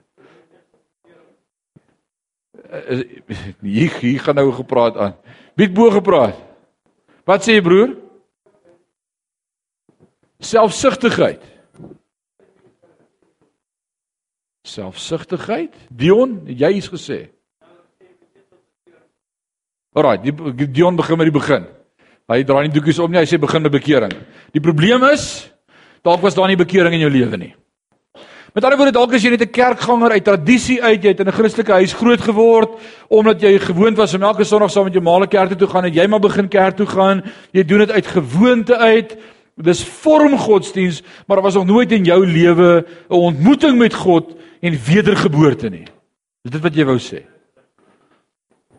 Uh, 2.72 3.02
hier 3.76 3.92
hier 4.00 4.20
gaan 4.20 4.34
nou 4.34 4.52
gepraat 4.52 4.96
aan. 4.96 5.14
Wie 5.54 5.66
het 5.66 5.74
bo 5.74 5.90
gepraat? 5.90 6.36
Wat 7.24 7.42
sê 7.44 7.54
jy 7.54 7.62
broer? 7.62 7.96
Selfsugtigheid. 10.42 11.42
Selfsugtigheid? 14.66 15.74
Dion, 15.90 16.42
jy 16.46 16.72
het 16.74 16.90
gesê. 16.90 17.30
Alraai, 19.92 20.18
Dion 20.72 20.96
begin 20.96 21.18
met 21.18 21.28
die 21.28 21.38
begin. 21.38 21.66
Hy 22.28 22.42
draai 22.44 22.68
nie 22.68 22.74
doekies 22.74 22.98
om 22.98 23.10
nie, 23.10 23.18
hy 23.18 23.26
sê 23.26 23.38
begin 23.40 23.62
met 23.62 23.72
bekering. 23.72 24.12
Die 24.52 24.62
probleem 24.62 25.02
is 25.10 25.48
dalk 26.02 26.22
was 26.22 26.34
daar 26.34 26.48
nie 26.50 26.58
bekering 26.58 26.94
in 26.94 27.04
jou 27.04 27.10
lewe 27.10 27.38
nie. 27.38 27.54
Met 28.52 28.66
ander 28.66 28.76
woorde 28.76 28.92
dalk 28.92 29.14
as 29.16 29.22
jy 29.24 29.30
net 29.30 29.42
'n 29.42 29.52
kerkganger 29.52 30.12
uit 30.12 30.24
tradisie 30.24 30.82
uit, 30.82 31.02
jy 31.02 31.08
het 31.08 31.20
in 31.20 31.28
'n 31.28 31.32
Christelike 31.32 31.72
huis 31.72 31.94
groot 31.94 32.20
geword 32.20 32.70
omdat 33.08 33.40
jy 33.40 33.58
gewoond 33.58 33.96
was 33.96 34.14
om 34.14 34.22
elke 34.22 34.44
Sondag 34.44 34.70
saam 34.70 34.84
met 34.84 34.92
jou 34.92 35.02
maale 35.02 35.26
kerk 35.26 35.58
toe 35.58 35.68
gaan 35.68 35.84
en 35.84 35.92
jy 35.92 36.06
maar 36.06 36.20
begin 36.20 36.48
kerk 36.48 36.76
toe 36.76 36.86
gaan. 36.86 37.22
Jy 37.52 37.64
doen 37.64 37.78
dit 37.78 37.90
uit 37.90 38.06
gewoonte 38.06 38.76
uit. 38.76 39.16
Dis 39.56 39.84
vorm 39.84 40.38
godsdiens, 40.38 41.02
maar 41.26 41.36
daar 41.36 41.44
was 41.44 41.54
nog 41.54 41.66
nooit 41.66 41.92
in 41.92 42.04
jou 42.04 42.26
lewe 42.26 42.84
'n 43.10 43.14
ontmoeting 43.14 43.78
met 43.78 43.94
God 43.94 44.36
en 44.60 44.78
wedergeboorte 44.86 45.70
nie. 45.70 45.86
Is 46.44 46.50
dit 46.50 46.60
wat 46.60 46.74
jy 46.74 46.84
wou 46.84 46.98
sê? 46.98 47.22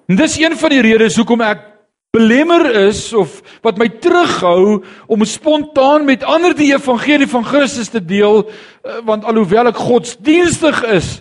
En 0.07 0.15
dis 0.15 0.37
een 0.37 0.57
van 0.57 0.69
die 0.69 0.81
redes 0.81 1.15
hoekom 1.15 1.41
ek 1.41 1.72
belemmer 2.13 2.67
is 2.85 3.07
of 3.17 3.39
wat 3.65 3.79
my 3.81 3.87
terughou 3.89 4.83
om 5.09 5.25
spontaan 5.25 6.05
met 6.05 6.25
ander 6.25 6.53
die 6.53 6.69
evangelie 6.75 7.27
van 7.31 7.45
Christus 7.45 7.89
te 7.89 8.01
deel 8.03 8.43
eh, 8.45 8.99
want 9.07 9.25
alhoewel 9.25 9.71
ek 9.71 9.81
godsdienstig 9.81 10.83
is 10.93 11.15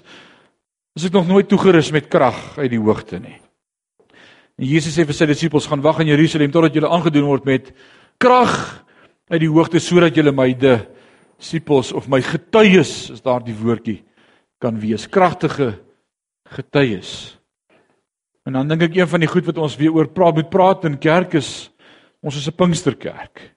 is 0.93 1.09
ek 1.09 1.16
nog 1.16 1.30
nooit 1.30 1.49
toegerus 1.49 1.88
met 1.97 2.11
krag 2.12 2.36
uit 2.59 2.68
die 2.74 2.80
hoogte 2.82 3.16
nie. 3.16 3.38
En 4.61 4.68
Jesus 4.68 4.93
sê 4.93 5.07
vir 5.09 5.16
sy 5.16 5.24
disippels 5.30 5.64
gaan 5.70 5.80
wag 5.80 6.03
in 6.05 6.12
Jerusalem 6.12 6.53
totdat 6.53 6.76
julle 6.76 6.93
aangedoen 6.93 7.24
word 7.30 7.49
met 7.49 7.72
krag 8.20 8.53
uit 9.32 9.40
die 9.40 9.49
hoogte 9.49 9.80
sodat 9.80 10.18
julle 10.18 10.34
my 10.36 10.51
disippels 10.53 11.95
of 11.97 12.11
my 12.12 12.20
getuies 12.20 13.09
is 13.16 13.24
daardie 13.24 13.57
woordjie 13.57 14.03
kan 14.61 14.76
wees 14.76 15.09
kragtige 15.09 15.72
getuies. 16.53 17.32
En 18.43 18.53
dan 18.53 18.68
dink 18.68 18.82
ek 18.82 18.97
een 18.97 19.09
van 19.09 19.22
die 19.22 19.30
goed 19.30 19.47
wat 19.47 19.59
ons 19.62 19.76
weer 19.78 19.95
oor 19.95 20.09
praat 20.11 20.34
moet 20.34 20.51
praat 20.51 20.86
in 20.88 20.99
kerk 20.99 21.36
is 21.38 21.70
ons 22.22 22.36
is 22.36 22.49
'n 22.49 22.55
Pinksterkerk. 22.55 23.55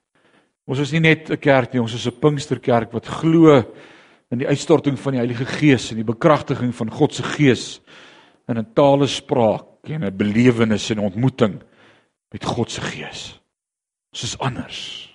Ons 0.65 0.79
is 0.79 0.91
nie 0.91 1.01
net 1.01 1.29
'n 1.29 1.37
kerk 1.37 1.73
nie, 1.73 1.81
ons 1.81 1.93
is 1.93 2.07
'n 2.07 2.19
Pinksterkerk 2.19 2.91
wat 2.91 3.05
glo 3.05 3.63
in 4.31 4.37
die 4.37 4.47
uitstorting 4.47 4.97
van 4.99 5.13
die 5.13 5.19
Heilige 5.19 5.45
Gees 5.45 5.91
en 5.91 5.97
die 5.97 6.03
bekragtiging 6.03 6.73
van 6.75 6.89
God 6.91 7.13
se 7.13 7.23
Gees 7.23 7.81
in 8.47 8.57
'n 8.57 8.73
tale 8.73 9.07
spraak 9.07 9.65
en 9.83 10.03
'n 10.03 10.17
belewenis 10.17 10.89
en 10.89 10.99
ontmoeting 10.99 11.61
met 12.31 12.45
God 12.45 12.71
se 12.71 12.81
Gees. 12.81 13.39
Ons 14.13 14.23
is 14.23 14.37
anders. 14.39 15.09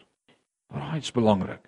Raai, 0.73 0.95
dit 0.95 1.03
is 1.03 1.13
belangrik. 1.13 1.61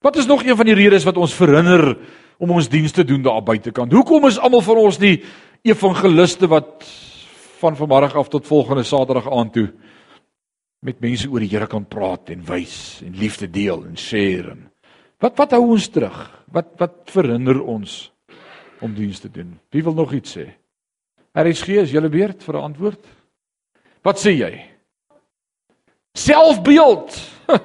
Wat 0.00 0.16
is 0.16 0.26
nog 0.26 0.44
een 0.44 0.56
van 0.56 0.66
die 0.66 0.74
redes 0.74 1.04
wat 1.04 1.16
ons 1.16 1.34
verhinder 1.34 1.98
om 2.38 2.50
ons 2.50 2.68
diens 2.68 2.92
te 2.92 3.04
doen 3.04 3.22
daar 3.22 3.42
buitekant? 3.42 3.92
Hoekom 3.92 4.26
is 4.26 4.38
almal 4.38 4.60
van 4.60 4.76
ons 4.76 4.98
die 4.98 5.22
evangeliste 5.62 6.48
wat 6.48 6.84
van 7.60 7.76
vanmiddag 7.76 8.16
af 8.16 8.28
tot 8.28 8.46
volgende 8.46 8.82
Saterdag 8.82 9.28
aand 9.30 9.52
toe 9.52 9.68
met 10.80 11.00
mense 11.00 11.28
oor 11.28 11.44
die 11.44 11.50
Here 11.52 11.68
kan 11.68 11.84
praat 11.84 12.32
en 12.32 12.44
wys 12.48 13.02
en 13.04 13.16
liefde 13.20 13.50
deel 13.52 13.84
en 13.84 13.98
share 14.00 14.54
en 14.54 14.70
wat 15.20 15.36
wat 15.36 15.52
hou 15.52 15.74
ons 15.74 15.88
terug? 15.92 16.16
Wat 16.48 16.72
wat 16.80 17.12
verhinder 17.12 17.60
ons 17.60 18.08
om 18.80 18.94
diens 18.96 19.20
te 19.20 19.28
doen? 19.28 19.58
Wie 19.68 19.84
wil 19.84 19.94
nog 19.94 20.14
iets 20.16 20.38
sê? 20.38 20.46
RSG 21.36 21.82
is 21.84 21.92
julle 21.92 22.08
beurt 22.08 22.42
vir 22.42 22.56
'n 22.56 22.64
antwoord. 22.70 23.04
Wat 24.02 24.16
sê 24.16 24.32
jy? 24.32 24.64
Selfbeeld. 26.16 27.12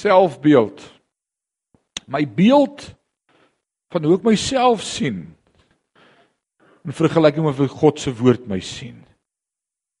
Selfbeeld. 0.00 0.80
My 2.08 2.24
beeld 2.24 2.94
van 3.92 4.04
hoe 4.04 4.16
ek 4.16 4.24
myself 4.24 4.82
sien 4.82 5.36
in 6.84 6.92
vergelyking 6.92 7.44
met 7.44 7.70
God 7.70 8.00
se 8.00 8.12
woord 8.14 8.46
my 8.50 8.60
sien. 8.60 8.98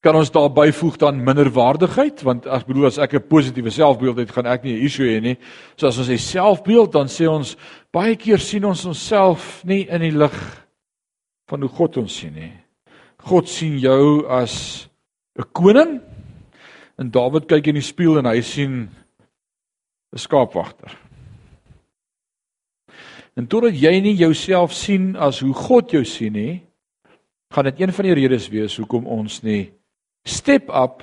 Kan 0.02 0.16
ons 0.18 0.32
daar 0.34 0.50
byvoeg 0.50 0.96
dan 0.98 1.20
minderwaardigheid 1.22 2.24
want 2.26 2.46
as 2.50 2.64
bedoel 2.66 2.86
as 2.86 2.98
ek 2.98 3.14
'n 3.14 3.28
positiewe 3.28 3.70
selfbeeld 3.70 4.16
het, 4.18 4.32
gaan 4.32 4.46
ek 4.46 4.64
nie 4.64 4.74
'n 4.74 4.84
issue 4.84 5.06
hê 5.06 5.20
nie. 5.22 5.36
So 5.76 5.86
as 5.86 5.98
ons 5.98 6.08
sê 6.08 6.18
selfbeeld, 6.18 6.92
dan 6.92 7.06
sê 7.06 7.28
ons 7.28 7.56
baie 7.92 8.16
keer 8.16 8.38
sien 8.38 8.64
ons 8.64 8.84
onsself 8.84 9.64
nie 9.64 9.86
in 9.88 10.00
die 10.00 10.10
lig 10.10 10.66
van 11.48 11.60
hoe 11.60 11.68
God 11.68 11.96
ons 11.96 12.16
sien 12.16 12.34
nie. 12.34 12.52
God 13.18 13.48
sien 13.48 13.78
jou 13.78 14.26
as 14.26 14.88
'n 15.38 15.44
koning. 15.52 16.00
En 16.98 17.10
Dawid 17.10 17.46
kyk 17.46 17.66
in 17.68 17.74
die 17.74 17.82
spieël 17.82 18.18
en 18.18 18.26
hy 18.26 18.40
sien 18.40 18.90
'n 20.12 20.18
skaapwagter. 20.18 20.98
En 23.36 23.46
totdat 23.46 23.74
jy 23.80 24.00
nie 24.00 24.14
jouself 24.14 24.72
sien 24.72 25.16
as 25.16 25.40
hoe 25.40 25.54
God 25.54 25.90
jou 25.90 26.04
sien 26.04 26.32
nie, 26.32 26.62
gaan 27.52 27.68
dit 27.68 27.80
een 27.80 27.92
van 27.92 28.08
die 28.08 28.14
redes 28.16 28.48
wees 28.48 28.76
hoekom 28.80 29.06
ons 29.06 29.42
nie 29.44 29.72
step 30.24 30.70
up 30.70 31.02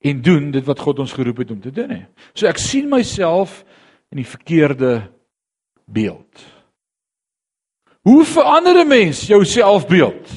en 0.00 0.22
doen 0.22 0.50
dit 0.54 0.64
wat 0.64 0.80
God 0.80 1.02
ons 1.02 1.12
geroep 1.12 1.42
het 1.42 1.50
om 1.50 1.60
te 1.60 1.72
doen 1.74 1.90
nie. 1.90 2.04
So 2.34 2.46
ek 2.48 2.60
sien 2.62 2.88
myself 2.90 3.64
in 4.14 4.22
die 4.22 4.28
verkeerde 4.28 5.02
beeld. 5.84 6.44
Hoe 8.06 8.24
verander 8.24 8.84
'n 8.84 8.88
mens 8.88 9.26
jou 9.26 9.44
selfbeeld 9.44 10.30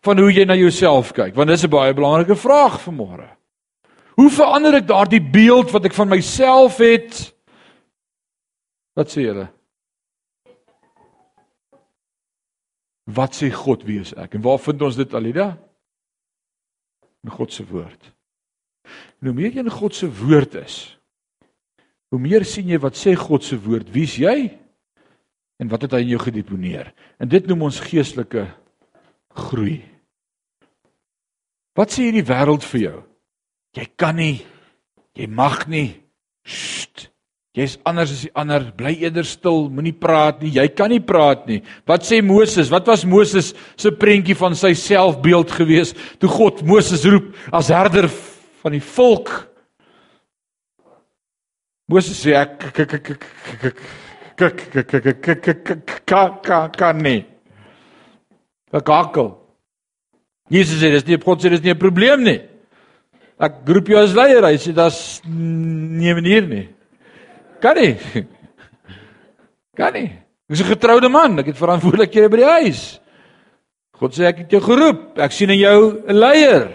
van 0.00 0.18
hoe 0.18 0.32
jy 0.32 0.44
na 0.44 0.54
jouself 0.54 1.12
kyk? 1.12 1.34
Want 1.34 1.48
dis 1.48 1.64
'n 1.64 1.70
baie 1.70 1.94
belangrike 1.94 2.36
vraag 2.36 2.80
vir 2.80 2.94
môre. 2.94 3.28
Hoe 4.16 4.30
verander 4.30 4.74
ek 4.74 4.86
daardie 4.86 5.20
beeld 5.20 5.70
wat 5.70 5.84
ek 5.84 5.92
van 5.92 6.08
myself 6.08 6.78
het? 6.78 7.34
Wat 8.94 9.08
sê 9.08 9.20
julle? 9.20 9.55
Wat 13.06 13.36
sê 13.38 13.52
God 13.54 13.84
wie 13.86 14.00
is 14.02 14.12
ek? 14.18 14.34
En 14.34 14.44
waar 14.44 14.58
vind 14.62 14.82
ons 14.82 14.98
dit 14.98 15.14
Alida? 15.14 15.52
In 17.26 17.30
God 17.30 17.54
se 17.54 17.66
woord. 17.66 18.12
En 19.20 19.30
hoe 19.30 19.36
meer 19.36 19.54
jy 19.54 19.64
in 19.64 19.72
God 19.72 19.94
se 19.94 20.08
woord 20.10 20.56
is, 20.58 20.76
hoe 22.10 22.20
meer 22.22 22.46
sien 22.46 22.68
jy 22.70 22.78
wat 22.82 22.98
sê 22.98 23.16
God 23.18 23.46
se 23.46 23.58
woord, 23.58 23.90
wie's 23.94 24.16
jy? 24.18 24.36
En 25.62 25.70
wat 25.72 25.86
het 25.86 25.96
hy 25.96 26.04
in 26.04 26.14
jou 26.14 26.22
gedeponeer? 26.22 26.92
En 27.22 27.30
dit 27.30 27.46
noem 27.48 27.66
ons 27.70 27.82
geestelike 27.82 28.44
groei. 29.46 29.80
Wat 31.76 31.92
sê 31.92 32.08
hierdie 32.08 32.26
wêreld 32.26 32.64
vir 32.72 32.82
jou? 32.82 32.98
Jy 33.76 33.86
kan 33.98 34.16
nie, 34.18 34.40
jy 35.16 35.28
mag 35.28 35.64
nie. 35.70 35.90
Sst. 36.46 36.75
Jy's 37.56 37.78
anders 37.88 38.10
as 38.12 38.22
die 38.26 38.32
ander. 38.36 38.66
Bly 38.76 38.92
eerder 39.00 39.24
stil, 39.24 39.70
moenie 39.72 39.94
praat 39.96 40.42
nie. 40.44 40.52
Jy 40.58 40.66
kan 40.76 40.92
nie 40.92 41.00
praat 41.00 41.46
nie. 41.48 41.62
Wat 41.88 42.04
sê 42.04 42.20
Moses? 42.20 42.68
Wat 42.72 42.84
was 42.90 43.06
Moses 43.08 43.54
se 43.80 43.92
prentjie 43.96 44.36
van 44.36 44.52
sy 44.58 44.74
selfbeeld 44.76 45.54
gewees 45.56 45.94
toe 46.20 46.28
God 46.28 46.60
Moses 46.68 47.06
roep 47.08 47.32
as 47.56 47.72
herder 47.72 48.10
van 48.60 48.76
die 48.76 48.84
volk? 48.84 49.32
Moses 51.88 52.20
sê 52.20 52.36
ek 52.36 52.58
kan 56.76 57.00
nie. 57.00 57.24
Gekakel. 58.74 59.32
Jesus 60.52 60.82
sê 60.82 60.92
dis 60.92 61.08
nie 61.08 61.16
God 61.24 61.40
sê 61.40 61.48
dis 61.48 61.64
nie 61.64 61.72
'n 61.72 61.78
probleem 61.78 62.20
nie. 62.22 62.40
Ek 63.40 63.64
roep 63.64 63.88
jou 63.88 63.96
as 63.96 64.14
leier. 64.14 64.44
Hy 64.44 64.56
sê 64.60 64.74
dis 64.74 65.22
nie 65.24 66.10
'n 66.12 66.20
manier 66.20 66.46
nie. 66.46 66.68
Kan 67.66 67.80
nie. 67.82 67.96
Kan 69.74 69.92
nie. 69.92 70.10
Ek's 70.46 70.62
'n 70.62 70.70
getroude 70.70 71.08
man, 71.10 71.38
ek 71.38 71.50
het 71.50 71.58
verantwoordelikhede 71.58 72.30
by 72.30 72.36
die 72.36 72.52
huis. 72.62 73.00
God 73.98 74.14
sê 74.14 74.28
ek 74.28 74.38
het 74.44 74.50
jou 74.54 74.60
geroep. 74.62 75.18
Ek 75.18 75.32
sien 75.32 75.50
in 75.50 75.58
jou 75.58 76.02
'n 76.06 76.14
leier. 76.14 76.68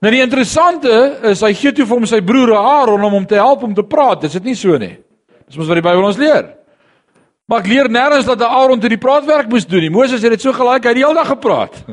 Nou 0.00 0.10
die 0.10 0.22
interessante 0.22 1.20
is 1.22 1.42
hy 1.42 1.52
gee 1.52 1.72
toe 1.72 1.84
vir 1.84 1.96
hom 1.96 2.06
sy 2.06 2.20
broer 2.20 2.54
Aaron 2.56 3.04
om 3.04 3.12
hom 3.12 3.26
te 3.26 3.34
help 3.34 3.62
om 3.62 3.74
te 3.74 3.82
praat. 3.82 4.20
Dis 4.20 4.32
dit 4.32 4.44
nie 4.44 4.54
so 4.54 4.78
nie. 4.78 4.96
Dis 5.46 5.56
mos 5.56 5.68
wat 5.68 5.74
die 5.74 5.82
Bybel 5.82 6.04
ons 6.04 6.16
leer. 6.16 6.54
Maar 7.46 7.58
ek 7.60 7.66
leer 7.66 7.88
nêrens 7.88 8.24
dat 8.24 8.40
Aaron 8.42 8.80
toe 8.80 8.88
die 8.88 8.96
praatwerk 8.96 9.48
moes 9.48 9.66
doen 9.66 9.80
nie. 9.80 9.90
Moses 9.90 10.22
het 10.22 10.30
dit 10.30 10.40
so 10.40 10.52
gelaai, 10.52 10.80
hy 10.80 10.88
het 10.88 10.94
die 10.94 11.04
hele 11.04 11.14
dag 11.14 11.28
gepraat. 11.28 11.84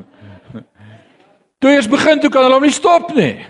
Toe 1.60 1.72
eers 1.72 1.88
begin 1.88 2.20
toe 2.20 2.30
kan 2.30 2.44
hulle 2.44 2.54
hom 2.54 2.64
nie 2.64 2.72
stop 2.72 3.14
nie. 3.16 3.46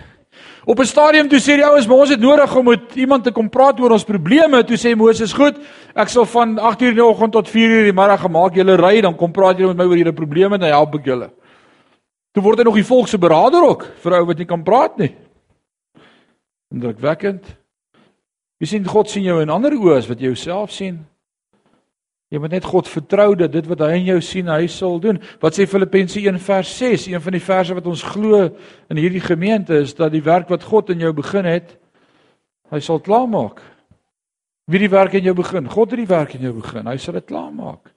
Op 0.66 0.80
'n 0.80 0.84
stadium 0.84 1.28
toe 1.28 1.38
sê 1.38 1.54
die 1.54 1.64
ouens, 1.64 1.86
"Maar 1.86 1.96
ons 1.96 2.10
het 2.10 2.20
nodig 2.20 2.56
om 2.56 2.64
met 2.64 2.94
iemand 2.94 3.24
te 3.24 3.32
kom 3.32 3.48
praat 3.48 3.80
oor 3.80 3.90
ons 3.90 4.04
probleme." 4.04 4.64
Toe 4.64 4.76
sê 4.76 4.96
Moses, 4.96 5.32
"Goed, 5.32 5.56
ek 5.94 6.08
sal 6.08 6.24
van 6.24 6.58
8:00 6.58 6.88
in 6.88 6.94
die 6.94 7.04
oggend 7.04 7.32
tot 7.32 7.48
4:00 7.48 7.78
in 7.78 7.84
die 7.84 8.00
middag 8.00 8.20
gemaak 8.20 8.54
julle 8.54 8.76
ry, 8.76 9.00
dan 9.00 9.16
kom 9.16 9.32
praat 9.32 9.58
julle 9.58 9.74
met 9.74 9.76
my 9.76 9.84
oor 9.84 9.96
julle 9.96 10.12
probleme 10.12 10.54
en 10.54 10.60
dan 10.60 10.68
help 10.68 10.94
ek 10.94 11.04
julle." 11.04 11.30
Toe 12.32 12.42
word 12.42 12.58
hy 12.58 12.64
nog 12.64 12.74
die 12.74 12.84
volk 12.84 13.08
se 13.08 13.18
beraader 13.18 13.62
ook 13.62 13.86
vir 14.02 14.12
ou 14.12 14.24
wat 14.26 14.38
nie 14.38 14.46
kan 14.46 14.62
praat 14.62 14.98
nie. 14.98 15.14
Indrukwekkend. 16.74 17.44
Jy 18.58 18.66
sien 18.66 18.84
God 18.84 19.10
sien 19.10 19.22
jou 19.22 19.40
in 19.42 19.50
ander 19.50 19.70
oë 19.70 19.96
as 19.96 20.08
wat 20.08 20.18
jy 20.18 20.26
jouself 20.26 20.70
sien. 20.70 21.06
Jy 22.36 22.40
moet 22.44 22.52
net 22.52 22.66
God 22.68 22.84
vertrou 22.84 23.30
dat 23.40 23.48
dit 23.54 23.64
wat 23.64 23.80
hy 23.80 23.94
in 23.96 24.10
jou 24.10 24.18
sien, 24.20 24.50
hy 24.52 24.66
sal 24.68 24.98
doen. 25.00 25.16
Wat 25.40 25.56
sê 25.56 25.64
Filippense 25.64 26.20
1 26.20 26.36
vers 26.44 26.72
6, 26.82 27.06
een 27.08 27.22
van 27.24 27.32
die 27.32 27.40
verse 27.40 27.76
wat 27.78 27.86
ons 27.88 28.02
glo 28.04 28.42
in 28.92 28.98
hierdie 29.00 29.22
gemeente 29.24 29.78
is 29.80 29.94
dat 29.96 30.12
die 30.12 30.20
werk 30.20 30.50
wat 30.52 30.66
God 30.68 30.92
in 30.92 31.00
jou 31.00 31.14
begin 31.16 31.48
het, 31.48 31.70
hy 32.68 32.80
sal 32.84 33.00
klaarmaak. 33.00 33.62
Wie 34.68 34.82
die 34.82 34.90
werk 34.92 35.16
in 35.16 35.24
jou 35.24 35.32
begin? 35.38 35.70
God 35.72 35.94
het 35.94 36.02
die 36.02 36.10
werk 36.10 36.34
in 36.36 36.44
jou 36.44 36.52
begin. 36.58 36.90
Hy 36.90 36.98
sal 37.00 37.16
dit 37.16 37.24
klaarmaak. 37.30 37.88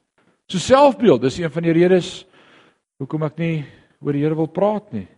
So 0.47 0.63
selfbeeld, 0.63 1.25
dis 1.25 1.41
een 1.41 1.51
van 1.51 1.67
die 1.67 1.75
redes 1.75 2.13
hoekom 3.01 3.25
ek 3.27 3.41
nie 3.43 3.57
oor 3.99 4.15
die 4.15 4.23
Here 4.23 4.39
wil 4.39 4.47
praat 4.47 4.87
nie. 4.95 5.09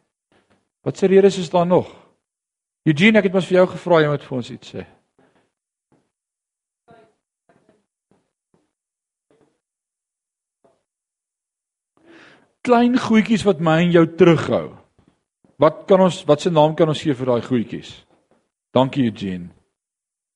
Wat 0.82 0.97
se 0.97 1.05
redes 1.05 1.38
is 1.38 1.53
daar 1.53 1.69
nog? 1.69 1.93
Eugene, 2.89 3.22
ek 3.22 3.30
het 3.30 3.38
mos 3.38 3.45
vir 3.45 3.59
jou 3.59 3.67
gevra 3.76 4.01
jy 4.01 4.09
moet 4.15 4.26
vir 4.26 4.38
ons 4.39 4.51
iets 4.57 4.74
sê. 4.74 4.88
Klein 12.66 12.97
goedjies 12.99 13.45
wat 13.47 13.62
my 13.64 13.80
en 13.86 13.93
jou 13.95 14.05
terughou. 14.18 14.68
Wat 15.62 15.84
kan 15.89 16.01
ons 16.07 16.24
wat 16.30 16.41
se 16.41 16.49
naam 16.49 16.76
kan 16.78 16.89
ons 16.89 17.01
gee 17.01 17.14
vir 17.18 17.34
daai 17.34 17.45
goedjies? 17.45 17.91
Dankie 18.74 19.05
Eugene. 19.09 19.51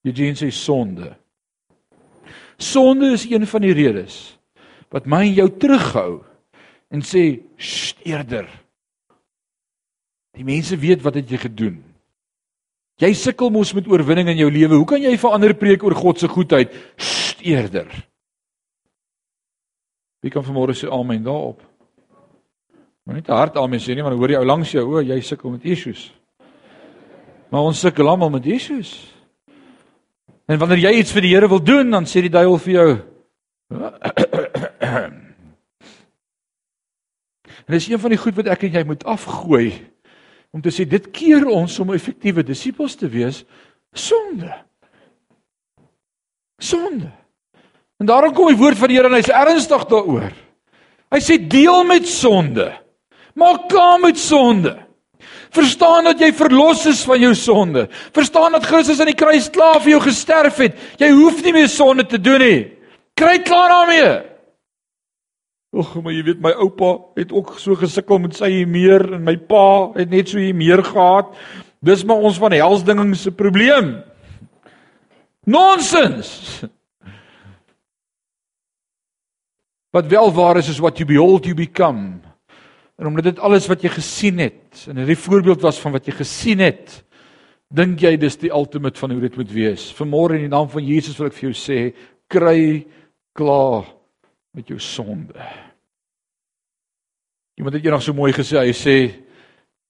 Eugene 0.05 0.37
sê 0.37 0.51
sonde. 0.53 1.15
Sonde 2.61 3.13
is 3.15 3.25
een 3.29 3.47
van 3.47 3.65
die 3.65 3.73
redes 3.75 4.37
wat 4.93 5.09
my 5.09 5.25
en 5.25 5.33
jou 5.35 5.47
terughou 5.59 6.11
en 6.93 7.01
sê 7.03 7.41
eerder. 8.05 8.45
Die 10.35 10.45
mense 10.45 10.77
weet 10.79 11.03
wat 11.03 11.17
het 11.19 11.31
jy 11.31 11.39
gedoen. 11.41 11.79
Jy 13.01 13.11
sukkel 13.17 13.51
mos 13.51 13.73
met 13.75 13.87
oorwinning 13.91 14.29
in 14.31 14.39
jou 14.39 14.47
lewe. 14.51 14.77
Hoe 14.77 14.87
kan 14.87 15.01
jy 15.03 15.17
vir 15.19 15.33
ander 15.35 15.55
preek 15.57 15.83
oor 15.83 15.95
God 15.97 16.21
se 16.21 16.29
goedheid? 16.31 16.71
Eerder. 17.43 17.89
Wie 20.23 20.31
kan 20.31 20.45
vanmôre 20.45 20.73
sê 20.77 20.87
amen 20.89 21.25
daarop? 21.25 21.59
Maar 23.05 23.19
nie 23.19 23.25
te 23.25 23.33
hard 23.33 23.57
aan 23.57 23.69
mense 23.69 23.93
nie, 23.93 24.03
want 24.03 24.17
hoor 24.17 24.33
jy 24.33 24.39
ou 24.41 24.47
langs 24.49 24.71
jou, 24.73 24.85
o, 24.89 25.01
jy 25.05 25.19
sukkel 25.21 25.53
met 25.53 25.65
issues. 25.69 26.07
Maar 27.53 27.67
ons 27.69 27.79
sukkel 27.79 28.09
almal 28.09 28.33
met 28.33 28.47
issues. 28.49 28.95
En 30.49 30.57
wanneer 30.61 30.87
jy 30.87 30.95
iets 30.99 31.13
vir 31.13 31.25
die 31.25 31.33
Here 31.35 31.49
wil 31.49 31.61
doen, 31.63 31.91
dan 31.93 32.09
sê 32.09 32.25
die 32.25 32.33
duiwel 32.33 32.57
vir 32.61 32.73
jou 32.73 32.89
En 37.65 37.73
dis 37.73 37.87
een 37.89 37.99
van 37.99 38.13
die 38.13 38.19
goed 38.21 38.35
wat 38.37 38.49
ek 38.53 38.67
en 38.67 38.77
jy 38.77 38.83
moet 38.85 39.03
afgooi 39.09 39.71
om 40.53 40.61
te 40.63 40.71
sê 40.71 40.85
dit 40.87 41.07
keer 41.11 41.47
ons 41.49 41.79
om 41.81 41.93
effektiewe 41.95 42.45
disippels 42.45 42.93
te 42.95 43.09
wees 43.11 43.41
sonde. 43.91 44.51
Sonde. 46.61 47.09
En 47.99 48.07
daarom 48.07 48.33
kom 48.35 48.47
die 48.51 48.59
woord 48.59 48.77
van 48.79 48.91
die 48.91 48.99
Here 48.99 49.09
en 49.09 49.17
hy's 49.17 49.33
ernstig 49.33 49.83
daaroor. 49.91 50.31
Hy 51.11 51.19
sê 51.23 51.39
deel 51.41 51.83
met 51.89 52.07
sonde. 52.07 52.69
Maak 53.35 53.67
klaar 53.69 53.99
met 53.99 54.19
sonde. 54.19 54.77
Verstaan 55.55 56.07
dat 56.07 56.19
jy 56.19 56.31
verlos 56.35 56.85
is 56.87 57.03
van 57.07 57.19
jou 57.19 57.33
sonde. 57.35 57.87
Verstaan 58.15 58.55
dat 58.55 58.67
Christus 58.67 58.99
aan 58.99 59.11
die 59.11 59.17
kruis 59.17 59.49
klaar 59.51 59.81
vir 59.83 59.95
jou 59.95 60.01
gesterf 60.07 60.59
het. 60.63 60.79
Jy 60.99 61.11
hoef 61.15 61.41
nie 61.43 61.53
meer 61.55 61.69
sonde 61.71 62.05
te 62.07 62.19
doen 62.19 62.43
nie. 62.43 62.59
Kry 63.15 63.39
klaar 63.43 63.71
daarmee. 63.71 64.09
Ag, 65.75 65.91
maar 65.99 66.15
jy 66.15 66.23
weet 66.23 66.43
my 66.43 66.53
oupa 66.63 66.91
het 67.19 67.33
ook 67.35 67.57
so 67.59 67.75
gesukkel 67.79 68.19
met 68.23 68.35
sy 68.37 68.63
meer 68.67 69.03
en 69.17 69.23
my 69.27 69.35
pa 69.49 69.91
het 69.97 70.11
net 70.11 70.31
so 70.31 70.39
hier 70.39 70.55
meer 70.55 70.83
gehad. 70.83 71.33
Dis 71.83 72.05
maar 72.07 72.23
ons 72.23 72.39
van 72.39 72.55
helsdinging 72.55 73.11
se 73.19 73.31
probleem. 73.35 73.97
Nonsens. 75.45 76.63
Wat 79.95 80.07
wel 80.11 80.31
waar 80.35 80.57
is 80.59 80.71
is 80.71 80.79
what 80.83 80.97
you 80.99 81.07
behold 81.07 81.45
you 81.45 81.55
become. 81.55 82.24
En 82.95 83.07
omdat 83.07 83.23
dit 83.23 83.39
alles 83.43 83.67
wat 83.67 83.83
jy 83.83 83.91
gesien 83.91 84.39
het 84.39 84.85
en 84.89 85.01
hierdie 85.01 85.19
voorbeeld 85.19 85.63
was 85.65 85.79
van 85.83 85.95
wat 85.95 86.07
jy 86.07 86.15
gesien 86.15 86.63
het, 86.63 87.01
dink 87.75 87.99
jy 87.99 88.13
dis 88.19 88.37
die 88.39 88.53
ultimate 88.53 88.99
van 88.99 89.11
hoe 89.11 89.23
dit 89.25 89.35
moet 89.35 89.51
wees. 89.51 89.89
Vanmôre 89.97 90.37
in 90.37 90.45
die 90.45 90.53
naam 90.53 90.69
van 90.71 90.85
Jesus 90.85 91.17
wil 91.19 91.27
ek 91.27 91.35
vir 91.35 91.49
jou 91.49 91.57
sê, 91.59 91.79
kry 92.31 92.85
klaar 93.35 93.89
met 94.55 94.71
jou 94.71 94.79
sonde. 94.79 95.35
Iemand 97.59 97.75
het 97.75 97.85
eendag 97.85 98.03
so 98.03 98.15
mooi 98.15 98.31
gesê, 98.35 98.59
hy 98.61 98.75
sê 98.75 98.97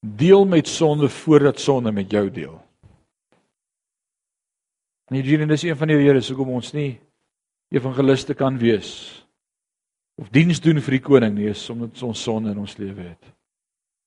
deel 0.06 0.45
met 0.49 0.70
sonde 0.70 1.10
voordat 1.10 1.62
sonde 1.62 1.93
met 1.93 2.10
jou 2.12 2.26
deel. 2.34 2.58
En 5.10 5.18
hierdie 5.18 5.53
is 5.53 5.64
een 5.64 5.78
van 5.78 5.89
die 5.89 5.99
redes 6.01 6.30
hoekom 6.30 6.56
ons 6.58 6.74
nie 6.74 6.95
evangeliste 7.74 8.34
kan 8.38 8.58
wees 8.58 9.24
of 10.22 10.30
diens 10.32 10.61
doen 10.63 10.80
vir 10.82 10.97
die 10.97 11.03
koning 11.03 11.36
nie 11.36 11.49
is 11.51 11.63
omdat 11.70 12.03
ons 12.03 12.22
sonde 12.24 12.53
in 12.53 12.61
ons 12.61 12.78
lewe 12.78 13.09
het. 13.09 13.32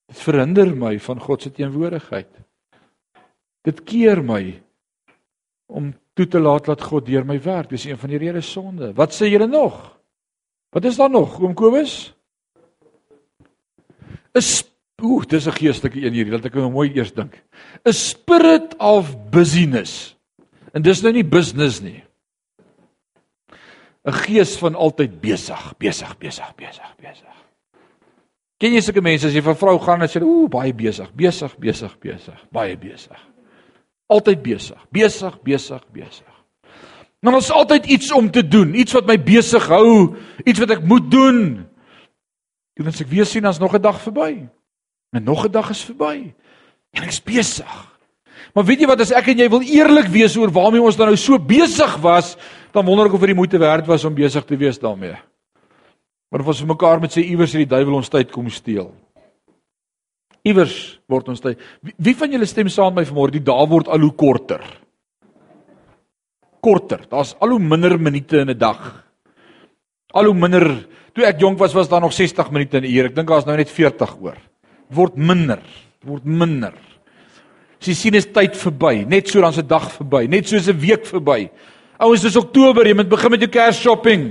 Dit 0.09 0.23
verhinder 0.25 0.71
my 0.73 0.95
van 1.05 1.21
God 1.21 1.43
se 1.45 1.53
teenwoordigheid. 1.53 2.31
Dit 3.65 3.83
keer 3.85 4.23
my 4.25 4.43
om 5.69 5.93
toe 6.17 6.27
te 6.27 6.41
laat 6.41 6.65
dat 6.71 6.83
God 6.83 7.07
deur 7.07 7.27
my 7.29 7.37
werk. 7.45 7.69
Dis 7.69 7.85
een 7.85 7.99
van 8.01 8.11
die 8.11 8.19
redes 8.19 8.49
sonde. 8.51 8.95
Wat 8.97 9.13
sê 9.13 9.29
julle 9.29 9.47
nog? 9.47 9.77
Wat 10.73 10.85
is 10.85 10.97
daar 10.97 11.13
nog, 11.13 11.37
oom 11.41 11.55
Kobus? 11.57 12.15
Is 14.37 14.65
Ooh, 14.99 15.23
dis 15.23 15.47
'n 15.47 15.55
geestelike 15.55 16.01
een 16.03 16.13
hierdie, 16.13 16.33
laat 16.33 16.47
ek 16.47 16.55
nou 16.55 16.71
mooi 16.71 16.91
eers 16.91 17.13
dink. 17.15 17.39
A 17.87 17.93
spirit 17.93 18.75
of 18.79 19.31
busyness. 19.31 20.17
En 20.75 20.83
dis 20.83 21.03
nou 21.03 21.13
nie 21.13 21.25
business 21.25 21.81
nie. 21.81 22.03
'n 24.07 24.13
gees 24.13 24.57
van 24.59 24.75
altyd 24.75 25.21
besig, 25.21 25.75
besig, 25.79 26.19
besig, 26.19 26.55
besig, 26.55 26.95
besig. 27.01 27.37
Ken 28.59 28.75
jy 28.75 28.81
sulke 28.83 29.03
mense 29.03 29.27
as 29.27 29.35
jy 29.35 29.43
vir 29.43 29.53
'n 29.53 29.63
vrou 29.63 29.79
gaan 29.79 30.03
en 30.03 30.09
sê, 30.09 30.23
"Ooh, 30.23 30.49
baie 30.49 30.73
besig, 30.73 31.13
besig, 31.15 31.57
besig, 31.59 31.99
besig, 31.99 32.39
baie 32.51 32.77
besig." 32.77 33.19
Altyd 34.09 34.43
besig, 34.43 34.87
besig, 34.91 35.43
besig, 35.43 35.83
besig. 35.93 36.35
Nou 37.23 37.35
ons 37.35 37.51
altyd 37.51 37.87
iets 37.87 38.13
om 38.13 38.31
te 38.31 38.49
doen, 38.49 38.75
iets 38.75 38.93
wat 38.93 39.07
my 39.07 39.17
besig 39.19 39.67
hou, 39.67 40.17
iets 40.45 40.59
wat 40.59 40.71
ek 40.71 40.85
moet 40.87 41.11
doen. 41.11 41.67
Toe 42.77 42.87
as 42.87 43.01
ek 43.01 43.11
weer 43.11 43.27
sien 43.27 43.45
as 43.45 43.59
nog 43.59 43.75
'n 43.75 43.83
dag 43.83 44.01
verby. 44.01 44.49
En 45.13 45.25
nog 45.25 45.45
'n 45.45 45.51
dag 45.51 45.71
is 45.71 45.83
verby. 45.83 46.35
En 46.93 47.03
ek's 47.03 47.21
besig. 47.23 47.99
Maar 48.55 48.65
weet 48.65 48.81
jy 48.81 48.87
wat 48.87 49.01
as 49.01 49.13
ek 49.13 49.29
en 49.29 49.39
jy 49.39 49.49
wil 49.49 49.63
eerlik 49.63 50.09
wees 50.09 50.37
oor 50.37 50.51
waarmee 50.51 50.83
ons 50.83 50.97
dan 50.97 51.11
nou 51.11 51.17
so 51.17 51.39
besig 51.39 51.97
was, 51.97 52.37
dan 52.79 52.87
wonder 52.87 53.09
ek 53.09 53.16
of 53.16 53.24
dit 53.24 53.33
die 53.33 53.39
moeite 53.39 53.59
werd 53.59 53.87
was 53.89 54.07
om 54.07 54.14
besig 54.14 54.47
te 54.47 54.57
wees 54.59 54.79
daarmee. 54.79 55.16
Maar 56.29 56.45
of 56.45 56.51
ons 56.53 56.62
vir 56.62 56.70
mekaar 56.70 57.01
met 57.03 57.14
sê 57.14 57.24
iewers 57.24 57.55
het 57.57 57.64
die 57.64 57.72
duiwel 57.74 57.99
ons 57.99 58.11
tyd 58.12 58.31
kom 58.31 58.51
steel. 58.53 58.93
Iewers 60.47 60.76
word 61.11 61.33
ons 61.33 61.43
tyd. 61.43 61.61
Wie, 61.83 61.95
wie 62.09 62.14
van 62.16 62.33
julle 62.33 62.47
stem 62.49 62.70
saam 62.70 62.95
met 62.95 63.03
my 63.03 63.09
vanmôre 63.11 63.35
die 63.35 63.45
dae 63.45 63.66
word 63.68 63.91
al 63.91 64.05
hoe 64.05 64.14
korter? 64.16 64.62
Korter. 66.64 67.05
Daar's 67.11 67.35
al 67.43 67.57
hoe 67.57 67.62
minder 67.62 67.97
minute 67.99 68.45
in 68.45 68.51
'n 68.51 68.59
dag. 68.59 69.05
Al 70.14 70.31
hoe 70.31 70.35
minder. 70.35 70.87
Toe 71.14 71.24
ek 71.24 71.41
jonk 71.41 71.59
was 71.59 71.74
was 71.74 71.89
daar 71.89 72.01
nog 72.01 72.12
60 72.12 72.51
minute 72.51 72.76
in 72.76 72.85
'n 72.85 72.93
uur. 72.93 73.07
Ek 73.07 73.14
dink 73.14 73.29
daar's 73.29 73.47
nou 73.47 73.57
net 73.57 73.70
40 73.70 74.16
oor. 74.20 74.37
Word 74.91 75.16
minder. 75.16 75.62
Word 76.05 76.24
minder. 76.24 76.74
Sy 77.81 77.95
sien 77.95 78.14
is 78.14 78.26
tyd 78.26 78.57
verby. 78.57 79.05
Net 79.07 79.29
so 79.29 79.41
dan 79.41 79.53
se 79.53 79.62
dag 79.62 79.91
verby. 79.93 80.26
Net 80.29 80.49
soos 80.49 80.68
'n 80.68 80.79
week 80.79 81.07
verby. 81.07 81.51
Ouens, 81.99 82.23
dis 82.23 82.37
Oktober, 82.39 82.87
jy 82.87 82.95
moet 82.95 83.11
begin 83.11 83.33
met 83.35 83.43
jou 83.43 83.51
Kersshopping. 83.51 84.29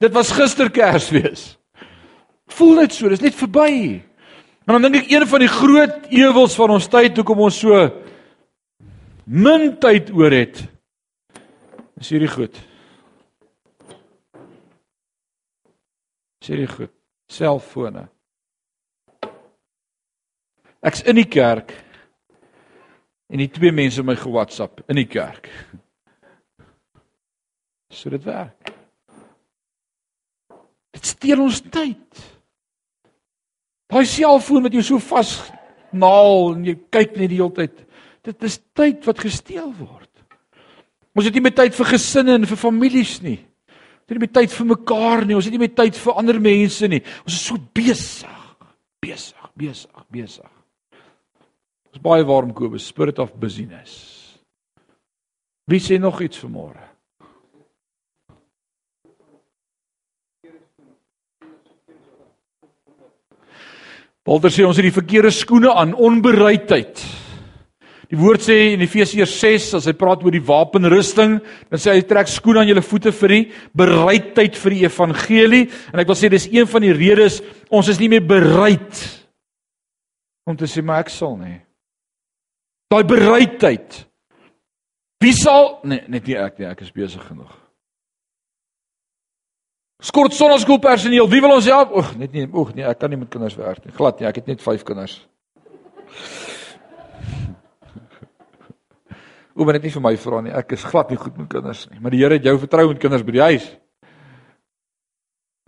Dit 0.00 0.14
was 0.16 0.32
gister 0.32 0.70
Kersfees. 0.72 1.54
Voel 2.56 2.80
net 2.80 2.94
so, 2.96 3.10
dis 3.12 3.22
net 3.24 3.36
verby. 3.36 4.00
En 4.64 4.76
dan 4.76 4.86
dink 4.86 5.02
ek 5.02 5.12
een 5.12 5.26
van 5.28 5.44
die 5.44 5.50
groot 5.52 6.06
ewels 6.08 6.56
van 6.56 6.72
ons 6.72 6.88
tyd 6.88 7.16
hoekom 7.20 7.44
ons 7.46 7.58
so 7.60 7.82
min 9.24 9.74
tyd 9.80 10.08
oor 10.16 10.32
het. 10.32 10.62
Is 12.00 12.10
hierdie 12.12 12.32
goed. 12.32 12.56
Is 16.40 16.48
hierdie 16.52 16.68
goed. 16.68 16.92
Selfone. 17.32 18.06
Ek's 20.84 21.04
in 21.08 21.16
die 21.20 21.28
kerk 21.28 21.72
en 23.32 23.40
die 23.40 23.48
twee 23.52 23.72
mense 23.72 24.04
my 24.04 24.16
ge-WhatsApp 24.20 24.84
in 24.92 25.00
die 25.00 25.08
kerk. 25.08 25.48
So 27.94 28.10
dit 28.10 28.24
werk. 28.26 28.72
Dit 30.94 31.06
steel 31.06 31.42
ons 31.42 31.60
tyd. 31.62 32.22
Daai 33.90 34.04
selfoon 34.08 34.66
wat 34.66 34.74
jou 34.74 34.82
so 34.82 35.02
vas 35.12 35.36
naal 35.94 36.54
en 36.56 36.64
jy 36.66 36.74
kyk 36.92 37.18
net 37.18 37.30
die 37.30 37.38
hele 37.38 37.54
tyd. 37.54 37.84
Dit 38.24 38.46
is 38.46 38.58
tyd 38.74 39.04
wat 39.06 39.20
gesteel 39.22 39.70
word. 39.78 40.10
Ons 41.14 41.28
het 41.28 41.36
nie 41.36 41.44
meer 41.44 41.54
tyd 41.54 41.76
vir 41.76 41.90
gesinne 41.92 42.38
en 42.40 42.48
vir 42.50 42.58
families 42.58 43.20
nie. 43.22 43.38
Ons 43.38 44.10
het 44.10 44.16
nie 44.16 44.24
meer 44.24 44.34
tyd 44.40 44.54
vir 44.56 44.68
mekaar 44.72 45.22
nie. 45.28 45.36
Ons 45.38 45.46
het 45.46 45.54
nie 45.54 45.62
meer 45.62 45.76
tyd 45.76 45.98
vir 46.00 46.18
ander 46.18 46.40
mense 46.42 46.90
nie. 46.90 47.02
Ons 47.22 47.36
is 47.36 47.44
so 47.46 47.60
besig, 47.76 48.40
besig, 49.04 49.46
besig, 49.54 50.08
besig. 50.12 50.50
Ons 51.94 52.02
baie 52.02 52.26
warm 52.26 52.50
Kobus, 52.56 52.88
spirit 52.90 53.20
of 53.22 53.36
busyness. 53.38 53.94
Wie 55.70 55.78
sê 55.80 56.00
nog 56.02 56.18
iets 56.24 56.42
vanmôre? 56.42 56.93
Walter 64.24 64.52
sê 64.52 64.64
ons 64.64 64.78
het 64.78 64.86
die 64.86 64.94
verkeerde 64.94 65.30
skoene 65.34 65.72
aan, 65.76 65.92
onbereidheid. 65.92 67.02
Die 68.08 68.20
woord 68.20 68.44
sê 68.44 68.56
in 68.74 68.82
Efesiërs 68.84 69.32
6 69.40 69.66
as 69.80 69.88
hy 69.88 69.94
praat 69.98 70.22
oor 70.24 70.32
die 70.32 70.44
wapenrusting, 70.44 71.38
dan 71.72 71.80
sê 71.80 71.96
hy 71.96 72.04
trek 72.08 72.28
skoene 72.30 72.62
aan 72.62 72.70
julle 72.70 72.84
voete 72.84 73.12
vir 73.16 73.34
die 73.34 73.42
bereidheid 73.76 74.56
vir 74.60 74.76
die 74.76 74.84
evangelie 74.86 75.62
en 75.92 76.02
ek 76.02 76.12
wil 76.12 76.18
sê 76.20 76.30
dis 76.32 76.46
een 76.52 76.68
van 76.70 76.84
die 76.84 76.94
redes 76.94 77.40
ons 77.74 77.88
is 77.90 78.00
nie 78.00 78.10
meer 78.12 78.24
bereid 78.28 79.02
om 80.46 80.56
te 80.56 80.68
sê 80.68 80.84
maar 80.84 81.04
ek 81.04 81.12
sal 81.12 81.36
nie. 81.40 81.58
Daai 82.92 83.04
bereidheid. 83.08 84.04
Wie 85.24 85.32
sal 85.32 85.80
nee, 85.88 86.04
net 86.12 86.28
nie 86.28 86.36
ek 86.38 86.60
nie, 86.60 86.68
ek 86.68 86.84
is 86.84 86.92
besig 86.94 87.24
genoeg. 87.24 87.63
Skort 90.02 90.34
sonnaskool 90.34 90.80
personeel. 90.82 91.28
Wie 91.30 91.40
wil 91.44 91.54
ons 91.54 91.68
help? 91.70 91.92
Oeg, 91.94 92.08
net 92.18 92.34
nie. 92.34 92.48
Oeg, 92.50 92.72
nee, 92.74 92.86
ek 92.88 92.98
kan 92.98 93.12
nie 93.12 93.20
met 93.20 93.30
kinders 93.32 93.56
werk 93.58 93.84
nie. 93.84 93.94
Glad 93.94 94.20
nie. 94.20 94.28
Ek 94.28 94.40
het 94.40 94.50
net 94.50 94.64
5 94.64 94.82
kinders. 94.86 95.14
Oom, 99.54 99.70
net 99.70 99.86
nie 99.86 99.94
vir 99.94 100.04
my 100.04 100.14
vra 100.18 100.42
nie. 100.42 100.54
Ek 100.56 100.74
is 100.74 100.88
glad 100.90 101.12
nie 101.12 101.20
goed 101.20 101.38
met 101.38 101.48
kinders 101.52 101.86
nie. 101.92 102.00
Maar 102.02 102.14
die 102.14 102.22
Here 102.24 102.40
het 102.40 102.50
jou 102.50 102.56
vertrou 102.66 102.88
met 102.90 103.02
kinders 103.02 103.26
by 103.26 103.36
die 103.36 103.46
huis. 103.52 103.66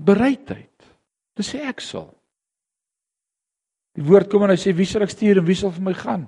Bereidheid. 0.02 0.74
Dis 1.36 1.52
sê 1.54 1.62
ek 1.70 1.84
sal. 1.84 2.10
Die 3.96 4.04
woord 4.04 4.28
kom 4.32 4.44
en 4.44 4.52
hy 4.52 4.58
sê 4.60 4.74
wie 4.76 4.88
sal 4.88 5.06
ek 5.06 5.14
stuur 5.14 5.40
en 5.40 5.46
wie 5.46 5.56
sal 5.56 5.72
vir 5.72 5.86
my 5.86 5.94
gaan? 5.96 6.26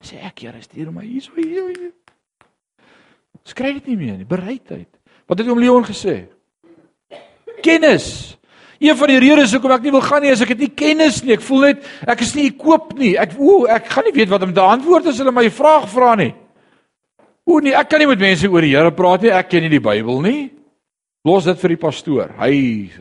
Sê 0.00 0.22
ek, 0.24 0.46
Here, 0.46 0.60
stuur 0.64 0.92
my 0.94 1.04
hier 1.04 1.24
so 1.24 1.36
hier. 1.36 1.90
Skryf 3.44 3.80
dit 3.80 3.90
nie 3.92 4.00
meer 4.06 4.16
nie. 4.20 4.28
Bereidheid. 4.28 4.88
Wat 5.28 5.40
het 5.40 5.50
oom 5.50 5.60
Leon 5.60 5.84
gesê? 5.84 6.22
Kennis. 7.62 8.36
Een 8.80 8.96
van 8.96 9.10
die 9.12 9.18
redes 9.20 9.52
hoekom 9.52 9.74
ek 9.74 9.82
nie 9.84 9.92
wil 9.92 10.04
gaan 10.04 10.22
nie 10.24 10.30
is 10.32 10.40
ek 10.40 10.54
het 10.54 10.62
nie 10.62 10.70
kennis 10.72 11.18
nie. 11.24 11.34
Ek 11.36 11.42
voel 11.44 11.66
net 11.68 11.88
ek 12.08 12.22
is 12.24 12.32
nie 12.36 12.46
ekoop 12.48 12.94
nie. 12.96 13.12
Ek 13.20 13.34
o, 13.36 13.66
ek 13.68 13.90
gaan 13.92 14.08
nie 14.08 14.14
weet 14.16 14.30
wat 14.32 14.46
om 14.46 14.54
te 14.56 14.64
antwoord 14.64 15.10
as 15.12 15.20
hulle 15.20 15.34
my 15.36 15.44
vraag 15.52 15.84
vra 15.92 16.14
nie. 16.16 16.30
O 17.44 17.58
nee, 17.60 17.74
ek 17.76 17.90
kan 17.92 18.00
nie 18.00 18.08
met 18.08 18.22
mense 18.22 18.48
oor 18.48 18.64
die 18.64 18.72
Here 18.72 18.92
praat 18.96 19.26
nie. 19.26 19.34
Ek 19.36 19.50
ken 19.52 19.66
nie 19.66 19.72
die 19.72 19.82
Bybel 19.84 20.22
nie. 20.24 20.40
Los 21.28 21.44
dit 21.44 21.60
vir 21.60 21.74
die 21.74 21.80
pastoor. 21.82 22.32
Hy 22.40 22.54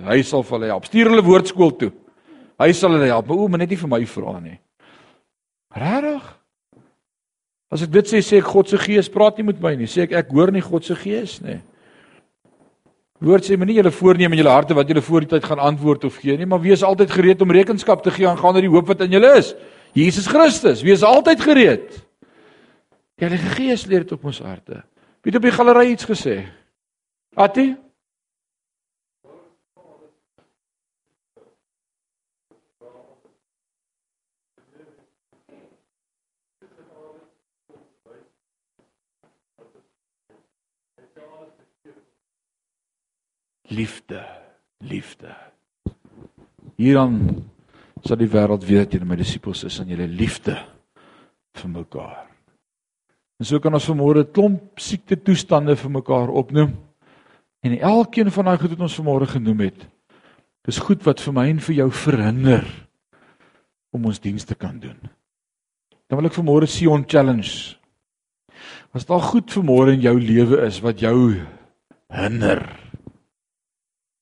hy 0.09 0.19
sal 0.27 0.43
vir 0.43 0.57
hulle 0.57 0.71
help. 0.73 0.89
Stuur 0.89 1.13
hulle 1.13 1.23
woordskool 1.23 1.71
toe. 1.79 1.93
Hy 2.59 2.73
sal 2.75 2.97
hulle 2.97 3.07
help. 3.07 3.31
O, 3.31 3.47
maar 3.47 3.63
net 3.63 3.71
nie 3.71 3.79
vir 3.79 3.91
my 3.91 4.01
vra 4.09 4.35
nie. 4.43 4.57
Regtig? 5.79 6.27
As 7.69 7.85
ek 7.85 7.91
dit 7.93 8.09
sê, 8.09 8.19
sê 8.25 8.39
ek 8.41 8.49
God 8.49 8.71
se 8.71 8.79
gees 8.81 9.07
praat 9.13 9.37
nie 9.39 9.47
met 9.51 9.59
my 9.63 9.75
nie. 9.77 9.87
Sê 9.87 10.07
ek 10.07 10.17
ek 10.25 10.31
hoor 10.33 10.51
nie 10.51 10.65
God 10.65 10.83
se 10.83 10.97
gees 10.97 11.37
nie. 11.45 11.59
Woord 13.19 13.43
sê 13.43 13.57
moenie 13.59 13.75
julle 13.75 13.91
voorneem 13.91 14.31
in 14.31 14.39
julle 14.39 14.53
harte 14.53 14.75
wat 14.77 14.87
julle 14.87 15.03
voor 15.03 15.25
die 15.25 15.31
tyd 15.33 15.43
gaan 15.43 15.59
antwoord 15.59 16.05
of 16.07 16.21
gee 16.21 16.37
nie, 16.39 16.47
maar 16.47 16.61
wees 16.63 16.85
altyd 16.87 17.11
gereed 17.11 17.41
om 17.43 17.51
rekenskap 17.51 18.03
te 18.03 18.13
gee 18.15 18.27
aangaande 18.27 18.63
die 18.63 18.71
hoop 18.71 18.87
wat 18.87 19.03
in 19.03 19.17
julle 19.17 19.33
is. 19.35 19.51
Jesus 19.97 20.29
Christus, 20.31 20.83
wees 20.85 21.03
altyd 21.03 21.43
gereed. 21.43 21.89
Die 23.19 23.27
Heilige 23.27 23.51
Gees 23.57 23.83
leer 23.91 24.05
dit 24.05 24.15
op 24.15 24.23
ons 24.31 24.39
harte. 24.39 24.83
Wie 25.19 25.33
het 25.33 25.39
op 25.41 25.47
die 25.49 25.51
galery 25.51 25.89
iets 25.91 26.07
gesê? 26.07 26.37
Ati? 27.35 27.73
Liefde, 43.69 44.23
liefde. 44.83 45.33
Hierdan 46.79 47.45
sal 48.05 48.19
die 48.19 48.29
wêreld 48.31 48.65
weet 48.65 48.87
dat 48.87 48.97
julle 48.97 49.09
my 49.09 49.17
disippels 49.19 49.65
is 49.67 49.79
aan 49.81 49.91
julle 49.91 50.07
liefde 50.07 50.55
vir 51.59 51.71
mekaar. 51.71 52.25
En 53.39 53.47
so 53.47 53.59
kan 53.59 53.73
ons 53.73 53.87
vanmôre 53.87 54.23
'n 54.23 54.31
klomp 54.31 54.79
siekte 54.79 55.15
toestande 55.15 55.75
vir 55.75 55.91
mekaar 55.91 56.29
opnoem. 56.29 56.75
En 57.63 57.79
elkeen 57.79 58.31
van 58.31 58.45
daai 58.45 58.57
goed 58.57 58.69
wat 58.69 58.79
ons 58.79 58.99
vanmôre 58.99 59.27
genoem 59.27 59.59
het, 59.59 59.87
dis 60.63 60.79
goed 60.79 61.03
wat 61.03 61.19
vir 61.19 61.33
my 61.33 61.49
en 61.49 61.59
vir 61.59 61.75
jou 61.75 61.91
verhinder 61.91 62.65
om 63.91 64.05
ons 64.05 64.19
dienste 64.19 64.55
kan 64.55 64.79
doen. 64.79 64.97
Dan 66.07 66.19
wil 66.19 66.25
ek 66.25 66.33
vanmôre 66.33 66.67
Sion 66.67 67.03
challenge. 67.07 67.75
As 68.93 69.05
daar 69.05 69.21
goed 69.21 69.51
vanmôre 69.51 69.93
in 69.93 70.01
jou 70.01 70.19
lewe 70.19 70.65
is 70.65 70.79
wat 70.81 70.99
jou 70.99 71.35
hinder 72.09 72.88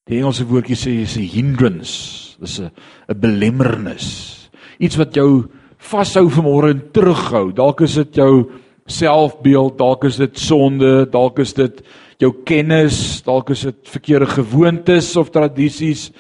Die 0.08 0.22
Engelse 0.22 0.45
woordjie 0.47 0.78
sê 0.80 0.91
is 1.03 1.18
'n 1.18 1.28
hindrance. 1.28 2.38
Dis 2.39 2.60
'n 2.60 2.72
'n 3.10 3.20
belemmernis. 3.20 4.49
Iets 4.80 4.95
wat 4.95 5.14
jou 5.14 5.49
vashou 5.78 6.30
vanmôre 6.30 6.72
en 6.72 6.91
terughou. 6.91 7.51
Dalk 7.51 7.82
is 7.82 7.95
dit 7.95 8.16
jou 8.16 8.51
selfbeeld, 8.86 9.78
dalk 9.78 10.05
is 10.05 10.18
dit 10.18 10.39
sonde, 10.39 11.05
dalk 11.12 11.39
is 11.39 11.53
dit 11.53 11.82
jou 12.20 12.32
kennis, 12.45 13.22
dalk 13.22 13.49
is 13.49 13.62
dit 13.62 13.89
verkeerde 13.89 14.26
gewoontes 14.26 15.16
of 15.16 15.30
tradisies, 15.30 16.12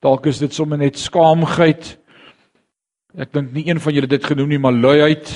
dalk 0.00 0.26
is 0.26 0.38
dit 0.38 0.52
sommer 0.52 0.78
net 0.78 0.98
skaamheid. 0.98 1.98
Ek 3.16 3.32
dink 3.32 3.52
nie 3.52 3.68
een 3.68 3.80
van 3.80 3.94
julle 3.94 4.10
dit 4.10 4.24
genoem 4.24 4.48
nie, 4.48 4.58
maar 4.58 4.72
luiheid. 4.72 5.30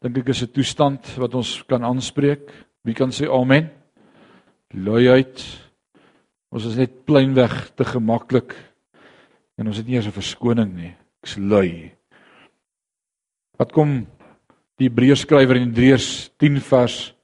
Dink 0.00 0.18
ek 0.18 0.28
is 0.28 0.42
'n 0.42 0.52
toestand 0.54 1.16
wat 1.18 1.34
ons 1.34 1.62
kan 1.68 1.84
aanspreek. 1.84 2.50
Wie 2.84 2.94
kan 2.94 3.10
sê 3.10 3.28
amen? 3.28 3.70
Luiheid. 4.72 5.69
Ons 6.50 6.66
is 6.66 6.78
net 6.80 7.04
pleinweg 7.06 7.52
te 7.78 7.86
gemaklik 7.86 8.56
en 9.60 9.68
ons 9.70 9.76
het 9.78 9.86
nie 9.86 9.96
eens 9.96 10.06
'n 10.06 10.18
verskoning 10.18 10.74
nie. 10.74 10.94
Ek's 11.22 11.36
lui. 11.38 11.92
Wat 13.58 13.72
kom 13.72 14.06
die 14.78 14.88
Hebreërs 14.88 15.20
skrywer 15.22 15.56
in 15.56 15.70
Hebreërs 15.70 16.30
10 16.38 16.60
vers 16.60 17.14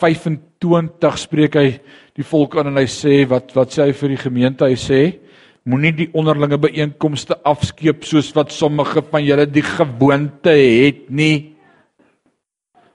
25 0.00 1.18
spreek 1.18 1.54
hy 1.54 1.80
die 2.16 2.24
volk 2.24 2.56
aan 2.56 2.68
en 2.68 2.76
hy 2.76 2.86
sê 2.86 3.28
wat 3.28 3.54
wat 3.54 3.70
sê 3.70 3.86
hy 3.86 3.92
vir 3.92 4.08
die 4.08 4.24
gemeente? 4.24 4.64
Hy 4.64 4.76
sê 4.76 5.20
moenie 5.64 5.92
die 5.92 6.10
onderlinge 6.14 6.58
byeenkomste 6.58 7.36
afskeep 7.44 8.04
soos 8.04 8.32
wat 8.34 8.50
sommige 8.50 9.02
van 9.02 9.24
julle 9.24 9.46
die 9.46 9.62
gewoonte 9.62 10.50
het 10.50 11.10
nie. 11.10 11.54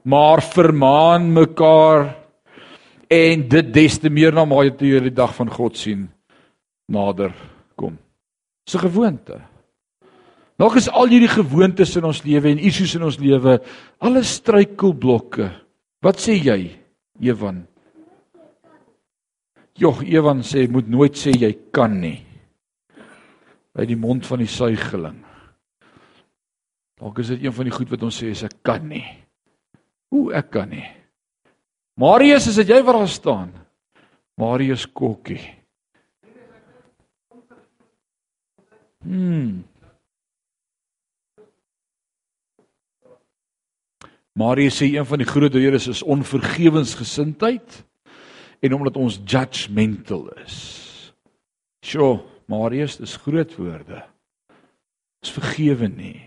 Maar 0.04 0.42
vermaan 0.42 1.34
mekaar 1.34 2.27
en 3.08 3.44
dit 3.50 3.74
des 3.74 4.00
te 4.00 4.10
meer 4.10 4.36
na 4.36 4.46
mate 4.46 4.76
toe 4.80 4.90
jy 4.90 5.04
die 5.08 5.16
dag 5.16 5.36
van 5.36 5.50
God 5.52 5.78
sien 5.80 6.08
nader 6.92 7.34
kom. 7.76 7.98
Dis 8.66 8.76
'n 8.76 8.88
gewoonte. 8.88 9.42
Nog 10.58 10.76
is 10.76 10.90
al 10.90 11.08
hierdie 11.08 11.30
gewoontes 11.30 11.96
in 11.96 12.04
ons 12.04 12.24
lewe 12.24 12.50
en 12.50 12.58
issues 12.60 12.96
in 12.96 13.04
ons 13.04 13.20
lewe 13.20 13.60
alles 14.02 14.34
struikelblokke. 14.42 15.52
Wat 16.02 16.18
sê 16.18 16.34
jy, 16.34 16.80
Ewan? 17.22 17.68
Jogg, 19.78 20.02
Ewan 20.04 20.42
sê 20.42 20.68
moet 20.70 20.90
nooit 20.90 21.14
sê 21.14 21.32
jy 21.32 21.54
kan 21.72 22.00
nie. 22.02 22.26
Uit 23.78 23.88
die 23.88 24.00
mond 24.00 24.26
van 24.26 24.40
die 24.40 24.50
suigeling. 24.50 25.22
Dalk 26.98 27.20
is 27.20 27.28
dit 27.28 27.44
een 27.46 27.54
van 27.54 27.70
die 27.70 27.76
goed 27.76 27.90
wat 27.94 28.04
ons 28.04 28.18
sê 28.24 28.32
is 28.34 28.42
ek 28.44 28.64
kan 28.66 28.88
nie. 28.90 29.06
Hoe 30.10 30.34
ek 30.34 30.50
kan 30.50 30.70
nie. 30.74 30.97
Marius, 31.98 32.46
is 32.52 32.60
dit 32.62 32.70
jy 32.70 32.78
wat 32.86 32.94
daar 32.94 33.10
staan? 33.10 33.54
Marius 34.38 34.86
Kokkie. 34.94 35.42
Hmm. 39.02 39.64
Marius 44.38 44.78
sê 44.78 44.92
een 44.94 45.08
van 45.10 45.24
die 45.24 45.28
groot 45.28 45.58
redes 45.58 45.88
is 45.90 46.04
onvergewensgesindheid 46.06 47.80
en 48.62 48.78
omdat 48.78 49.00
ons 49.02 49.18
judgmental 49.26 50.28
is. 50.44 50.58
Sjoe, 51.82 52.20
Marius, 52.46 53.00
dis 53.02 53.18
groot 53.26 53.58
woorde. 53.58 54.04
Ons 55.26 55.34
vergewe 55.34 55.90
nie. 55.90 56.22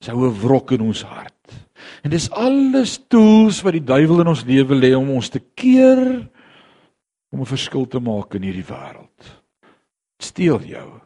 Dis 0.00 0.08
'n 0.08 0.40
wrok 0.40 0.72
in 0.72 0.88
ons 0.88 1.02
hart. 1.02 1.65
En 2.04 2.10
dis 2.10 2.30
alles 2.30 2.98
tools 3.08 3.62
wat 3.62 3.76
die 3.76 3.84
duiwel 3.84 4.20
in 4.24 4.32
ons 4.32 4.44
lewe 4.46 4.78
lê 4.78 4.92
om 4.96 5.10
ons 5.16 5.28
te 5.32 5.40
keer 5.54 6.28
om 7.32 7.40
'n 7.40 7.46
verskil 7.46 7.86
te 7.86 8.00
maak 8.00 8.34
in 8.34 8.42
hierdie 8.42 8.64
wêreld. 8.64 9.20
Steel 10.18 10.60
jou. 10.60 11.00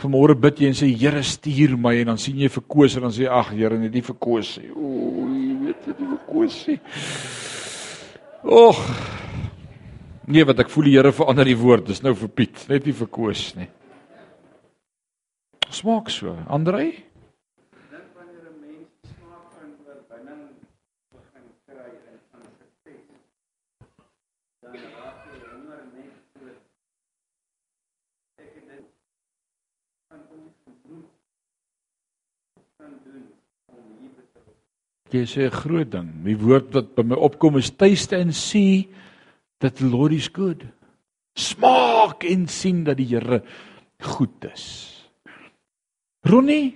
Vanmôre 0.00 0.34
bid 0.34 0.58
jy 0.58 0.66
en 0.66 0.74
sê 0.74 0.88
Here 0.90 1.22
stuur 1.22 1.76
my 1.78 1.94
en 2.00 2.06
dan 2.06 2.18
sien 2.18 2.36
jy 2.36 2.48
verkoos 2.48 2.96
en 2.96 3.02
dan 3.02 3.14
sê 3.14 3.28
ag 3.30 3.52
Here 3.54 3.78
net 3.78 3.92
nie 3.92 4.02
verkoos 4.02 4.58
nie. 4.58 4.70
O, 4.74 5.28
jy 5.30 5.54
weet 5.62 5.84
dit 5.86 6.00
nie 6.00 6.08
verkoos 6.08 6.66
nie. 6.66 6.80
Och. 8.42 8.80
Nee, 10.26 10.44
wat 10.44 10.58
ek 10.64 10.70
voel 10.72 10.84
die 10.84 10.96
Here 10.96 11.12
verander 11.12 11.44
die 11.44 11.56
woord. 11.56 11.86
Dis 11.86 12.02
nou 12.02 12.14
vir 12.14 12.28
Piet, 12.28 12.68
net 12.68 12.86
nie 12.86 12.96
verkoos 12.96 13.54
nie. 13.54 13.68
Smaak 15.70 16.10
so. 16.10 16.36
Andrei? 16.48 17.04
Jy 35.14 35.24
sê 35.26 35.46
'n 35.46 35.54
groot 35.54 35.90
ding. 35.90 36.10
Die 36.24 36.36
woord 36.36 36.74
wat 36.74 36.94
by 36.94 37.02
my 37.02 37.16
opkom 37.16 37.56
is 37.58 37.70
taste 37.70 38.12
and 38.12 38.34
see 38.34 38.88
that 39.60 39.76
the 39.76 39.86
Lord 39.86 40.12
is 40.12 40.28
good. 40.28 40.66
Smaak 41.36 42.24
en 42.24 42.46
sien 42.48 42.84
dat 42.84 42.96
die 42.96 43.06
Here 43.06 43.42
goed 44.00 44.44
is. 44.52 44.90
Ronnie, 46.24 46.74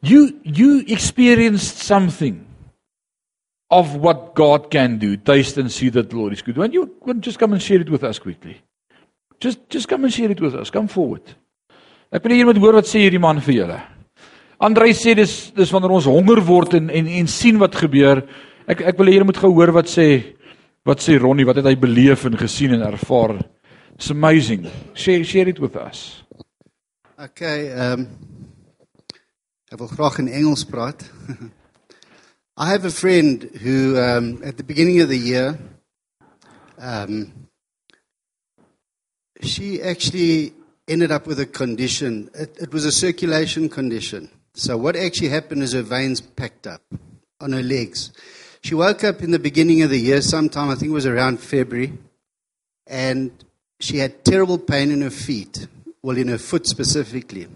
you 0.00 0.40
you 0.44 0.84
experienced 0.86 1.78
something 1.78 2.44
of 3.70 3.96
what 3.96 4.34
God 4.34 4.70
can 4.70 4.98
do. 4.98 5.16
Taste 5.16 5.58
and 5.58 5.70
see 5.70 5.90
that 5.90 6.10
the 6.10 6.16
Lord 6.16 6.32
is 6.32 6.42
good. 6.42 6.56
When 6.56 6.72
you 6.72 6.96
when 7.00 7.20
just 7.20 7.38
come 7.38 7.52
and 7.52 7.62
share 7.62 7.80
it 7.80 7.90
with 7.90 8.04
us 8.04 8.18
quickly. 8.18 8.60
Just 9.40 9.68
just 9.68 9.88
come 9.88 10.04
and 10.04 10.12
share 10.12 10.30
it 10.30 10.40
with 10.40 10.54
us. 10.54 10.70
Come 10.70 10.88
forward. 10.88 11.34
Ek 12.12 12.22
wil 12.22 12.36
hier 12.36 12.46
met 12.46 12.58
hoor 12.62 12.78
wat 12.78 12.86
sê 12.86 13.02
hierdie 13.02 13.20
man 13.20 13.40
vir 13.42 13.54
julle. 13.54 13.80
Andrei 14.58 14.92
sê 14.94 15.14
dis 15.18 15.52
dis 15.56 15.72
wanneer 15.74 15.94
ons 15.96 16.06
honger 16.06 16.40
word 16.46 16.76
en 16.78 16.90
en 16.90 17.06
en 17.06 17.26
sien 17.30 17.58
wat 17.58 17.74
gebeur. 17.74 18.22
Ek 18.70 18.80
ek 18.80 18.98
wil 18.98 19.10
hê 19.10 19.16
julle 19.16 19.28
moet 19.28 19.42
gehoor 19.42 19.72
wat 19.74 19.90
sê 19.90 20.36
wat 20.84 21.00
sê 21.00 21.16
Ronnie, 21.18 21.46
wat 21.48 21.56
het 21.56 21.66
hy 21.66 21.74
beleef 21.80 22.26
en 22.28 22.36
gesien 22.38 22.74
en 22.76 22.84
ervaar? 22.84 23.38
It's 23.94 24.10
amazing. 24.10 24.68
Share 24.94 25.24
share 25.24 25.48
it 25.48 25.58
with 25.58 25.76
us. 25.76 26.22
Okay, 27.18 27.70
um 27.72 28.06
ek 29.72 29.80
wil 29.80 29.90
graag 29.90 30.20
in 30.22 30.28
Engels 30.28 30.64
praat. 30.64 31.02
I 32.56 32.70
have 32.70 32.84
a 32.84 32.90
friend 32.90 33.50
who 33.62 33.98
um 33.98 34.38
at 34.44 34.56
the 34.56 34.64
beginning 34.64 35.00
of 35.00 35.08
the 35.08 35.18
year 35.18 35.58
um 36.78 37.32
she 39.42 39.82
actually 39.82 40.54
ended 40.86 41.10
up 41.10 41.26
with 41.26 41.40
a 41.40 41.46
condition. 41.46 42.30
It, 42.34 42.56
it 42.60 42.72
was 42.72 42.84
a 42.84 42.92
circulation 42.92 43.68
condition. 43.68 44.30
So 44.54 44.76
what 44.76 44.94
actually 44.94 45.30
happened 45.30 45.62
is 45.64 45.72
her 45.72 45.82
veins 45.82 46.20
packed 46.20 46.66
up 46.66 46.82
on 47.40 47.52
her 47.52 47.62
legs. 47.62 48.12
She 48.62 48.74
woke 48.74 49.02
up 49.02 49.20
in 49.20 49.32
the 49.32 49.38
beginning 49.38 49.82
of 49.82 49.90
the 49.90 49.98
year, 49.98 50.22
sometime 50.22 50.70
I 50.70 50.76
think 50.76 50.90
it 50.90 50.94
was 50.94 51.06
around 51.06 51.40
February, 51.40 51.92
and 52.86 53.32
she 53.80 53.98
had 53.98 54.24
terrible 54.24 54.58
pain 54.58 54.90
in 54.90 55.02
her 55.02 55.10
feet, 55.10 55.66
well, 56.02 56.16
in 56.16 56.28
her 56.28 56.38
foot 56.38 56.66
specifically. 56.66 57.48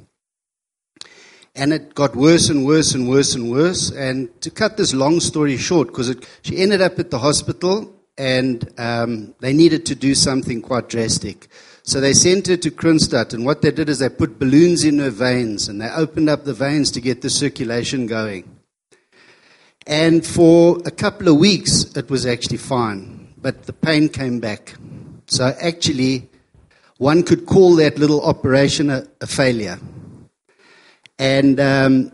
And 1.54 1.72
it 1.72 1.94
got 1.94 2.14
worse 2.14 2.50
and 2.50 2.66
worse 2.66 2.94
and 2.94 3.08
worse 3.08 3.34
and 3.34 3.50
worse. 3.50 3.90
And 3.90 4.28
to 4.42 4.50
cut 4.50 4.76
this 4.76 4.92
long 4.92 5.20
story 5.20 5.56
short, 5.56 5.88
because 5.88 6.14
she 6.42 6.58
ended 6.58 6.82
up 6.82 6.98
at 6.98 7.10
the 7.10 7.18
hospital 7.18 7.94
and 8.16 8.68
um, 8.78 9.34
they 9.40 9.52
needed 9.52 9.86
to 9.86 9.94
do 9.94 10.14
something 10.14 10.60
quite 10.60 10.88
drastic. 10.88 11.48
So 11.88 12.02
they 12.02 12.12
sent 12.12 12.48
her 12.48 12.58
to 12.58 12.70
Kronstadt, 12.70 13.32
and 13.32 13.46
what 13.46 13.62
they 13.62 13.70
did 13.70 13.88
is 13.88 13.98
they 13.98 14.10
put 14.10 14.38
balloons 14.38 14.84
in 14.84 14.98
her 14.98 15.08
veins, 15.08 15.68
and 15.68 15.80
they 15.80 15.88
opened 15.88 16.28
up 16.28 16.44
the 16.44 16.52
veins 16.52 16.90
to 16.90 17.00
get 17.00 17.22
the 17.22 17.30
circulation 17.30 18.06
going. 18.06 18.58
And 19.86 20.26
for 20.26 20.82
a 20.84 20.90
couple 20.90 21.28
of 21.28 21.38
weeks, 21.38 21.84
it 21.96 22.10
was 22.10 22.26
actually 22.26 22.58
fine, 22.58 23.32
but 23.38 23.62
the 23.62 23.72
pain 23.72 24.10
came 24.10 24.38
back. 24.38 24.74
So 25.28 25.56
actually, 25.62 26.28
one 26.98 27.22
could 27.22 27.46
call 27.46 27.76
that 27.76 27.96
little 27.96 28.22
operation 28.22 28.90
a, 28.90 29.06
a 29.22 29.26
failure. 29.26 29.78
And 31.18 31.58
um, 31.58 32.12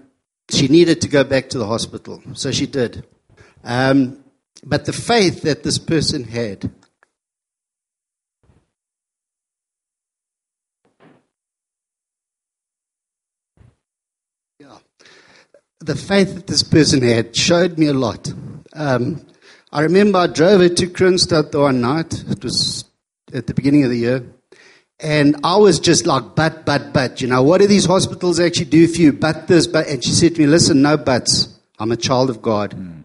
she 0.51 0.69
needed 0.69 1.01
to 1.01 1.09
go 1.09 1.25
back 1.25 1.49
to 1.49 1.59
the 1.59 1.67
hospital, 1.67 2.23
so 2.35 2.53
she 2.53 2.69
did. 2.69 3.05
Um, 3.65 4.23
but 4.63 4.85
the 4.85 4.93
faith 4.93 5.43
that 5.43 5.65
this 5.65 5.79
person 5.79 6.23
had 6.23 6.71
the 15.81 15.95
faith 15.95 16.35
that 16.35 16.47
this 16.47 16.63
person 16.63 17.03
had 17.03 17.37
showed 17.37 17.79
me 17.79 17.87
a 17.87 17.93
lot. 17.93 18.33
Um, 18.73 19.27
I 19.71 19.83
remember 19.83 20.19
I 20.19 20.27
drove 20.29 20.61
her 20.61 20.69
to 20.69 20.87
Kronstadt 20.87 21.51
the 21.51 21.61
one 21.61 21.81
night. 21.81 22.25
It 22.29 22.43
was 22.43 22.85
at 23.33 23.47
the 23.47 23.55
beginning 23.55 23.85
of 23.85 23.91
the 23.91 23.99
year. 23.99 24.25
And 25.01 25.37
I 25.45 25.57
was 25.57 25.81
just 25.81 26.07
like, 26.07 26.35
but, 26.35 26.65
but, 26.65 26.93
but, 26.93 27.21
you 27.21 27.27
know, 27.27 27.43
what 27.43 27.61
do 27.61 27.67
these 27.67 27.85
hospitals 27.85 28.41
actually 28.41 28.67
do 28.67 28.87
for 28.87 29.01
you? 29.01 29.13
But 29.13 29.49
this, 29.49 29.67
but. 29.67 29.89
And 29.89 30.03
she 30.03 30.13
said 30.13 30.37
to 30.37 30.41
me, 30.41 30.47
listen, 30.47 30.81
no 30.81 30.97
buts. 30.97 31.49
I'm 31.79 31.93
a 31.93 31.97
child 31.97 32.31
of 32.31 32.41
God. 32.41 32.75
Mm. 32.75 33.05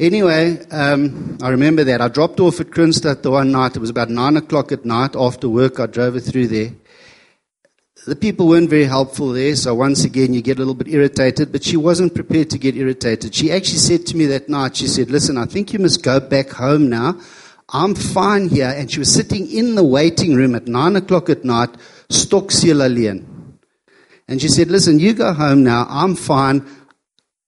Anyway, 0.00 0.58
um, 0.70 1.38
I 1.42 1.48
remember 1.48 1.84
that. 1.84 2.00
I 2.00 2.08
dropped 2.08 2.40
off 2.40 2.60
at 2.60 2.68
Kronstadt 2.68 3.22
the 3.22 3.30
one 3.30 3.52
night. 3.52 3.76
It 3.76 3.80
was 3.80 3.90
about 3.90 4.10
nine 4.10 4.36
o'clock 4.36 4.70
at 4.72 4.84
night. 4.84 5.16
After 5.16 5.48
work, 5.48 5.80
I 5.80 5.86
drove 5.86 6.14
her 6.14 6.20
through 6.20 6.48
there. 6.48 6.72
The 8.06 8.16
people 8.16 8.48
weren't 8.48 8.70
very 8.70 8.84
helpful 8.84 9.32
there, 9.32 9.54
so 9.54 9.74
once 9.74 10.04
again 10.04 10.32
you 10.32 10.40
get 10.40 10.56
a 10.56 10.60
little 10.60 10.74
bit 10.74 10.88
irritated, 10.88 11.52
but 11.52 11.62
she 11.62 11.76
wasn't 11.76 12.14
prepared 12.14 12.48
to 12.50 12.58
get 12.58 12.76
irritated. 12.76 13.34
She 13.34 13.50
actually 13.52 13.78
said 13.78 14.06
to 14.06 14.16
me 14.16 14.26
that 14.26 14.48
night, 14.48 14.76
she 14.76 14.86
said, 14.86 15.10
Listen, 15.10 15.36
I 15.36 15.44
think 15.44 15.72
you 15.72 15.78
must 15.78 16.02
go 16.02 16.18
back 16.20 16.50
home 16.50 16.88
now. 16.88 17.20
I'm 17.68 17.94
fine 17.94 18.48
here. 18.48 18.72
And 18.74 18.90
she 18.90 18.98
was 18.98 19.12
sitting 19.12 19.50
in 19.50 19.74
the 19.74 19.84
waiting 19.84 20.34
room 20.34 20.54
at 20.54 20.66
nine 20.66 20.96
o'clock 20.96 21.28
at 21.28 21.44
night, 21.44 21.70
Stoksiel 22.08 23.24
And 24.26 24.40
she 24.40 24.48
said, 24.48 24.68
Listen, 24.68 24.98
you 24.98 25.12
go 25.12 25.34
home 25.34 25.62
now. 25.64 25.86
I'm 25.88 26.14
fine. 26.14 26.66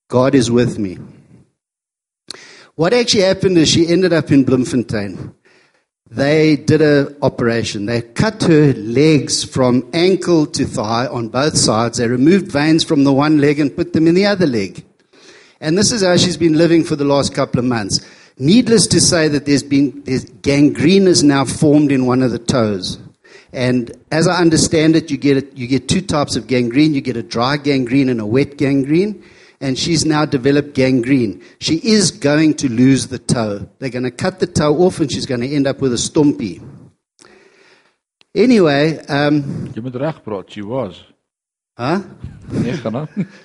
God 0.09 0.35
is 0.35 0.51
with 0.51 0.77
me. 0.77 0.99
What 2.75 2.93
actually 2.93 3.23
happened 3.23 3.57
is 3.57 3.69
she 3.69 3.87
ended 3.87 4.13
up 4.13 4.31
in 4.31 4.43
Bloemfontein 4.43 5.33
they 6.11 6.57
did 6.57 6.81
an 6.81 7.15
operation. 7.21 7.85
They 7.85 8.01
cut 8.01 8.43
her 8.43 8.73
legs 8.73 9.45
from 9.45 9.89
ankle 9.93 10.45
to 10.47 10.65
thigh 10.65 11.07
on 11.07 11.29
both 11.29 11.57
sides. 11.57 11.99
They 11.99 12.07
removed 12.07 12.51
veins 12.51 12.83
from 12.83 13.05
the 13.05 13.13
one 13.13 13.39
leg 13.39 13.61
and 13.61 13.73
put 13.73 13.93
them 13.93 14.07
in 14.07 14.15
the 14.15 14.25
other 14.25 14.45
leg. 14.45 14.83
And 15.61 15.77
this 15.77 15.93
is 15.93 16.03
how 16.03 16.17
she's 16.17 16.35
been 16.35 16.57
living 16.57 16.83
for 16.83 16.97
the 16.97 17.05
last 17.05 17.33
couple 17.33 17.59
of 17.59 17.65
months. 17.65 18.05
Needless 18.37 18.87
to 18.87 18.99
say 18.99 19.29
that 19.29 19.45
there's 19.45 19.63
been 19.63 20.03
there's 20.03 20.25
gangrene 20.25 21.07
is 21.07 21.23
now 21.23 21.45
formed 21.45 21.93
in 21.93 22.05
one 22.05 22.21
of 22.21 22.31
the 22.31 22.39
toes. 22.39 22.99
And 23.53 23.91
as 24.11 24.27
I 24.27 24.41
understand 24.41 24.97
it, 24.97 25.11
you 25.11 25.17
get, 25.17 25.37
it, 25.37 25.55
you 25.55 25.67
get 25.67 25.87
two 25.87 26.01
types 26.01 26.35
of 26.35 26.47
gangrene. 26.47 26.93
You 26.93 27.01
get 27.01 27.17
a 27.17 27.23
dry 27.23 27.55
gangrene 27.55 28.09
and 28.09 28.19
a 28.19 28.25
wet 28.25 28.57
gangrene 28.57 29.23
and 29.61 29.77
she's 29.77 30.05
now 30.05 30.25
developed 30.25 30.73
gangrene. 30.73 31.41
She 31.59 31.75
is 31.77 32.11
going 32.11 32.55
to 32.55 32.69
lose 32.69 33.07
the 33.07 33.19
toe. 33.19 33.69
They're 33.79 33.89
going 33.89 34.03
to 34.03 34.11
cut 34.11 34.39
the 34.39 34.47
toe 34.47 34.75
off 34.79 34.99
and 34.99 35.11
she's 35.11 35.25
going 35.25 35.41
to 35.41 35.47
end 35.47 35.67
up 35.67 35.79
with 35.79 35.93
a 35.93 35.97
stumpy. 35.97 36.61
Anyway, 38.33 38.97
um 39.07 39.71
reg 39.75 40.49
she 40.49 40.61
was. 40.61 41.03
Huh? 41.77 42.01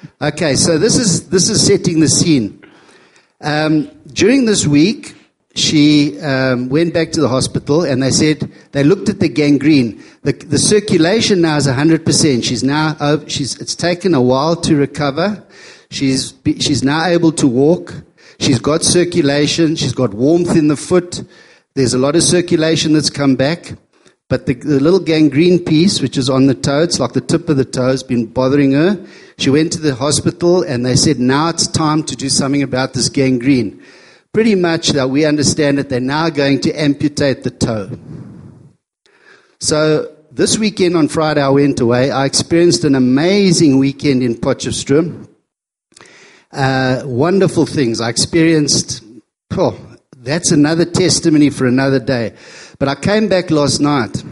Okay, 0.21 0.57
so 0.57 0.79
this 0.79 0.97
is 0.97 1.29
this 1.29 1.49
is 1.49 1.65
setting 1.65 2.01
the 2.01 2.09
scene. 2.09 2.63
Um, 3.41 3.91
during 4.13 4.47
this 4.47 4.67
week, 4.67 5.15
she 5.55 6.21
um, 6.21 6.69
went 6.69 6.93
back 6.93 7.13
to 7.13 7.21
the 7.21 7.29
hospital 7.29 7.83
and 7.83 8.03
they 8.03 8.11
said 8.11 8.51
they 8.73 8.85
looked 8.85 9.09
at 9.09 9.21
the 9.21 9.29
gangrene. 9.29 10.03
The, 10.23 10.33
the 10.33 10.59
circulation 10.59 11.41
now 11.41 11.57
is 11.57 11.67
100%. 11.67 12.45
She's 12.45 12.63
now, 12.63 13.25
she's, 13.27 13.59
it's 13.61 13.75
taken 13.75 14.15
a 14.15 14.21
while 14.21 14.57
to 14.57 14.77
recover. 14.77 15.46
She's, 15.91 16.35
she's 16.59 16.83
now 16.83 17.05
able 17.07 17.33
to 17.33 17.47
walk. 17.47 17.95
She's 18.39 18.59
got 18.59 18.83
circulation. 18.83 19.77
She's 19.77 19.93
got 19.93 20.15
warmth 20.15 20.57
in 20.57 20.69
the 20.69 20.77
foot. 20.77 21.23
There's 21.75 21.95
a 21.95 21.99
lot 21.99 22.17
of 22.17 22.23
circulation 22.23 22.93
that's 22.93 23.11
come 23.11 23.37
back. 23.37 23.75
But 24.29 24.47
the, 24.47 24.55
the, 24.55 24.81
little 24.81 24.99
gangrene 24.99 25.61
piece, 25.61 26.01
which 26.01 26.19
is 26.19 26.29
on 26.29 26.47
the 26.47 26.55
toe, 26.55 26.83
it's 26.83 26.99
like 26.99 27.13
the 27.13 27.21
tip 27.21 27.49
of 27.49 27.57
the 27.57 27.65
toe, 27.65 27.89
has 27.89 28.03
been 28.03 28.27
bothering 28.27 28.73
her. 28.73 29.07
She 29.39 29.51
went 29.51 29.73
to 29.75 29.81
the 29.81 29.95
hospital 29.95 30.63
and 30.63 30.85
they 30.85 30.97
said, 30.97 31.21
now 31.21 31.51
it's 31.51 31.69
time 31.69 32.03
to 32.05 32.17
do 32.17 32.29
something 32.29 32.63
about 32.63 32.95
this 32.95 33.09
gangrene. 33.09 33.81
Pretty 34.33 34.57
much 34.57 34.89
that 34.91 35.11
we 35.11 35.25
understand 35.25 35.79
that 35.79 35.91
they're 35.91 36.01
now 36.01 36.29
going 36.29 36.61
to 36.63 36.73
amputate 36.73 37.45
the 37.45 37.51
toe. 37.51 37.97
So 39.61 40.13
this 40.33 40.59
weekend 40.59 40.97
on 40.97 41.07
Friday, 41.07 41.41
I 41.41 41.49
went 41.49 41.79
away. 41.81 42.11
I 42.11 42.25
experienced 42.25 42.85
an 42.85 42.97
amazing 42.97 43.79
weekend 43.79 44.25
in 44.25 44.35
Potchefstroom 44.35 45.26
uh, 46.57 47.03
wonderful 47.05 47.67
things. 47.67 48.01
I 48.01 48.09
experienced, 48.09 49.05
oh, 49.53 49.79
that's 50.17 50.51
another 50.51 50.85
testimony 50.85 51.51
for 51.51 51.67
another 51.67 52.01
day. 52.01 52.35
But 52.79 52.89
I 52.89 52.95
came 52.97 53.29
back 53.29 53.51
last 53.51 53.81
night 53.81 54.23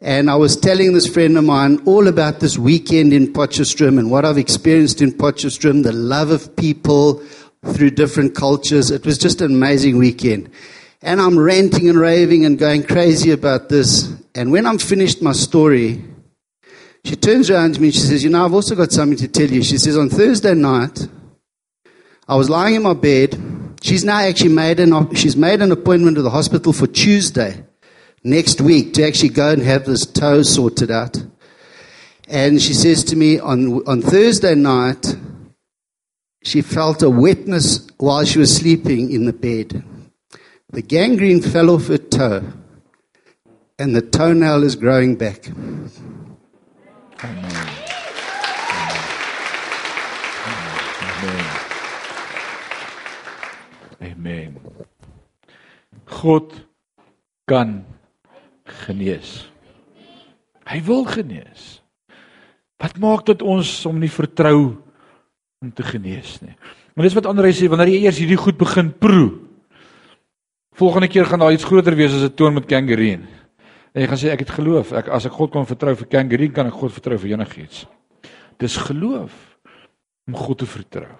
And 0.00 0.30
I 0.30 0.36
was 0.36 0.56
telling 0.56 0.92
this 0.92 1.06
friend 1.06 1.38
of 1.38 1.44
mine 1.44 1.80
all 1.86 2.06
about 2.06 2.40
this 2.40 2.58
weekend 2.58 3.14
in 3.14 3.32
Potchefstroom 3.32 3.98
and 3.98 4.10
what 4.10 4.26
I've 4.26 4.36
experienced 4.36 5.00
in 5.00 5.10
Potchefstroom, 5.10 5.84
the 5.84 5.92
love 5.92 6.30
of 6.30 6.54
people 6.54 7.22
through 7.64 7.90
different 7.90 8.34
cultures. 8.34 8.90
It 8.90 9.06
was 9.06 9.16
just 9.16 9.40
an 9.40 9.52
amazing 9.52 9.96
weekend. 9.96 10.50
And 11.00 11.20
I'm 11.20 11.38
ranting 11.38 11.88
and 11.88 11.98
raving 11.98 12.44
and 12.44 12.58
going 12.58 12.82
crazy 12.82 13.30
about 13.30 13.70
this. 13.70 14.12
And 14.34 14.52
when 14.52 14.66
I'm 14.66 14.78
finished 14.78 15.22
my 15.22 15.32
story, 15.32 16.04
she 17.04 17.16
turns 17.16 17.48
around 17.48 17.74
to 17.74 17.80
me 17.80 17.88
and 17.88 17.94
she 17.94 18.02
says, 18.02 18.22
You 18.22 18.30
know, 18.30 18.44
I've 18.44 18.54
also 18.54 18.74
got 18.74 18.92
something 18.92 19.18
to 19.18 19.28
tell 19.28 19.50
you. 19.50 19.62
She 19.62 19.78
says, 19.78 19.96
On 19.96 20.10
Thursday 20.10 20.54
night, 20.54 21.08
I 22.28 22.36
was 22.36 22.50
lying 22.50 22.74
in 22.74 22.82
my 22.82 22.94
bed. 22.94 23.38
She's 23.82 24.04
now 24.04 24.18
actually 24.18 24.54
made 24.54 24.80
an, 24.80 25.14
she's 25.14 25.36
made 25.36 25.62
an 25.62 25.70
appointment 25.70 26.16
to 26.16 26.22
the 26.22 26.30
hospital 26.30 26.72
for 26.72 26.86
Tuesday 26.86 27.64
next 28.24 28.60
week 28.60 28.94
to 28.94 29.06
actually 29.06 29.28
go 29.28 29.50
and 29.50 29.62
have 29.62 29.84
this 29.84 30.04
toe 30.04 30.42
sorted 30.42 30.90
out. 30.90 31.22
And 32.28 32.60
she 32.60 32.74
says 32.74 33.04
to 33.04 33.16
me 33.16 33.38
on, 33.38 33.86
on 33.86 34.02
Thursday 34.02 34.56
night, 34.56 35.16
she 36.42 36.62
felt 36.62 37.02
a 37.02 37.10
wetness 37.10 37.86
while 37.98 38.24
she 38.24 38.38
was 38.38 38.54
sleeping 38.54 39.12
in 39.12 39.26
the 39.26 39.32
bed. 39.32 39.84
The 40.70 40.82
gangrene 40.82 41.40
fell 41.40 41.70
off 41.70 41.86
her 41.86 41.98
toe, 41.98 42.52
and 43.78 43.94
the 43.94 44.02
toenail 44.02 44.64
is 44.64 44.74
growing 44.74 45.14
back. 45.16 45.48
Amen. 47.22 47.85
Amen. 54.00 54.56
God 56.04 56.52
kan 57.48 57.84
genees. 58.84 59.46
Hy 60.66 60.80
wil 60.84 61.06
genees. 61.08 61.80
Wat 62.82 62.98
maak 63.00 63.24
dit 63.30 63.42
ons 63.42 63.70
om 63.88 63.96
nie 63.98 64.10
vertrou 64.12 64.76
om 65.62 65.70
te 65.72 65.86
genees 65.86 66.36
nie? 66.42 66.56
Maar 66.96 67.08
dis 67.08 67.16
wat 67.16 67.28
ander 67.30 67.48
sê 67.54 67.68
wanneer 67.70 67.94
jy 67.94 68.02
eers 68.04 68.20
hierdie 68.20 68.40
goed 68.40 68.58
begin 68.60 68.90
proe. 68.92 69.30
Volgende 70.76 71.08
keer 71.08 71.24
gaan 71.28 71.40
daar 71.40 71.54
iets 71.56 71.64
groter 71.64 71.96
wees 71.96 72.12
as 72.12 72.24
'n 72.24 72.34
toon 72.34 72.54
met 72.54 72.66
kangareen. 72.66 73.24
En 73.94 74.02
jy 74.02 74.08
gaan 74.08 74.18
sê 74.18 74.28
ek 74.28 74.44
het 74.44 74.50
geloof. 74.50 74.92
Ek 74.92 75.08
as 75.08 75.24
ek 75.24 75.32
God 75.32 75.50
kan 75.50 75.66
vertrou 75.66 75.94
vir 75.96 76.06
kangareen, 76.06 76.52
kan 76.52 76.66
ek 76.66 76.74
God 76.74 76.92
vertrou 76.92 77.18
vir 77.18 77.30
enigiets. 77.30 77.86
Dis 78.58 78.76
geloof 78.76 79.58
om 80.26 80.34
God 80.34 80.58
te 80.58 80.66
vertrou. 80.66 81.16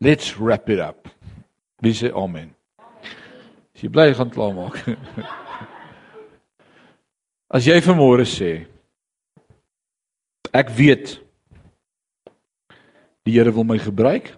Let's 0.00 0.36
wrap 0.36 0.68
it 0.68 0.78
up. 0.78 1.13
Wie 1.84 1.92
sê 1.92 2.08
amen? 2.16 2.48
As 3.74 3.82
jy 3.84 3.90
bly 3.92 4.14
gaan 4.16 4.30
klaarmaak. 4.32 4.78
As 7.54 7.66
jy 7.68 7.76
vanmôre 7.84 8.24
sê 8.24 8.64
ek 10.54 10.72
weet 10.72 11.18
die 13.26 13.36
Here 13.36 13.52
wil 13.52 13.68
my 13.68 13.76
gebruik 13.82 14.32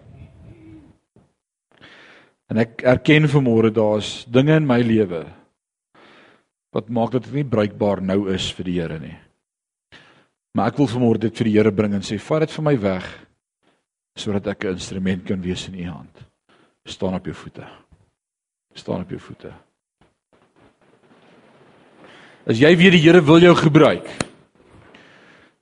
en 2.51 2.59
ek 2.65 2.83
erken 2.83 3.31
vanmôre 3.31 3.71
daar's 3.71 4.25
dinge 4.27 4.59
in 4.59 4.67
my 4.67 4.81
lewe 4.83 5.23
wat 6.75 6.91
maak 6.91 7.15
dat 7.15 7.29
dit 7.29 7.39
nie 7.39 7.47
bruikbaar 7.47 8.03
nou 8.03 8.25
is 8.33 8.51
vir 8.59 8.67
die 8.67 8.79
Here 8.81 8.99
nie. 8.99 9.15
Maar 10.51 10.73
ek 10.73 10.83
wil 10.83 10.91
vanmôre 10.91 11.29
dit 11.29 11.39
vir 11.39 11.47
die 11.47 11.59
Here 11.61 11.71
bring 11.71 11.95
en 11.95 12.03
sê 12.03 12.19
vat 12.19 12.43
dit 12.43 12.59
vir 12.59 12.71
my 12.73 12.79
weg 12.91 13.11
sodat 14.19 14.51
ek 14.51 14.65
'n 14.65 14.75
instrument 14.75 15.23
kan 15.23 15.39
wees 15.39 15.69
in 15.71 15.79
u 15.79 15.87
hand. 15.87 16.27
Staan 16.87 17.13
op 17.13 17.25
jou 17.25 17.35
voete. 17.35 17.67
Staan 18.73 19.01
op 19.01 19.09
jou 19.09 19.19
voete. 19.19 19.51
As 22.47 22.61
jy 22.61 22.69
weet 22.79 22.95
die 22.95 23.01
Here 23.03 23.19
wil 23.21 23.43
jou 23.43 23.51
gebruik. 23.59 24.07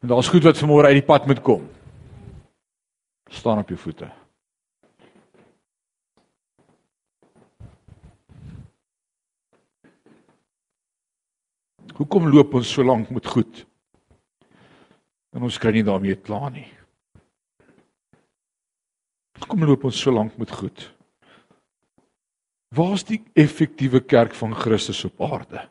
En 0.06 0.12
daar's 0.12 0.30
goed 0.30 0.46
wat 0.46 0.60
vanmôre 0.62 0.92
uit 0.92 1.00
die 1.00 1.08
pad 1.08 1.26
moet 1.26 1.42
kom. 1.42 1.66
Staan 3.34 3.58
op 3.58 3.74
jou 3.74 3.80
voete. 3.80 4.12
Hoekom 11.96 12.30
loop 12.30 12.54
ons 12.54 12.70
so 12.70 12.86
lank 12.86 13.10
met 13.10 13.26
goed? 13.26 13.66
En 15.34 15.42
ons 15.48 15.58
kry 15.58 15.74
nie 15.74 15.88
daarmee 15.88 16.20
klaar 16.22 16.52
nie. 16.54 16.68
Hoekom 19.40 19.66
loop 19.66 19.90
ons 19.90 19.98
so 20.06 20.14
lank 20.14 20.38
met 20.38 20.54
goed? 20.54 20.92
Waar's 22.76 23.06
die 23.08 23.22
effektiewe 23.34 24.02
kerk 24.04 24.36
van 24.36 24.56
Christus 24.56 25.04
op 25.08 25.22
aarde? 25.22 25.70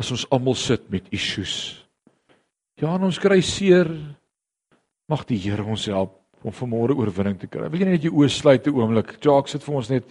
as 0.00 0.08
ons 0.14 0.24
almal 0.32 0.56
sit 0.56 0.88
met 0.92 1.10
issues. 1.12 1.76
Ja, 2.80 2.94
ons 2.96 3.20
kry 3.20 3.40
seer. 3.44 3.90
Mag 5.10 5.26
die 5.28 5.38
Here 5.42 5.66
ons 5.66 5.88
help 5.90 6.16
om 6.46 6.54
vanmôre 6.56 6.96
oorwinning 6.96 7.36
te 7.36 7.50
kry. 7.50 7.68
Wil 7.68 7.82
jy 7.82 7.88
net 7.90 8.06
jou 8.06 8.14
oë 8.22 8.30
sluit 8.32 8.66
'n 8.66 8.72
oomblik? 8.72 9.18
Jacques, 9.20 9.52
sit 9.52 9.62
vir 9.62 9.74
ons 9.74 9.90
net 9.90 10.06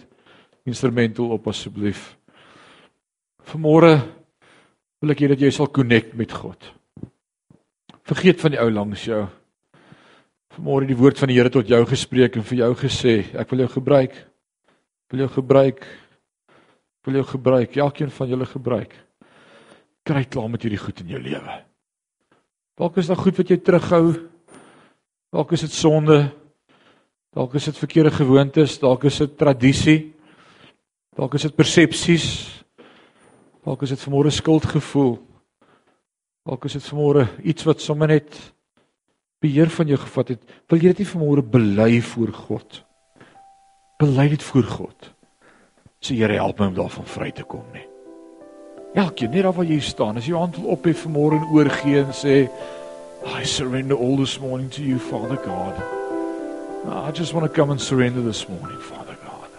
instrumental 0.64 1.32
op 1.32 1.48
asseblief. 1.48 2.16
Vanmôre 3.42 3.98
wil 5.00 5.10
ek 5.10 5.20
hê 5.20 5.28
dat 5.28 5.40
jy 5.40 5.50
sal 5.50 5.66
connect 5.66 6.14
met 6.14 6.30
God. 6.30 6.62
Vergeet 8.04 8.40
van 8.40 8.50
die 8.50 8.60
ou 8.60 8.70
langs 8.70 9.04
jou. 9.04 9.26
Vanmôre 10.54 10.86
die 10.86 10.96
woord 10.96 11.18
van 11.18 11.28
die 11.28 11.36
Here 11.36 11.50
tot 11.50 11.66
jou 11.66 11.84
gespreek 11.86 12.36
en 12.36 12.42
vir 12.42 12.58
jou 12.58 12.74
gesê, 12.74 13.34
ek 13.34 13.50
wil 13.50 13.60
jou 13.60 13.68
gebruik. 13.68 14.29
Wil 15.10 15.26
jou 15.26 15.30
gebruik. 15.36 15.86
Wil 17.06 17.20
jou 17.20 17.26
gebruik. 17.34 17.76
Elkeen 17.76 18.10
van 18.10 18.28
julle 18.28 18.46
gebruik 18.46 18.98
kry 20.10 20.24
klaar 20.26 20.50
met 20.50 20.64
hierdie 20.64 20.80
goed 20.80 21.02
in 21.04 21.12
jou 21.14 21.20
lewe. 21.22 21.56
Dalk 22.80 22.98
is 23.00 23.10
daar 23.10 23.20
goed 23.20 23.36
wat 23.38 23.50
jy 23.52 23.58
terughou. 23.62 24.04
Dalk 25.30 25.52
is 25.54 25.66
dit 25.66 25.74
sonde. 25.74 26.22
Dalk 27.36 27.54
is 27.54 27.68
dit 27.68 27.78
verkeerde 27.78 28.10
gewoontes, 28.10 28.80
dalk 28.82 29.04
is 29.06 29.20
dit 29.22 29.36
tradisie. 29.38 29.98
Dalk 31.14 31.36
is 31.38 31.46
dit 31.46 31.54
persepsies. 31.54 32.26
Dalk 33.62 33.84
is 33.86 33.92
dit 33.94 34.02
vermoere 34.02 34.32
skuldgevoel. 34.34 35.12
Dalk 36.48 36.66
is 36.66 36.78
dit 36.80 36.88
vermoere 36.88 37.28
iets 37.46 37.68
wat 37.68 37.84
sommer 37.84 38.10
net 38.10 38.34
beheer 39.40 39.70
van 39.70 39.92
jou 39.92 39.98
gevat 40.00 40.34
het. 40.34 40.56
Wil 40.72 40.80
jy 40.80 40.94
dit 40.94 41.04
nie 41.04 41.12
vermoere 41.12 41.44
bely 41.44 41.92
voor 42.02 42.32
God? 42.34 42.80
Bely 44.00 44.28
dit 44.28 44.42
voor 44.42 44.62
God. 44.62 45.10
Sê 46.00 46.16
Here 46.16 46.32
help 46.32 46.58
my 46.58 46.70
om 46.72 46.74
daarvan 46.74 47.04
vry 47.04 47.30
te 47.36 47.44
kom 47.44 47.64
nie. 47.74 47.84
Elkeen, 48.96 49.30
net 49.30 49.44
daar 49.44 49.52
waar 49.52 49.68
jy 49.68 49.80
staan, 49.84 50.16
as 50.16 50.26
jy 50.26 50.34
hand 50.34 50.56
wil 50.56 50.72
ophef 50.72 51.04
vanmôre 51.04 51.36
en 51.36 51.50
oorgee 51.52 52.00
en 52.00 52.14
sê 52.16 52.46
I 53.20 53.44
surrender 53.44 53.98
all 54.00 54.16
this 54.16 54.38
morning 54.40 54.70
to 54.72 54.82
you 54.82 54.98
Father 54.98 55.36
God. 55.44 55.76
I 56.88 57.12
just 57.12 57.34
want 57.34 57.44
to 57.44 57.52
come 57.52 57.70
and 57.70 57.80
surrender 57.80 58.22
this 58.24 58.48
morning 58.48 58.80
Father 58.80 59.16
God. 59.20 59.50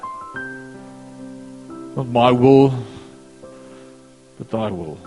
Not 1.95 2.09
my 2.09 2.31
will 2.31 2.73
but 4.39 4.49
thy 4.49 4.71
will. 4.71 4.97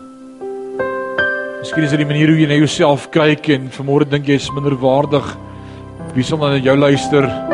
Miskien 1.59 1.85
is 1.85 1.91
dit 1.91 2.05
die 2.05 2.07
manier 2.07 2.31
hoe 2.31 2.39
jy 2.39 2.47
na 2.47 2.61
jouself 2.61 3.11
kyk 3.11 3.51
en 3.57 3.67
vanmôre 3.75 4.07
dink 4.07 4.31
jy 4.31 4.39
is 4.39 4.49
minderwaardig. 4.55 5.27
Wie 6.15 6.23
sal 6.23 6.39
dan 6.39 6.55
na 6.55 6.63
jou 6.63 6.79
luister? 6.79 7.54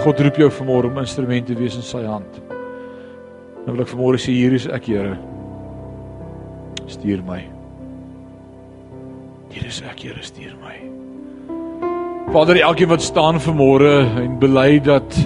God 0.00 0.20
roep 0.24 0.38
jou 0.40 0.48
vanmôre 0.50 0.88
om 0.88 1.00
instrument 1.02 1.46
te 1.46 1.54
wees 1.58 1.74
in 1.76 1.84
sy 1.84 2.00
hand. 2.06 2.38
Nou 3.66 3.74
wil 3.74 3.82
ek 3.84 3.90
vanmôre 3.92 4.20
sê 4.20 4.32
hier 4.32 4.54
is 4.56 4.64
ek, 4.72 4.88
Here. 4.88 5.18
Stuur 6.88 7.20
my. 7.26 7.42
Hier 9.52 9.66
is 9.68 9.82
ek, 9.84 10.06
Here, 10.06 10.22
stuur 10.24 10.54
my. 10.62 10.78
Vader, 12.32 12.62
elkeen 12.62 12.88
wat 12.88 13.04
staan 13.04 13.42
vanmôre 13.42 13.92
en 14.22 14.38
bely 14.40 14.78
dat 14.86 15.20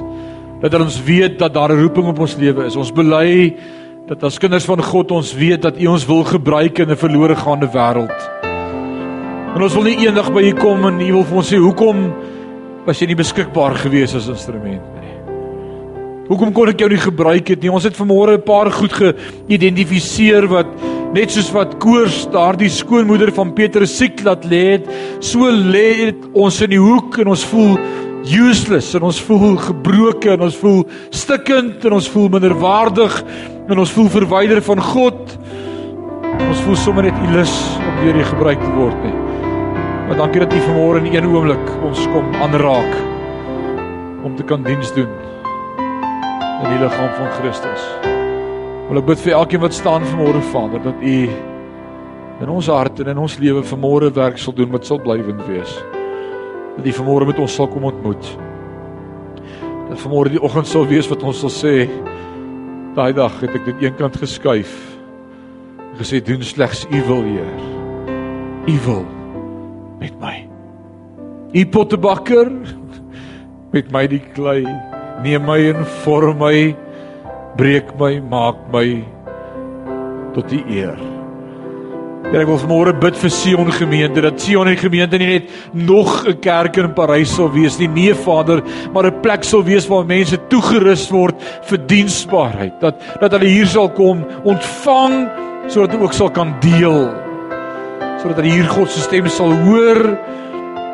dat 0.64 0.75
ons 0.81 0.97
weet 1.05 1.39
dat 1.39 1.53
daar 1.53 1.70
'n 1.70 1.83
roeping 1.83 2.07
op 2.09 2.18
ons 2.18 2.37
lewe 2.37 2.64
is. 2.64 2.77
Ons 2.77 2.91
bely 2.93 3.55
dat 4.09 4.22
as 4.25 4.39
kinders 4.39 4.64
van 4.64 4.83
God 4.83 5.11
ons 5.11 5.35
weet 5.35 5.62
dat 5.62 5.77
U 5.79 5.87
ons 5.87 6.07
wil 6.07 6.25
gebruik 6.25 6.79
in 6.79 6.91
'n 6.91 6.97
verlore 6.97 7.37
gaande 7.37 7.68
wêreld. 7.68 8.20
En 9.55 9.62
ons 9.62 9.75
wil 9.75 9.83
nie 9.83 10.07
eendag 10.07 10.33
by 10.33 10.41
U 10.41 10.53
kom 10.53 10.87
en 10.87 11.01
U 11.01 11.12
wil 11.12 11.25
vir 11.25 11.37
ons 11.37 11.53
sê 11.53 11.57
hoekom 11.57 12.12
was 12.87 13.01
jy 13.01 13.09
nie 13.11 13.18
beskikbaar 13.18 13.78
gewees 13.80 14.14
as 14.16 14.28
instrument 14.28 14.85
nie. 15.01 15.12
Hoekom 16.24 16.55
kon 16.57 16.70
ek 16.72 16.80
jou 16.80 16.89
nie 16.89 17.01
gebruik 17.01 17.51
het 17.53 17.61
nie? 17.61 17.72
Ons 17.72 17.85
het 17.85 17.97
vanmôre 17.97 18.37
'n 18.37 18.45
paar 18.45 18.70
goed 18.70 18.93
geïdentifiseer 18.93 20.49
wat 20.49 20.66
net 21.14 21.30
soos 21.30 21.53
wat 21.53 21.78
koors 21.78 22.26
daardie 22.32 22.68
skoonmoeder 22.68 23.30
van 23.32 23.53
Petrus 23.55 23.97
siek 23.97 24.22
laat 24.24 24.45
lê 24.45 24.78
het, 24.78 24.89
so 25.20 25.51
lê 25.51 26.14
ons 26.35 26.61
in 26.62 26.70
die 26.70 26.80
hoek 26.80 27.18
en 27.18 27.28
ons 27.28 27.45
voel 27.45 27.78
useless 28.24 28.95
en 28.95 29.03
ons 29.03 29.20
voel 29.20 29.57
gebroken 29.57 30.32
en 30.32 30.41
ons 30.41 30.57
voel 30.57 30.85
stikkend 31.11 31.85
en 31.85 31.93
ons 31.93 32.09
voel 32.09 32.28
minderwaardig 32.28 33.24
en 33.68 33.78
ons 33.78 33.93
voel 33.93 34.09
verwyder 34.09 34.62
van 34.62 34.80
God. 34.80 35.39
Ons 36.49 36.64
voel 36.64 36.76
sommer 36.76 37.05
net 37.05 37.20
ilus 37.28 37.55
om 37.78 38.01
deur 38.03 38.16
U 38.16 38.24
gebruik 38.24 38.61
te 38.61 38.72
word 38.76 39.05
nie. 39.05 39.24
Maar 40.09 40.17
dankie 40.17 40.41
dat 40.41 40.53
U 40.53 40.59
vanmôre 40.61 41.01
in 41.01 41.15
een 41.15 41.27
oomblik 41.27 41.71
ons 41.83 42.03
kom 42.13 42.35
aanraak 42.35 42.97
om 44.25 44.35
te 44.37 44.45
kan 44.45 44.63
diens 44.63 44.93
doen 44.93 45.09
in 46.63 46.67
die 46.69 46.81
liggaam 46.83 47.15
van 47.17 47.31
Christus. 47.39 47.87
Wil 48.91 49.01
ek 49.01 49.09
bid 49.09 49.23
vir 49.25 49.37
elkeen 49.39 49.63
wat 49.65 49.73
staan 49.73 50.05
vanmôre 50.05 50.43
Vader 50.51 50.83
dat 50.85 51.01
U 51.01 51.17
in 52.45 52.53
ons 52.53 52.69
hart 52.69 53.01
en 53.01 53.15
in 53.15 53.23
ons 53.25 53.39
lewe 53.41 53.65
vanmôre 53.65 54.13
werk 54.13 54.37
sal 54.39 54.53
doen 54.53 54.77
wat 54.77 54.85
sal 54.85 55.01
blywend 55.01 55.41
wees. 55.49 55.73
Dat 56.77 56.85
U 56.85 56.97
vanmôre 57.01 57.33
met 57.33 57.41
ons 57.41 57.57
sal 57.57 57.73
kom 57.73 57.89
ontmoet. 57.89 58.31
Dat 59.89 60.05
vanmôre 60.05 60.37
die 60.37 60.45
oggend 60.45 60.69
sal 60.69 60.85
wees 60.93 61.09
wat 61.09 61.25
ons 61.25 61.41
sal 61.47 61.57
sê 61.63 61.89
daai 62.93 63.17
dag 63.17 63.41
het 63.41 63.57
ek 63.57 63.73
dit 63.73 63.89
eenkant 63.89 64.21
geskuif. 64.21 64.77
Gesê 65.97 66.21
doen 66.21 66.45
slegs 66.45 66.85
U 66.93 67.05
wil, 67.09 67.29
Heer. 67.33 67.69
U 68.69 68.81
wil 68.85 69.14
met 70.01 70.15
my. 70.21 70.37
U 71.55 71.67
pottebakker 71.71 72.51
met 73.75 73.91
my 73.95 74.07
die 74.11 74.23
klei, 74.35 74.63
neem 75.23 75.47
my 75.47 75.59
en 75.73 75.85
vorm 76.05 76.39
my 76.43 76.75
breek 77.59 77.95
my, 77.99 78.19
maak 78.31 78.59
my 78.75 78.87
tot 80.35 80.51
U 80.51 80.63
eer. 80.67 80.99
Here, 82.25 82.41
ek 82.41 82.49
wil 82.49 82.59
vanmôre 82.59 82.95
bid 82.99 83.19
vir 83.21 83.31
Sion 83.31 83.69
gemeente 83.77 84.23
dat 84.25 84.41
Sion 84.41 84.67
en 84.71 84.79
gemeente 84.81 85.19
nie 85.21 85.29
net 85.29 85.51
nog 85.73 86.27
'n 86.27 86.41
kerk 86.41 86.79
in 86.79 86.95
Parys 86.95 87.35
sal 87.37 87.53
wees 87.53 87.79
nie, 87.79 87.87
nee 87.87 88.15
Vader, 88.15 88.63
maar 88.93 89.07
'n 89.07 89.21
plek 89.21 89.45
sal 89.45 89.63
wees 89.63 89.87
waar 89.87 90.05
mense 90.05 90.39
toegerus 90.49 91.11
word 91.11 91.37
vir 91.69 91.79
diensbaarheid. 91.79 92.81
Dat 92.81 92.97
dat 93.21 93.33
hulle 93.33 93.47
hier 93.47 93.67
sal 93.67 93.89
kom, 93.89 94.25
ontvang 94.43 95.29
sodat 95.69 95.93
hulle 95.93 96.05
ook 96.05 96.13
sal 96.13 96.31
kan 96.31 96.55
deel. 96.61 97.24
Sodat 98.25 98.39
hulle 98.41 98.55
hier 98.55 98.68
God 98.72 98.89
se 98.89 99.03
stem 99.05 99.27
sal 99.29 99.51
hoor, 99.66 99.99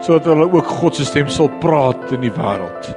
sodat 0.03 0.25
hulle 0.27 0.49
ook 0.51 0.67
God 0.81 0.97
se 0.99 1.05
stem 1.07 1.29
sal 1.31 1.47
praat 1.63 2.11
in 2.17 2.25
die 2.25 2.33
wêreld. 2.35 2.89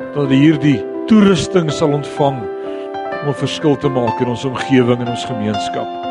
Dat 0.00 0.24
hulle 0.24 0.40
hierdie 0.40 0.80
toerusting 1.06 1.70
sal 1.70 1.94
ontvang 1.94 2.40
om 2.42 3.28
'n 3.30 3.42
verskil 3.44 3.78
te 3.78 3.88
maak 3.88 4.18
in 4.20 4.34
ons 4.34 4.44
omgewing 4.44 5.06
en 5.06 5.14
ons 5.14 5.24
gemeenskap. 5.30 6.03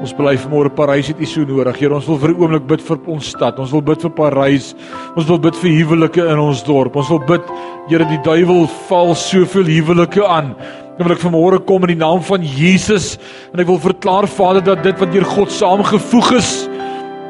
Ons 0.00 0.14
bly 0.16 0.32
vanmôre 0.40 0.72
Parys 0.72 1.10
het 1.12 1.20
U 1.20 1.26
so 1.28 1.44
nodig. 1.44 1.76
Here, 1.82 1.94
ons 1.94 2.06
wil 2.08 2.18
vir 2.18 2.30
'n 2.30 2.40
oomblik 2.40 2.66
bid 2.66 2.80
vir 2.80 2.98
ons 3.06 3.26
stad. 3.26 3.58
Ons 3.58 3.72
wil 3.72 3.82
bid 3.82 4.00
vir 4.00 4.10
Parys. 4.10 4.74
Ons 5.16 5.26
wil 5.26 5.38
bid 5.38 5.54
vir 5.54 5.70
huwelike 5.70 6.22
in 6.32 6.38
ons 6.38 6.62
dorp. 6.62 6.96
Ons 6.96 7.08
wil 7.08 7.20
bid, 7.20 7.42
Here, 7.88 8.04
die 8.04 8.22
duiwel 8.22 8.68
val 8.88 9.14
soveel 9.14 9.64
huwelike 9.64 10.24
aan. 10.24 10.54
Dan 10.96 11.06
wil 11.08 11.16
ek 11.16 11.22
vanmôre 11.22 11.66
kom 11.66 11.82
in 11.82 11.98
die 11.98 12.04
naam 12.04 12.22
van 12.22 12.42
Jesus 12.42 13.18
en 13.52 13.60
ek 13.60 13.66
wil 13.66 13.78
verklaar 13.78 14.26
Vader 14.26 14.62
dat 14.62 14.82
dit 14.82 14.98
wat 14.98 15.12
deur 15.12 15.24
God 15.24 15.50
saamgevoeg 15.50 16.32
is 16.36 16.68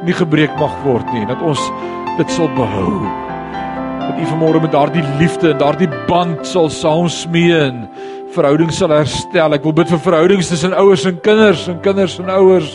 nie 0.05 0.13
gebreek 0.13 0.51
mag 0.59 0.75
word 0.85 1.07
nie. 1.13 1.27
Dat 1.27 1.43
ons 1.43 1.61
dit 2.19 2.31
sal 2.31 2.49
behou. 2.49 3.01
Dat 4.03 4.19
U 4.19 4.25
vanmôre 4.35 4.63
met 4.63 4.73
daardie 4.73 5.05
liefde 5.19 5.53
en 5.53 5.59
daardie 5.59 5.89
band 6.09 6.47
sal 6.47 6.69
saamsmee 6.69 7.55
en 7.55 7.89
verhoudings 8.33 8.79
sal 8.81 8.93
herstel. 8.95 9.57
Ek 9.57 9.65
wil 9.67 9.75
bid 9.77 9.91
vir 9.93 10.01
verhoudings 10.07 10.51
tussen 10.53 10.75
ouers 10.77 11.05
en 11.09 11.19
kinders 11.25 11.67
en 11.71 11.81
kinders 11.85 12.19
en 12.23 12.31
ouers 12.33 12.73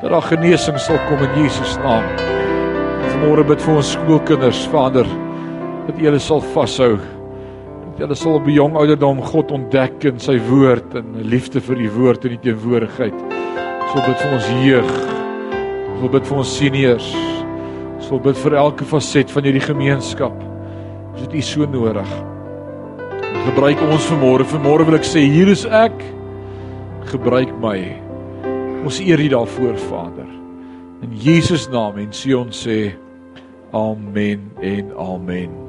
dat 0.00 0.12
daar 0.14 0.24
genesing 0.24 0.78
sal 0.80 0.96
kom 1.08 1.20
in 1.26 1.42
Jesus 1.42 1.74
naam. 1.84 2.06
Vanmôre 3.10 3.44
bid 3.50 3.60
vir 3.60 3.74
ons 3.76 3.90
skoolkinders, 3.96 4.62
Vader, 4.72 5.08
dat 5.86 5.98
U 5.98 6.06
hulle 6.06 6.20
sal 6.24 6.40
vashou. 6.54 6.94
Dat 7.98 8.06
hulle 8.06 8.16
sal 8.16 8.38
op 8.38 8.48
jong 8.48 8.78
ouderdom 8.80 9.20
God 9.28 9.52
ontdek 9.52 10.08
in 10.08 10.20
sy 10.24 10.38
woord 10.48 10.96
en 11.02 11.20
liefde 11.28 11.60
vir 11.60 11.84
U 11.84 11.92
woord 11.98 12.24
en 12.24 12.36
die 12.36 12.42
teenwoordigheid. 12.48 13.28
Ons 13.76 13.94
wil 13.98 14.08
bid 14.08 14.24
vir 14.24 14.34
ons 14.38 14.50
jeug. 14.64 14.90
Ons 15.84 16.02
wil 16.06 16.14
bid 16.16 16.32
vir 16.32 16.42
ons 16.46 16.56
seniors. 16.56 17.14
Ons 17.98 18.10
wil 18.14 18.24
bid 18.30 18.44
vir 18.46 18.60
elke 18.64 18.88
faset 18.88 19.36
van 19.36 19.48
hierdie 19.48 19.68
gemeenskap. 19.68 20.44
Ons 21.12 21.24
het 21.26 21.36
U 21.36 21.48
so 21.52 21.68
nodig 21.68 22.20
gebruik 23.46 23.80
ons 23.86 24.08
vanmôre. 24.10 24.46
Vanmôre 24.48 24.86
wil 24.88 24.98
ek 25.00 25.06
sê 25.08 25.24
hier 25.28 25.50
is 25.52 25.66
ek. 25.66 25.96
Gebruik 27.10 27.52
my. 27.62 27.78
Ons 28.86 29.00
eer 29.04 29.20
U 29.20 29.28
daarvoor, 29.34 29.76
Vader. 29.90 30.28
In 31.04 31.16
Jesus 31.16 31.68
naam 31.72 31.98
en 32.00 32.12
Sion 32.12 32.52
sê 32.52 32.92
amen 33.76 34.50
en 34.60 34.94
amen. 34.96 35.59